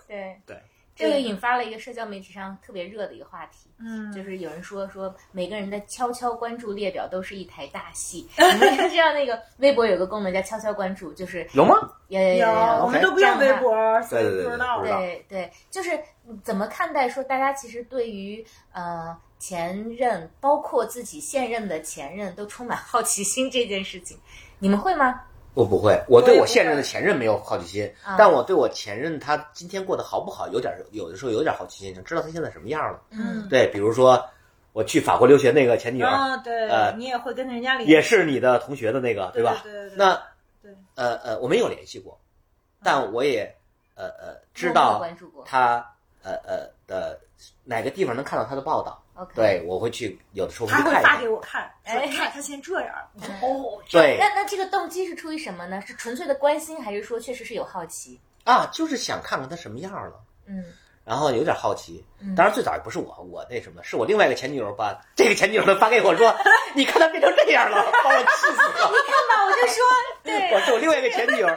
[0.08, 0.40] 对。
[0.46, 0.56] 对，
[0.96, 8.26] 这个引发了一个社交媒体上特别热的一个话题？”，嗯，就是有人说说每个人的悄悄关注列表都是一台大戏。
[8.36, 11.74] 你们知道那个微博有个功能叫悄悄关注，就是有吗？
[12.08, 12.48] 有有有，
[12.82, 15.98] 我们都不用微博，所以对对对不知道不知道对对，就是
[16.42, 24.16] 怎么看待说大家其实对于呃前任，包括自己现任的前任，都充满好奇心这件事情，
[24.58, 25.20] 你们会吗？
[25.56, 33.00] 我不会，我对我现任的前任没有好奇心，啊但我对我前任他今天过得好不好，有点有的时候有点好奇心，想知道他现在什么样了。
[33.10, 34.22] 嗯对，比如说
[34.74, 39.60] 我去法国留学那个前女友，啊，对呃，你也会跟人家联系，也是你的同学的那个，对吧？
[39.62, 40.22] 对对对那
[40.62, 42.20] 对呃呃，我没有联系过，
[42.82, 43.56] 但我也
[43.94, 45.42] 呃呃知道关注过。
[45.46, 45.76] 他
[46.22, 47.18] 呃呃的
[47.64, 49.02] 哪个地方能看到他的报道。
[49.16, 51.18] OK，，对，我会去，有的时候他会发。
[51.20, 55.80] 给我看，说哎看他现在这样，我说嗯哦，对那那这个动机是出于什么呢？
[55.86, 58.20] 是纯粹的关心，还是说确实是有好奇？
[58.44, 60.20] 啊，就是想看看他什么样了。
[60.46, 60.64] 嗯
[61.06, 66.34] 然后有点好奇嗯，当然最早也不是我，我那什么，是我另外一个前女友把 这个前女友发给我说，
[66.74, 68.90] 你看他变成这样了，把我气死了。
[68.90, 69.84] 你看吧，我就说，
[70.24, 71.48] 对 我是我另外一个前女友，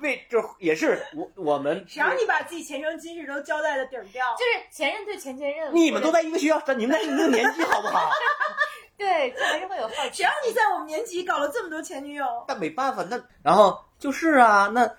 [0.00, 4.34] 为就也是我我们，谁让你把自己前生今世都交代的底儿掉？
[4.36, 8.10] 就是前任对前前任，你们都在一个学校，你们在一个年级好不好？
[8.96, 10.24] 对，这还是会有好奇谁。
[10.24, 12.44] 让你在我们年级搞了这么多前女友？
[12.48, 14.90] 但没办法，那然后就是啊，那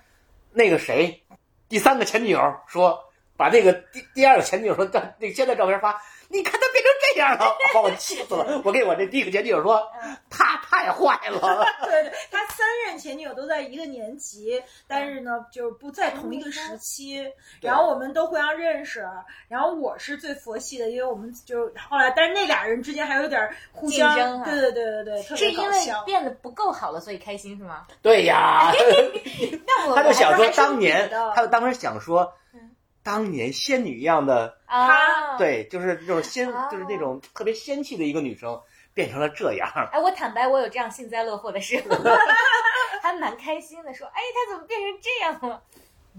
[0.52, 1.22] 那个谁，
[1.68, 2.98] 第三个前女友说，
[3.36, 6.00] 把那个第第二个前女友说照那个现在照片发，
[6.32, 8.62] 你看他变成这样了，把我气死了。
[8.64, 9.82] 我给我这第一个前女友说，
[10.30, 11.66] 他太坏了。
[11.84, 17.28] 对对，他三任前女友都在一个年级，但是呢，就是不在同一个时期。
[17.60, 19.04] 然后我们都互相认识，
[19.48, 25.78] 然后我是最佛系的，因为我们就后来，但是那俩人之间还有点互相，竞争啊对对对对对，特是因为。
[26.06, 27.86] 变得不够好了，所以开心是吗？
[28.00, 28.72] 对呀，
[29.66, 32.69] 那我他就想说当年他就，当时想说嗯，
[33.02, 35.36] 当年仙女一样的，啊，。
[35.38, 38.60] 对，就是就是仙，哦就是那种特别仙气的一个女生，
[38.92, 39.68] 变成了这样。
[39.92, 41.96] 哎，我坦白，我有这样幸灾乐祸的时候，
[43.02, 45.62] 还蛮开心的，说，哎，她怎么变成这样了？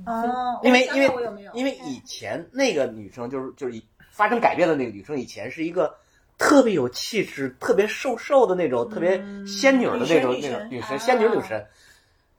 [0.05, 1.51] 哦，因为因为我有没有？
[1.53, 5.95] 因为以前那个女生就是就是发生改变的那个女生，以前是一个
[6.37, 11.67] 特别有气质、特别瘦瘦的那种、特别仙女的那种那种女神，啊仙女女神。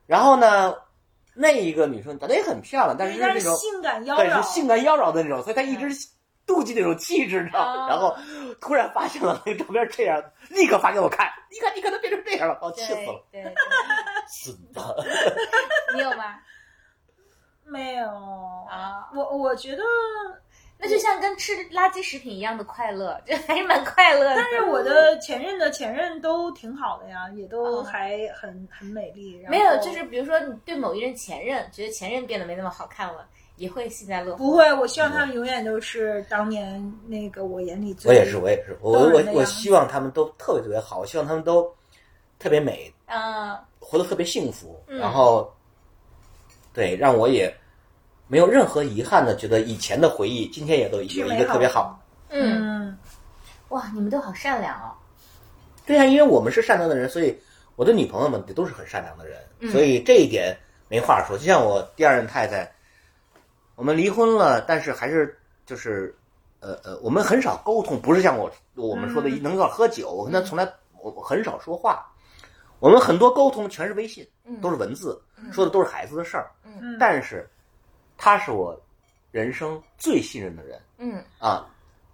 [0.06, 0.74] 然后呢，
[1.34, 5.86] 那一个女生长得也很漂亮，但是是那种性感妖对是娆，性感妖娆的那种，所以她一直
[6.46, 7.84] 妒忌那种气质，知道吗？
[7.84, 8.16] 哦然后
[8.60, 13.24] 突然发现了那个照片这样，立刻发给我看，你看你看她变成这样了，把我气死了。
[13.30, 13.54] 对对对，
[14.28, 14.80] 孙子。
[15.94, 16.38] 你有吗？
[17.64, 18.06] 没有
[18.68, 19.82] 啊，我我觉得，
[20.84, 24.34] 那就像跟吃垃圾食品一样的快乐，这还是蛮快乐的。
[24.34, 29.40] 但是我的前任的前任都挺好的呀，也都哦还很很美丽。
[29.48, 34.38] 没有，就是比如说你对某一任前任觉得前任变得没那么好看了，也会幸灾乐祸。
[34.38, 41.72] 不会，我希望他们永远都是当年那个我眼里最我也是，我也是，我我我希望他们都特别特别好，我希望他们都
[42.40, 45.48] 特别美，嗯活得特别幸福，嗯然后
[46.72, 47.54] 对让我也
[48.32, 52.00] 没有任何遗憾的，觉得以前的回忆今天也都有一个特别好。
[52.30, 52.98] 嗯，嗯，
[53.68, 54.88] 哇，你们都好善良哦。
[55.84, 57.38] 对呀、因为我们是善良的人，所以
[57.76, 59.70] 我的女朋友们也都是很善良的人，嗯。
[59.70, 60.56] 所以这一点
[60.88, 61.36] 没话说。
[61.36, 62.72] 就像我第二任太太，
[63.74, 66.16] 我们离婚了，但是还是就是
[66.60, 69.42] 呃呃，我们很少沟通，不是像我我们说的嗯。
[69.42, 70.66] 能够喝酒，我跟她从来
[71.02, 72.10] 我我很少说话，
[72.78, 74.59] 我们很多沟通全是微信，嗯。
[74.62, 75.22] 都是文字，
[75.52, 76.96] 说的都是孩子的事儿，嗯。
[76.98, 77.46] 但是
[78.23, 78.81] 她是我
[79.32, 80.81] 人生最信任的人。
[80.97, 81.20] 嗯。
[81.40, 81.66] 啊，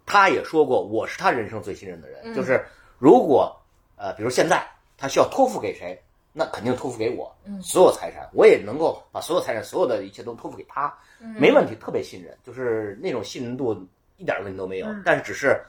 [0.07, 2.23] 他也说过，我是他人生最信任的人。
[2.25, 2.35] 嗯。
[2.35, 2.65] 就是
[2.99, 3.55] 如果
[3.97, 4.67] 呃，比如现在
[4.97, 6.03] 他需要托付给谁，
[6.33, 7.61] 那肯定托付给我，嗯。
[7.61, 10.91] 所有财产我也能够把所有财产、所有的一切都托付给他，
[11.21, 11.29] 嗯。
[11.39, 13.87] 没问题，特别信任，就是那种信任度
[14.17, 14.87] 一点问题都没有。
[14.87, 15.03] 嗯。
[15.05, 15.63] 但是只是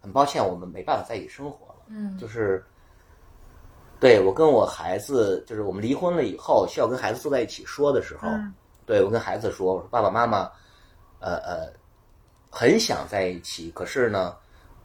[0.00, 2.18] 很抱歉，我们没办法在一起生活了，嗯。
[2.18, 2.64] 就是。
[3.98, 8.52] 对我跟我孩子，就是我们离婚了以后，需要跟孩子坐在一起说的时候，嗯
[8.86, 10.50] 对我跟孩子说，我说爸爸妈妈，
[11.18, 11.72] 呃呃，
[12.50, 14.36] 很想在一起，可是呢，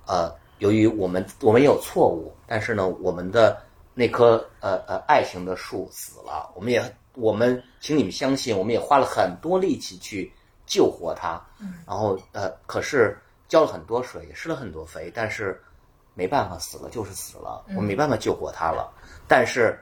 [0.07, 3.61] 呃，由于我们我们也有错误，但是呢，我们的
[3.94, 6.84] 那棵呃呃爱情的树死了，我们也
[7.14, 10.34] 我们请你们相信，我们也花了很多力气去
[10.65, 11.76] 救活它，嗯。
[11.86, 13.18] 然后呃，可是
[13.48, 15.61] 浇了很多水，也施了很多肥，但是
[16.14, 18.91] 没办法，死了就是死了，我们没办法救活它了，
[19.28, 19.80] 但是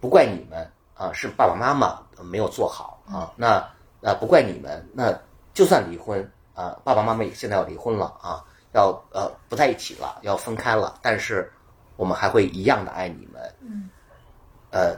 [0.00, 0.68] 不怪你们
[0.98, 3.32] 啊，是爸爸妈妈没有做好啊。
[3.36, 3.66] 那
[4.00, 5.16] 那不怪你们，那
[5.54, 6.20] 就算离婚
[6.54, 8.44] 啊，爸爸妈妈也现在要离婚了啊，
[8.74, 11.50] 要呃不在一起了，要分开了，但是
[11.96, 13.88] 我们还会一样的爱你们，嗯，
[14.70, 14.96] 呃，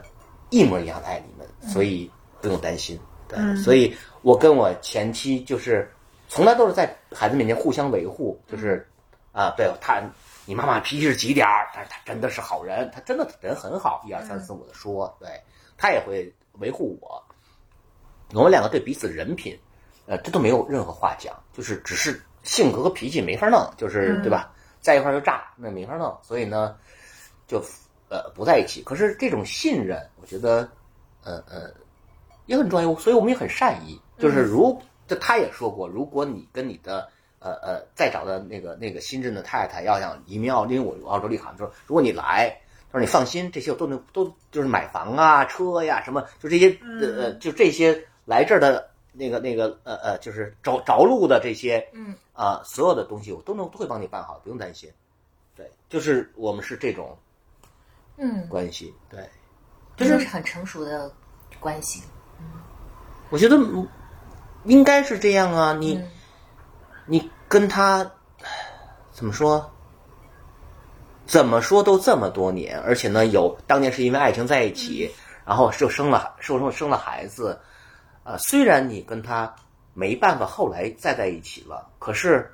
[0.49, 2.11] 一模一样的爱你们，所以
[2.41, 2.99] 不用担心。
[3.27, 5.89] 对，嗯所以我跟我前妻就是
[6.27, 8.87] 从来都是在孩子面前互相维护，就是
[9.31, 10.01] 啊，对他，
[10.45, 15.29] 你妈妈脾气是急点儿，但是她真的是好人，她真的人很好，一二三四五的说，对
[15.81, 17.23] 她也会维护我。
[18.33, 19.57] 我们两个对彼此人品，
[20.05, 24.53] 呃，这都没有任何话讲，就是只是性格和脾气没法弄，就是、嗯对吧？
[24.79, 26.77] 在一块儿就炸，那没法弄，所以呢，
[27.47, 27.61] 就
[28.09, 28.83] 呃不在一起。
[28.83, 30.69] 可是这种信任，我觉得，
[31.23, 31.73] 呃呃，
[32.45, 33.99] 也很重要，所以我们也很善意。
[34.19, 37.09] 就是如，就他也说过，如果你跟你的
[37.39, 42.55] 呃呃再找的那个那个新任的太太要想移民澳，因为我澳洲立卡，说如果你来，
[42.91, 54.91] 他说你放心，这些我都能都就是买房啊、车呀什么，就这些呃呃就这些来这儿的那个那个呃呃就是着着陆的这些嗯啊、所有的东西我都能都会帮你办好，不用担心。
[55.55, 57.17] 对，就是我们是这种
[58.17, 58.93] 嗯，关系。
[59.09, 59.29] 对，
[59.95, 61.11] 这就是很成熟的
[61.59, 62.03] 关系。
[63.29, 63.87] 我觉得嗯
[64.65, 65.73] 应该是这样啊。
[65.73, 66.09] 你、嗯
[67.07, 68.09] 你跟他
[69.11, 69.69] 怎么说？
[71.31, 75.09] 怎么说都这么多年，而且呢，有当年是因为爱情在一起，
[75.45, 77.57] 然后就生了受生生了孩子。
[78.25, 79.55] 呃，虽然你跟他
[79.93, 82.53] 没办法后来再在一起了，可是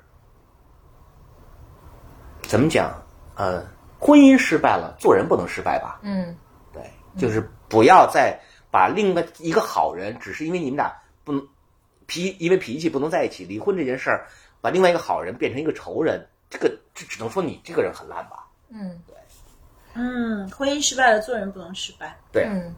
[2.42, 3.02] 怎么讲？
[3.34, 3.66] 呃，
[3.98, 5.98] 婚姻失败了，做人不能失败吧？
[6.04, 6.36] 嗯
[6.72, 8.40] 对，就是不要再
[8.70, 11.44] 把另外一个好人，只是因为你们俩不能
[12.06, 14.28] 脾，因为脾气不能在一起，离婚这件事儿，
[14.60, 18.44] 把另外一个好人变成一个仇人，这个这只能说你这个人很烂吧？
[18.70, 19.00] 嗯
[19.94, 22.74] 嗯，婚姻失败了，做人不能失败，对，嗯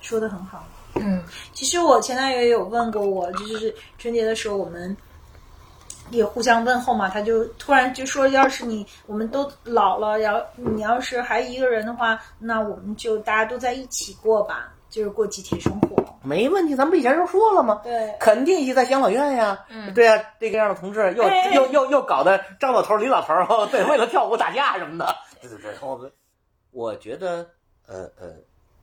[0.00, 0.64] 说的很好。
[0.96, 4.94] 嗯其实我前男友也有问过我，就是春节的时候我们
[6.10, 15.88] 也互相问候嘛，他就突然就说，要是你我们都老了，要你要是还一个人的话，那我们就大家都在一起过吧，就是过集体生活。
[16.22, 17.80] 没问题，咱们不以前都说了吗？
[17.84, 26.10] 对，肯定一起在养老院呀，嗯对呀、这个样的同志又、哎又又又搞得张老头、李老头 对，为了跳舞打架什么的，对对对，我们
[26.70, 27.48] 我觉得，
[27.86, 28.34] 呃呃，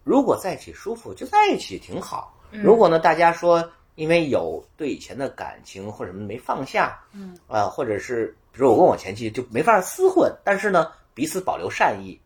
[0.03, 2.33] 如果在一起舒服，就在一起挺好。
[2.51, 12.19] 如果呢，大家说因为有对以前的感情或者什么没放下，嗯啊、或者是比如我跟我前妻就没法厮混，但是呢，彼此保留善意，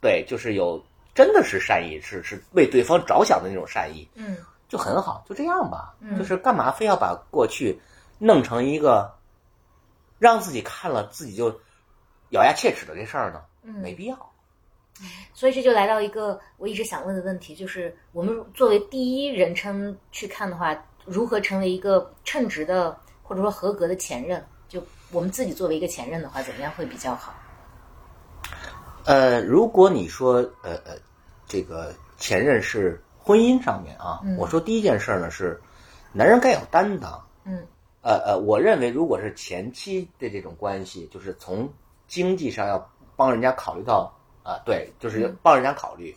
[0.00, 0.82] 对，就是有
[1.14, 4.36] 真的是善意，是是为对方着想的那种善意，嗯
[4.68, 5.94] 就很好，就这样吧。
[6.00, 7.78] 嗯就是干嘛非要把过去
[8.18, 9.12] 弄成一个
[10.18, 11.60] 让自己看了自己就
[12.34, 13.40] 咬牙切齿的这事儿呢？
[13.62, 14.30] 嗯，没必要。
[15.32, 24.44] 所以这就来到一个我一直想问的问题，就是我们作为第一人称去看的话，如何成为一个称职的或者说合格的前任？
[24.68, 27.34] 就我们自己作为一个前任的话，怎么样会比较好？
[29.04, 30.96] 呃，如果你说呃呃，
[31.46, 35.60] 这个前任是婚姻上面啊，嗯我说第一件事儿呢是，
[36.12, 37.24] 男人该有担当。
[37.44, 37.66] 嗯
[38.02, 41.72] 呃呃，我认为如果是前期的这种关系，就是从
[42.06, 44.12] 经济上要帮人家考虑到
[44.42, 45.36] 啊、对，就是嗯。
[45.42, 46.14] 帮人家考虑，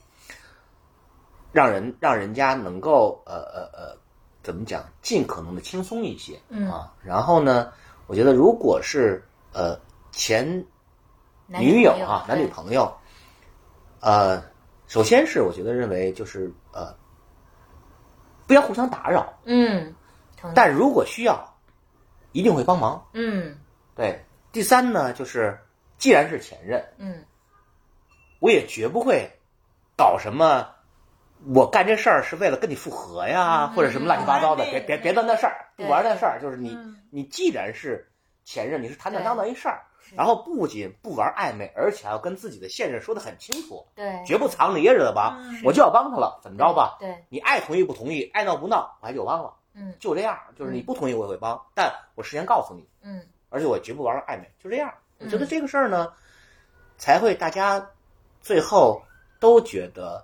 [1.52, 3.98] 让人让人家能够呃呃呃，
[4.44, 6.70] 怎么讲，尽可能的轻松一些嗯。
[6.70, 6.94] 啊。
[7.02, 7.72] 然后呢，
[8.08, 9.24] 我觉得如果是
[9.54, 9.80] 呃
[10.12, 10.66] 前
[11.48, 12.94] 女友啊，男女朋友，
[14.02, 14.44] 呃，
[14.88, 16.94] 首先是我觉得认为就是呃，
[18.46, 19.96] 不要互相打扰，嗯，
[20.54, 21.58] 但如果需要，
[22.34, 23.02] 一定会帮忙。
[23.14, 23.58] 嗯。
[23.96, 25.58] 对，第三呢，就是
[25.98, 27.24] 既然是前任，嗯。
[28.40, 29.32] 我也绝不会
[29.98, 30.68] 搞什么，
[31.54, 36.96] 我干这事儿是为了跟你复合呀，嗯或者什么乱七八糟的，嗯别别别的那事儿，不玩那事儿，就是你嗯。
[37.10, 38.12] 你既然是
[38.46, 39.82] 前任，你是坦坦荡荡一事儿，
[40.16, 45.62] 然后不仅不玩暧昧，而且还要跟自己的现任说的很清楚，对，绝不藏着掖着吧，嗯。
[45.64, 46.98] 我就要帮他了，怎么着吧？
[47.00, 49.96] 对，你爱同意不同意，爱闹不闹，我还就帮了，嗯。
[50.00, 53.26] 就这样，就是你不同意我也会帮，但我事先告诉你，嗯。
[53.50, 54.94] 而且我绝不玩暧昧，就这样。
[55.20, 56.12] 我嗯觉得这个事儿呢，
[56.98, 57.86] 才会大家
[58.42, 59.02] 最后
[59.40, 60.24] 都觉得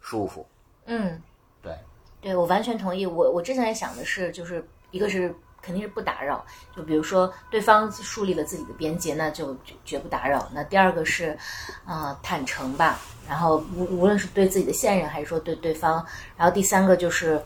[0.00, 0.46] 舒服。
[0.86, 1.20] 嗯，
[1.62, 1.76] 对，
[2.20, 3.06] 对我完全同意。
[3.06, 6.44] 我我之前也想的是，就是一个是肯定是不打扰，
[6.76, 10.48] 就比如说对方树立了自己的边界，那就绝绝不打扰。
[10.52, 11.36] 那第二个是，
[11.84, 12.98] 啊、坦诚吧。
[13.26, 16.04] 然后无无论是对自己的现任，还是说对对方，
[16.36, 17.42] 然后第三个就是，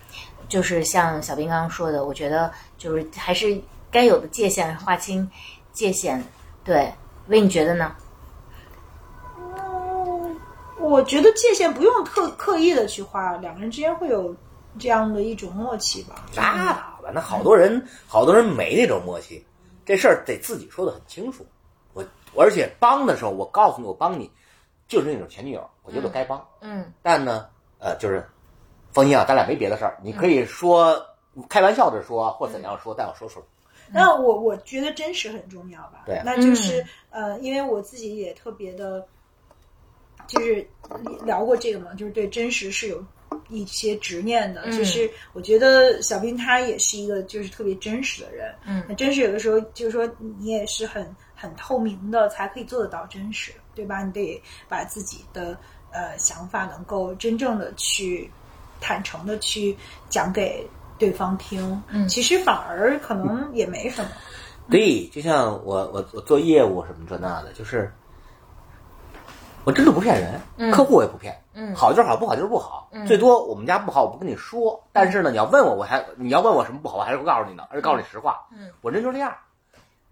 [0.49, 3.57] 就是像小兵刚刚说的，我觉得就是还是
[3.89, 5.31] 该有的界限划清
[5.73, 6.21] 界限。
[6.69, 6.93] 对，
[7.29, 7.97] 魏，你觉得呢？
[9.39, 10.37] 嗯，
[10.79, 14.37] 我觉得界限不用特刻意的去画，两个人之间会有
[14.79, 16.27] 这样的一种默契吧。
[16.37, 19.43] 拉倒吧，那好多人好多人没那种默契，
[19.87, 21.47] 这事儿得自己说的很清楚。
[21.95, 22.05] 我
[22.37, 24.31] 而且帮的时候，我告诉你我帮你，
[24.87, 26.47] 就是那种前女友，我觉得该帮。
[26.61, 27.47] 嗯但呢，
[27.79, 28.23] 呃，就是
[28.93, 31.03] 放心啊，咱俩没别的事儿，你可以说、
[31.49, 33.47] 开玩笑的说或怎样说，但我说出来。
[33.93, 36.05] 那我我觉得真实很重要吧。
[36.07, 39.07] 对那就是、呃，因为我自己也特别的，
[40.27, 40.67] 就是
[41.25, 43.05] 聊过这个嘛，就是对真实是有
[43.49, 44.63] 一些执念的。
[44.67, 48.55] 嗯就是我觉得小兵他也是一个就是特别真实的人。
[48.67, 50.09] 嗯那真实有的时候就是说
[50.39, 54.03] 你也是很很透明的，才可以做得到真实，对吧？
[54.03, 55.59] 你得把自己的
[55.93, 58.31] 呃想法能够真正的去
[58.81, 59.77] 坦诚的去
[60.09, 60.67] 讲给
[60.99, 61.83] 对方听。
[61.91, 64.11] 嗯其实反而可能也没什么。
[64.71, 67.91] 对，就像我我我做业务什么这那的，就是
[69.65, 72.89] 我真的不骗人，嗯客户我也不骗，嗯好就是好，不好就是不好。
[72.93, 78.47] 嗯最多我们家不好，我不跟你说，但是呢，你要问我，我还你要问我什么不好，我还是会告诉你的，而且告诉你实话。
[78.53, 79.35] 嗯我人就这样，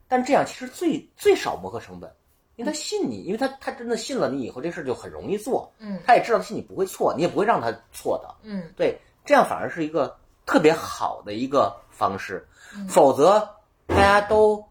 [0.09, 2.11] 但这样其实最最少磨合成本，
[2.57, 5.71] 因为他信你，因为他他真的信了你以后，这事儿就很容易做。
[5.79, 8.35] 嗯他也知道信你不会错，你也不会让他错的。
[8.43, 10.17] 嗯对，这样反而是一个
[10.47, 12.47] 特别好的一个方式。
[12.75, 13.41] 嗯否则
[13.87, 14.63] 大家都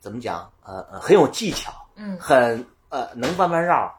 [0.00, 0.50] 怎么讲？
[0.64, 3.92] 呃，呃很有技巧，嗯很呃能弯弯绕，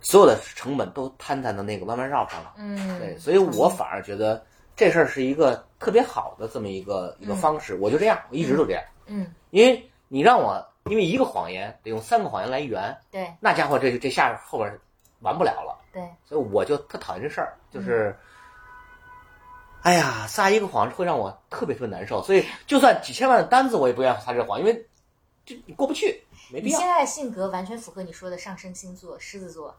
[0.00, 2.54] 所有的成本都摊在了那个弯弯绕上了。
[2.56, 4.44] 嗯，对，所以我反而觉得
[4.76, 7.76] 这事儿是一个特别好的这么一个一个方式。
[7.76, 14.78] 我就这样，我一直都这样，嗯因为你让我因为一个谎言得用三个谎言来圆，对那家伙这这下后边
[15.20, 15.78] 完不了了。
[15.90, 18.14] 对所以我就特讨厌这事儿，就是，
[19.82, 22.22] 哎呀，撒一个谎会让我特别特别难受。
[22.22, 24.86] 所以就算几千万的单子，我也不愿意撒这个谎，因为
[25.46, 26.88] 就你过不去，没必要你现。
[26.88, 29.74] 在的性格完全符合你说的上升星座狮子座，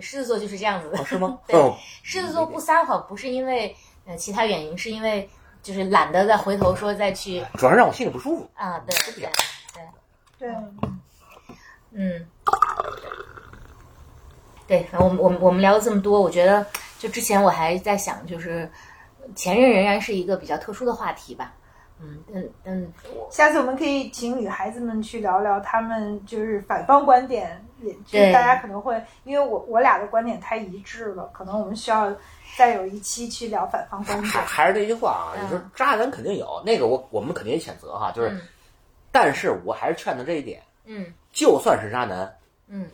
[0.00, 1.38] 狮子座就是这样子的，哦，是吗？
[1.46, 3.74] 对 哦，狮子座不撒谎不是因为
[4.06, 5.28] 呃其他原因，是因为
[5.62, 8.48] 就是懒得再回头说再去主要是让我心里不舒服。
[8.54, 9.30] 啊，对对对
[10.38, 10.48] 对，
[11.90, 12.26] 嗯，
[14.68, 16.64] 对，反正我们我们我们聊了这么多，我觉得
[16.98, 18.70] 就之前我还在想，就是
[19.34, 21.54] 前任仍然是一个比较特殊的话题吧。
[22.00, 22.92] 嗯嗯嗯，
[23.28, 32.14] 下次我们可以请女孩子们去聊聊她们就是反方观点，也就是大家可能会，因为我我俩的观点太一致了，可能我们需要
[32.56, 34.30] 再有一期去聊反方观点。
[34.30, 35.44] 还是那句话啊，嗯。
[35.44, 38.40] 你说渣男肯定有，那个我我们肯定也谴责哈，就是，嗯。
[39.10, 41.12] 但是我还是劝他这一点，嗯。
[41.32, 42.32] 就算是渣男，
[42.68, 42.88] 嗯。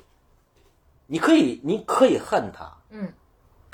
[1.06, 3.12] 你可以你可以恨他，嗯，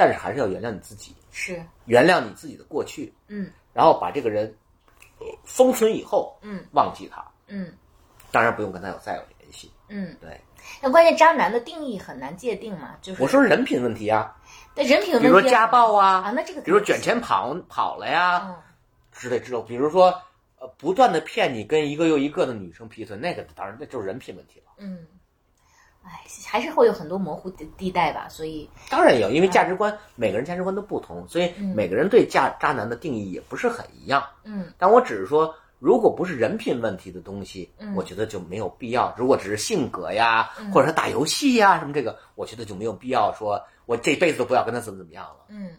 [0.01, 3.53] 但是还是要原谅你自己，是，原谅你自己的过去，嗯。
[3.75, 4.47] 然后把这个人
[5.19, 6.65] 呃封存以后，嗯。
[6.73, 7.71] 忘记他，嗯。
[8.31, 9.71] 当然不用跟他有再有联系。
[9.89, 10.41] 嗯，对，
[10.81, 13.23] 那关键渣男的定义很难界定嘛，就是。
[13.23, 14.35] 我说人品问题啊，
[14.75, 18.57] 但人品问题比如说家暴啊，啊，那这个比如说卷钱跑跑了呀嗯。
[19.13, 20.07] 之类之类，比如说
[20.59, 24.73] 呃不断的骗你跟一个又一个的女生劈腿，那个当然那就是人品问题了。
[24.79, 25.07] 嗯，
[26.03, 34.23] 哎，还是会有很多模糊的地带吧，所以当然有，因为价值观每个人价值观都不同，所以每个人对价渣男的定义也不是很一样。
[34.45, 39.15] 嗯但我只是说，如果不是人品问题的东西，嗯我觉得就没有必要。
[39.17, 45.45] 如果只是性格呀，或者说打游戏呀什么这个，我觉得就没有必要说我这辈子都不要跟他怎么怎么样了。
[45.49, 45.71] 嗯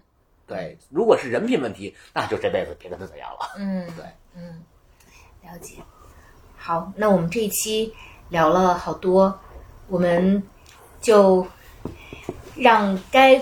[0.48, 3.54] 对，如果是人品问题，那就这辈子别跟他怎样了。
[3.58, 4.62] 嗯，对，嗯，
[5.42, 5.76] 了解。
[6.58, 7.94] 好，那我们这一期
[8.28, 9.40] 聊了好多，
[9.92, 10.42] 我们
[11.02, 11.46] 就
[12.56, 13.40] 让该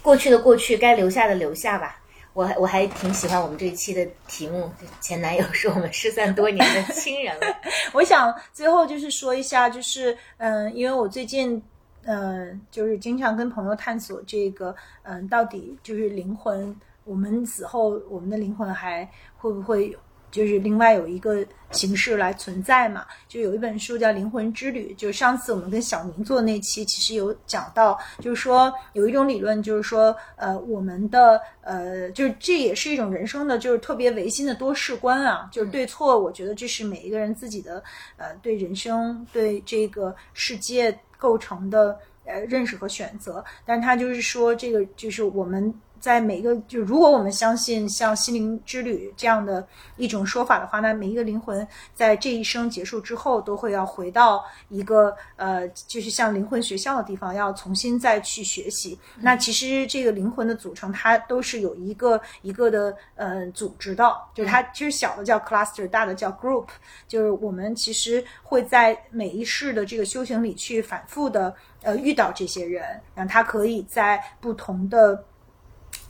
[0.00, 1.96] 过去的过去，该留下的留下吧。
[2.32, 7.46] 我还我还挺喜欢我们这一期的题目，前男友是我们失散多年的亲人了。
[7.92, 11.60] 我想最后就是说一下，就是嗯，因为我最近
[12.04, 19.06] 嗯，就是经常跟朋友探索这个嗯，到底就是灵魂，我们死后我们的灵魂还
[19.36, 19.98] 会不会有
[20.30, 23.04] 就是另外有一个形式来存在嘛？
[23.28, 37.82] 就有一本书叫《灵魂之旅》，就上次我们跟小明做那期，其实有讲到，就是说有一种理论，就是说呃，我们的呃，就是这也是一种人生的，就是特别唯心的多事观啊，就是对错，我觉得这是每一个人自己的
[38.16, 45.72] 呃对人生对这个世界构成的呃认识和选择，但是他就是说这个就是我们。
[46.00, 49.66] 在每一个，就如果我们相信像心灵之旅这样的
[49.96, 58.98] 一种说法的话，那每一个灵魂在这一生结束之后，都会要回到一个呃，就是像灵魂学校的地方，要重新再去学习。
[59.18, 66.66] 那其实这个灵魂的组成，它都是有一个一个的呃组织的，就是它其实小的叫 cluster，大的叫 group，
[67.06, 72.82] 就是我们其实会在每一世的这个修行里去反复的呃遇到这些人，
[73.14, 75.24] 然后他可以在不同的。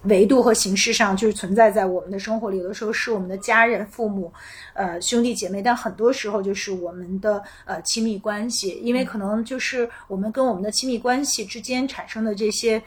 [0.05, 4.33] 维度和形式上就是存在在我们的生活里，有的时候是我们的家人、父母、
[4.73, 12.83] 呃兄弟姐妹，但很多时候就是我们的呃亲密关系，因为可能就是我们跟我们的亲密关系之间产生的这些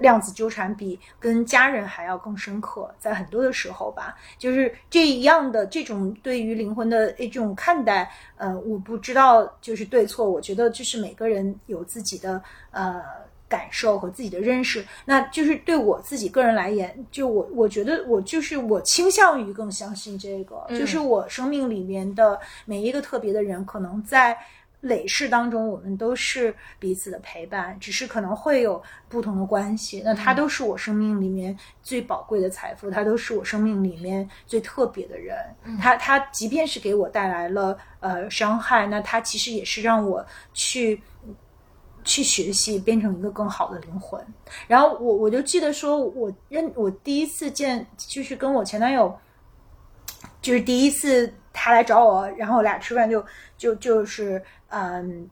[0.00, 13.02] 量子纠缠，比跟家人还要更深刻，在很多的时候吧，就是这一样的这种对于灵魂的这种看待，呃，我不知道就是对错，我觉得就是每个人有自己的呃。
[13.54, 24.36] 感受和自己的认识，那就是对我自己个人来言，就我我觉得我就是我倾向于更相信这个，就是我生命里面的每一个特别的人，可能在
[24.80, 35.36] 累世当中，我们都是彼此的陪伴，只是可能会有不同的关系，那他都是我生命里面最宝贵的财富，他都是我生命里面最特别的人，
[35.80, 41.00] 他他即便是给我带来了呃伤害，那他其实也是让我去。
[42.04, 44.24] 去学习，变成一个更好的灵魂。
[44.68, 49.18] 然后我我就记得说，我认我第一次见，就是跟我前男友，
[50.40, 53.24] 就是第一次他来找我，然后我俩吃饭就
[53.56, 55.28] 就就是嗯。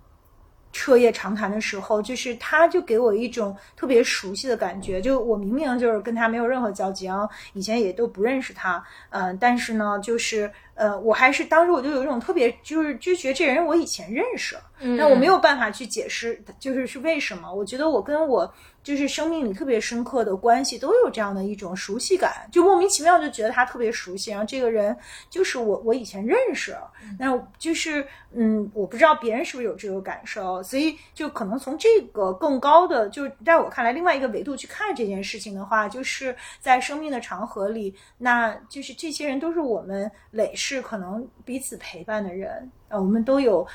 [0.73, 5.01] 彻夜长谈的时候，就是他就给我一种特别熟悉的感觉。
[5.01, 14.57] 就我明明就是跟他没有任何交集，然后以前也都不认识他，嗯、但是呢，就是呃，我还是当时我就有一种特别，就是就觉得这人我以前认识，
[14.99, 17.53] 但我没有办法去解释，就是是为什么。
[17.53, 18.53] 我觉得我跟我
[18.83, 24.97] 就是生命里特别深刻的关系都有这样的一种熟悉感，就莫名其妙就觉得他特别熟悉，然后这个人
[25.31, 26.77] 就是我我以前认识，
[27.19, 43.67] 那就是嗯，我不知道别人是不是有这个感受，所以就可能从这个更高的，就在我看来另外一个维度去看这件事情的话，就是在生命的长河里，那就是这些人都是我们累世可能彼此陪伴的人，啊，我们都有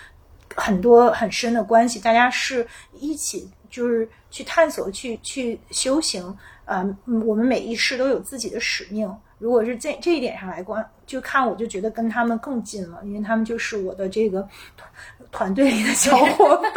[0.55, 6.23] 很多很深的关系，大家是一起就是去探索、去去修行，
[6.65, 9.13] 呃，嗯我们每一世都有自己的使命。
[9.39, 14.41] 如果是这这一点上来观，就看我就觉得跟他们更近了，因为他们就是我的这个
[14.75, 14.91] 团
[15.31, 16.73] 团队里的小伙伴，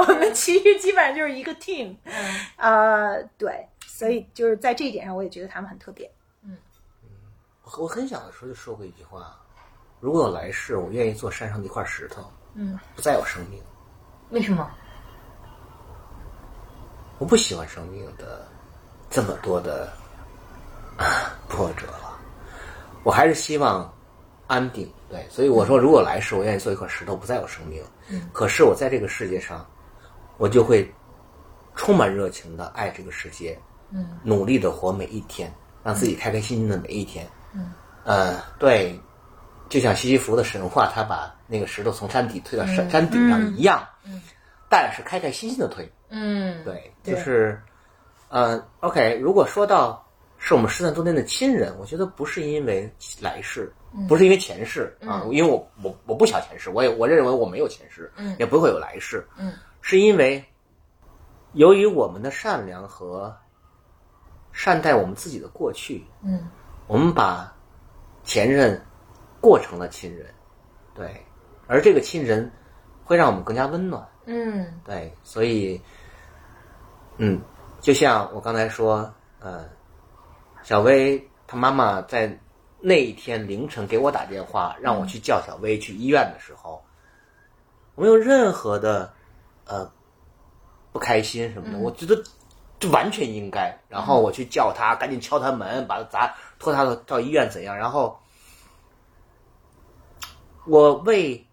[0.00, 1.94] 我们其实基本上就是一个 team。
[2.04, 2.12] 嗯
[2.56, 6.10] 呃，对，所以就是在这一点上，我也觉得他们很特别。
[6.42, 6.56] 嗯
[7.78, 9.36] 我很小的时候就说过一句话：
[10.00, 12.22] 如果有来世，我愿意做山上的一块石头，
[12.54, 13.62] 嗯，不再有生命。
[14.30, 14.68] 为什么？
[17.18, 18.46] 我不喜欢生命的
[19.08, 19.92] 这么多的
[20.96, 22.18] 啊波折了，
[23.02, 23.92] 我还是希望
[24.46, 24.90] 安定。
[25.08, 27.82] 对，所以我说，如果来世，我愿意做一块石头，不再有生命。
[28.08, 29.64] 嗯，可是我在这个世界上，
[30.38, 30.92] 我就会
[31.76, 33.56] 充满热情的爱这个世界，
[33.90, 35.52] 嗯，努力的活每一天，
[35.84, 37.24] 让自己开开心心的每一天。
[37.52, 37.72] 嗯，
[38.04, 39.00] 呃，对，
[39.68, 44.20] 就像西西弗的神话，他把那个石头从山底推到山山顶上一样，嗯。
[44.68, 47.60] 但是开开心心的推，嗯，对，就是，
[48.28, 50.00] 呃，OK，如果说到
[50.38, 52.88] 是我们失散多年的亲人，我觉得不是因为
[53.20, 53.72] 来世，
[54.08, 60.42] 不是因为前世啊，因为我我我不想前世，我也我认为我没有前世，嗯也不会有来世，嗯，是因为
[61.54, 63.34] 由于我们的善良和
[64.52, 66.48] 善待我们自己的过去，嗯
[66.86, 67.52] 我们把
[68.22, 68.80] 前任
[69.40, 70.26] 过成了亲人，
[70.94, 71.20] 对，
[71.66, 72.48] 而这个亲人
[73.04, 74.06] 会让我们更加温暖。
[74.26, 74.80] 嗯。
[74.84, 75.80] 对，所以，
[77.16, 77.40] 嗯，
[77.80, 79.68] 就像我刚才说，呃，
[80.62, 82.38] 小薇她妈妈在
[82.80, 86.84] 那一天凌晨给我打电话，让我去叫小薇去医院的时候，
[87.94, 89.14] 我没有任何的
[89.64, 89.90] 呃
[90.92, 92.22] 不开心什么的，我觉得
[92.80, 93.78] 这完全应该。
[93.88, 97.76] 然后我去叫她，赶紧敲她门，把她砸拖她到到医院怎样？
[97.76, 98.18] 然后
[100.66, 101.46] 我为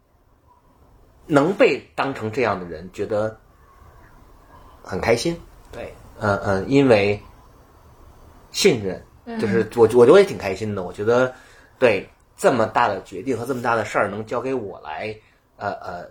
[1.27, 3.39] 能被当成这样的人，觉得
[4.83, 5.39] 很开心。
[5.71, 7.19] 对，嗯、嗯、因为
[8.51, 10.83] 信任，就是我我我也挺开心的。
[10.83, 11.33] 我觉得，
[11.79, 15.15] 对这么大的决定和这么大的事儿能交给我来，
[15.57, 16.05] 呃呃，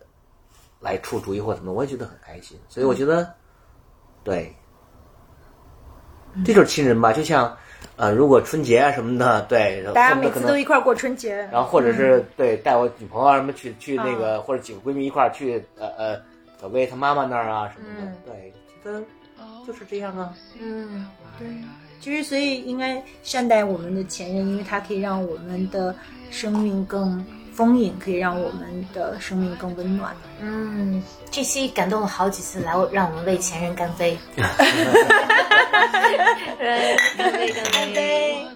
[0.81, 2.59] 来出主意或怎么，我也觉得很开心。
[2.69, 3.33] 所以我觉得，
[4.25, 4.55] 对，
[6.45, 7.13] 这就是亲人吧。
[7.13, 7.55] 就像
[7.97, 16.21] 呃，如果春节啊什么的，对，大家每次都一块过春节，然后或者是、对带我女朋友啊什么去去那个、或者几个闺蜜一块去呃呃
[16.61, 18.17] 小薇她妈妈那儿啊什么的，嗯。
[18.25, 19.05] 对，觉得
[19.67, 20.35] 就是这样啊。
[20.61, 21.07] 嗯
[21.39, 21.47] 对
[22.01, 25.95] 其实所以应该善待我们的前任，因为他可以让我们的
[26.31, 30.17] 生命更丰盈，可以让我们的生命更温暖。
[30.41, 34.17] 嗯，这期感动了好几次，来让我们为前任干杯！
[36.59, 38.47] 对， 干杯干杯！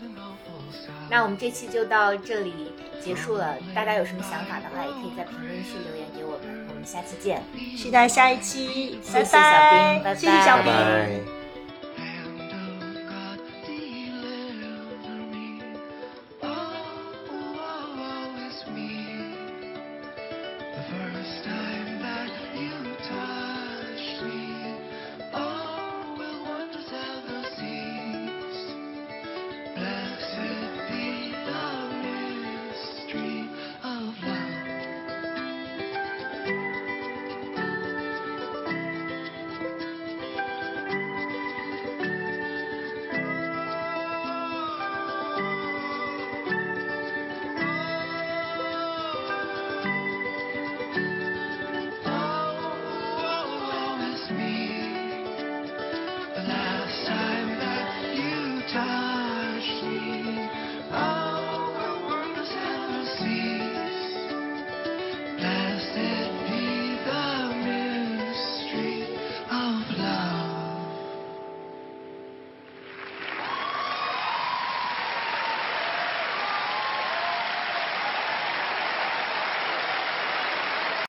[1.10, 2.72] 那我们这期就到这里
[3.02, 3.54] 结束了。
[3.74, 6.06] 大家有什么想法的话，也可以在评论区留言
[6.84, 6.86] 们。
[6.86, 7.42] 下期见。
[7.76, 10.66] 期待下一期，谢谢拜拜小兵拜拜谢谢小兵。
[10.66, 11.33] 拜拜。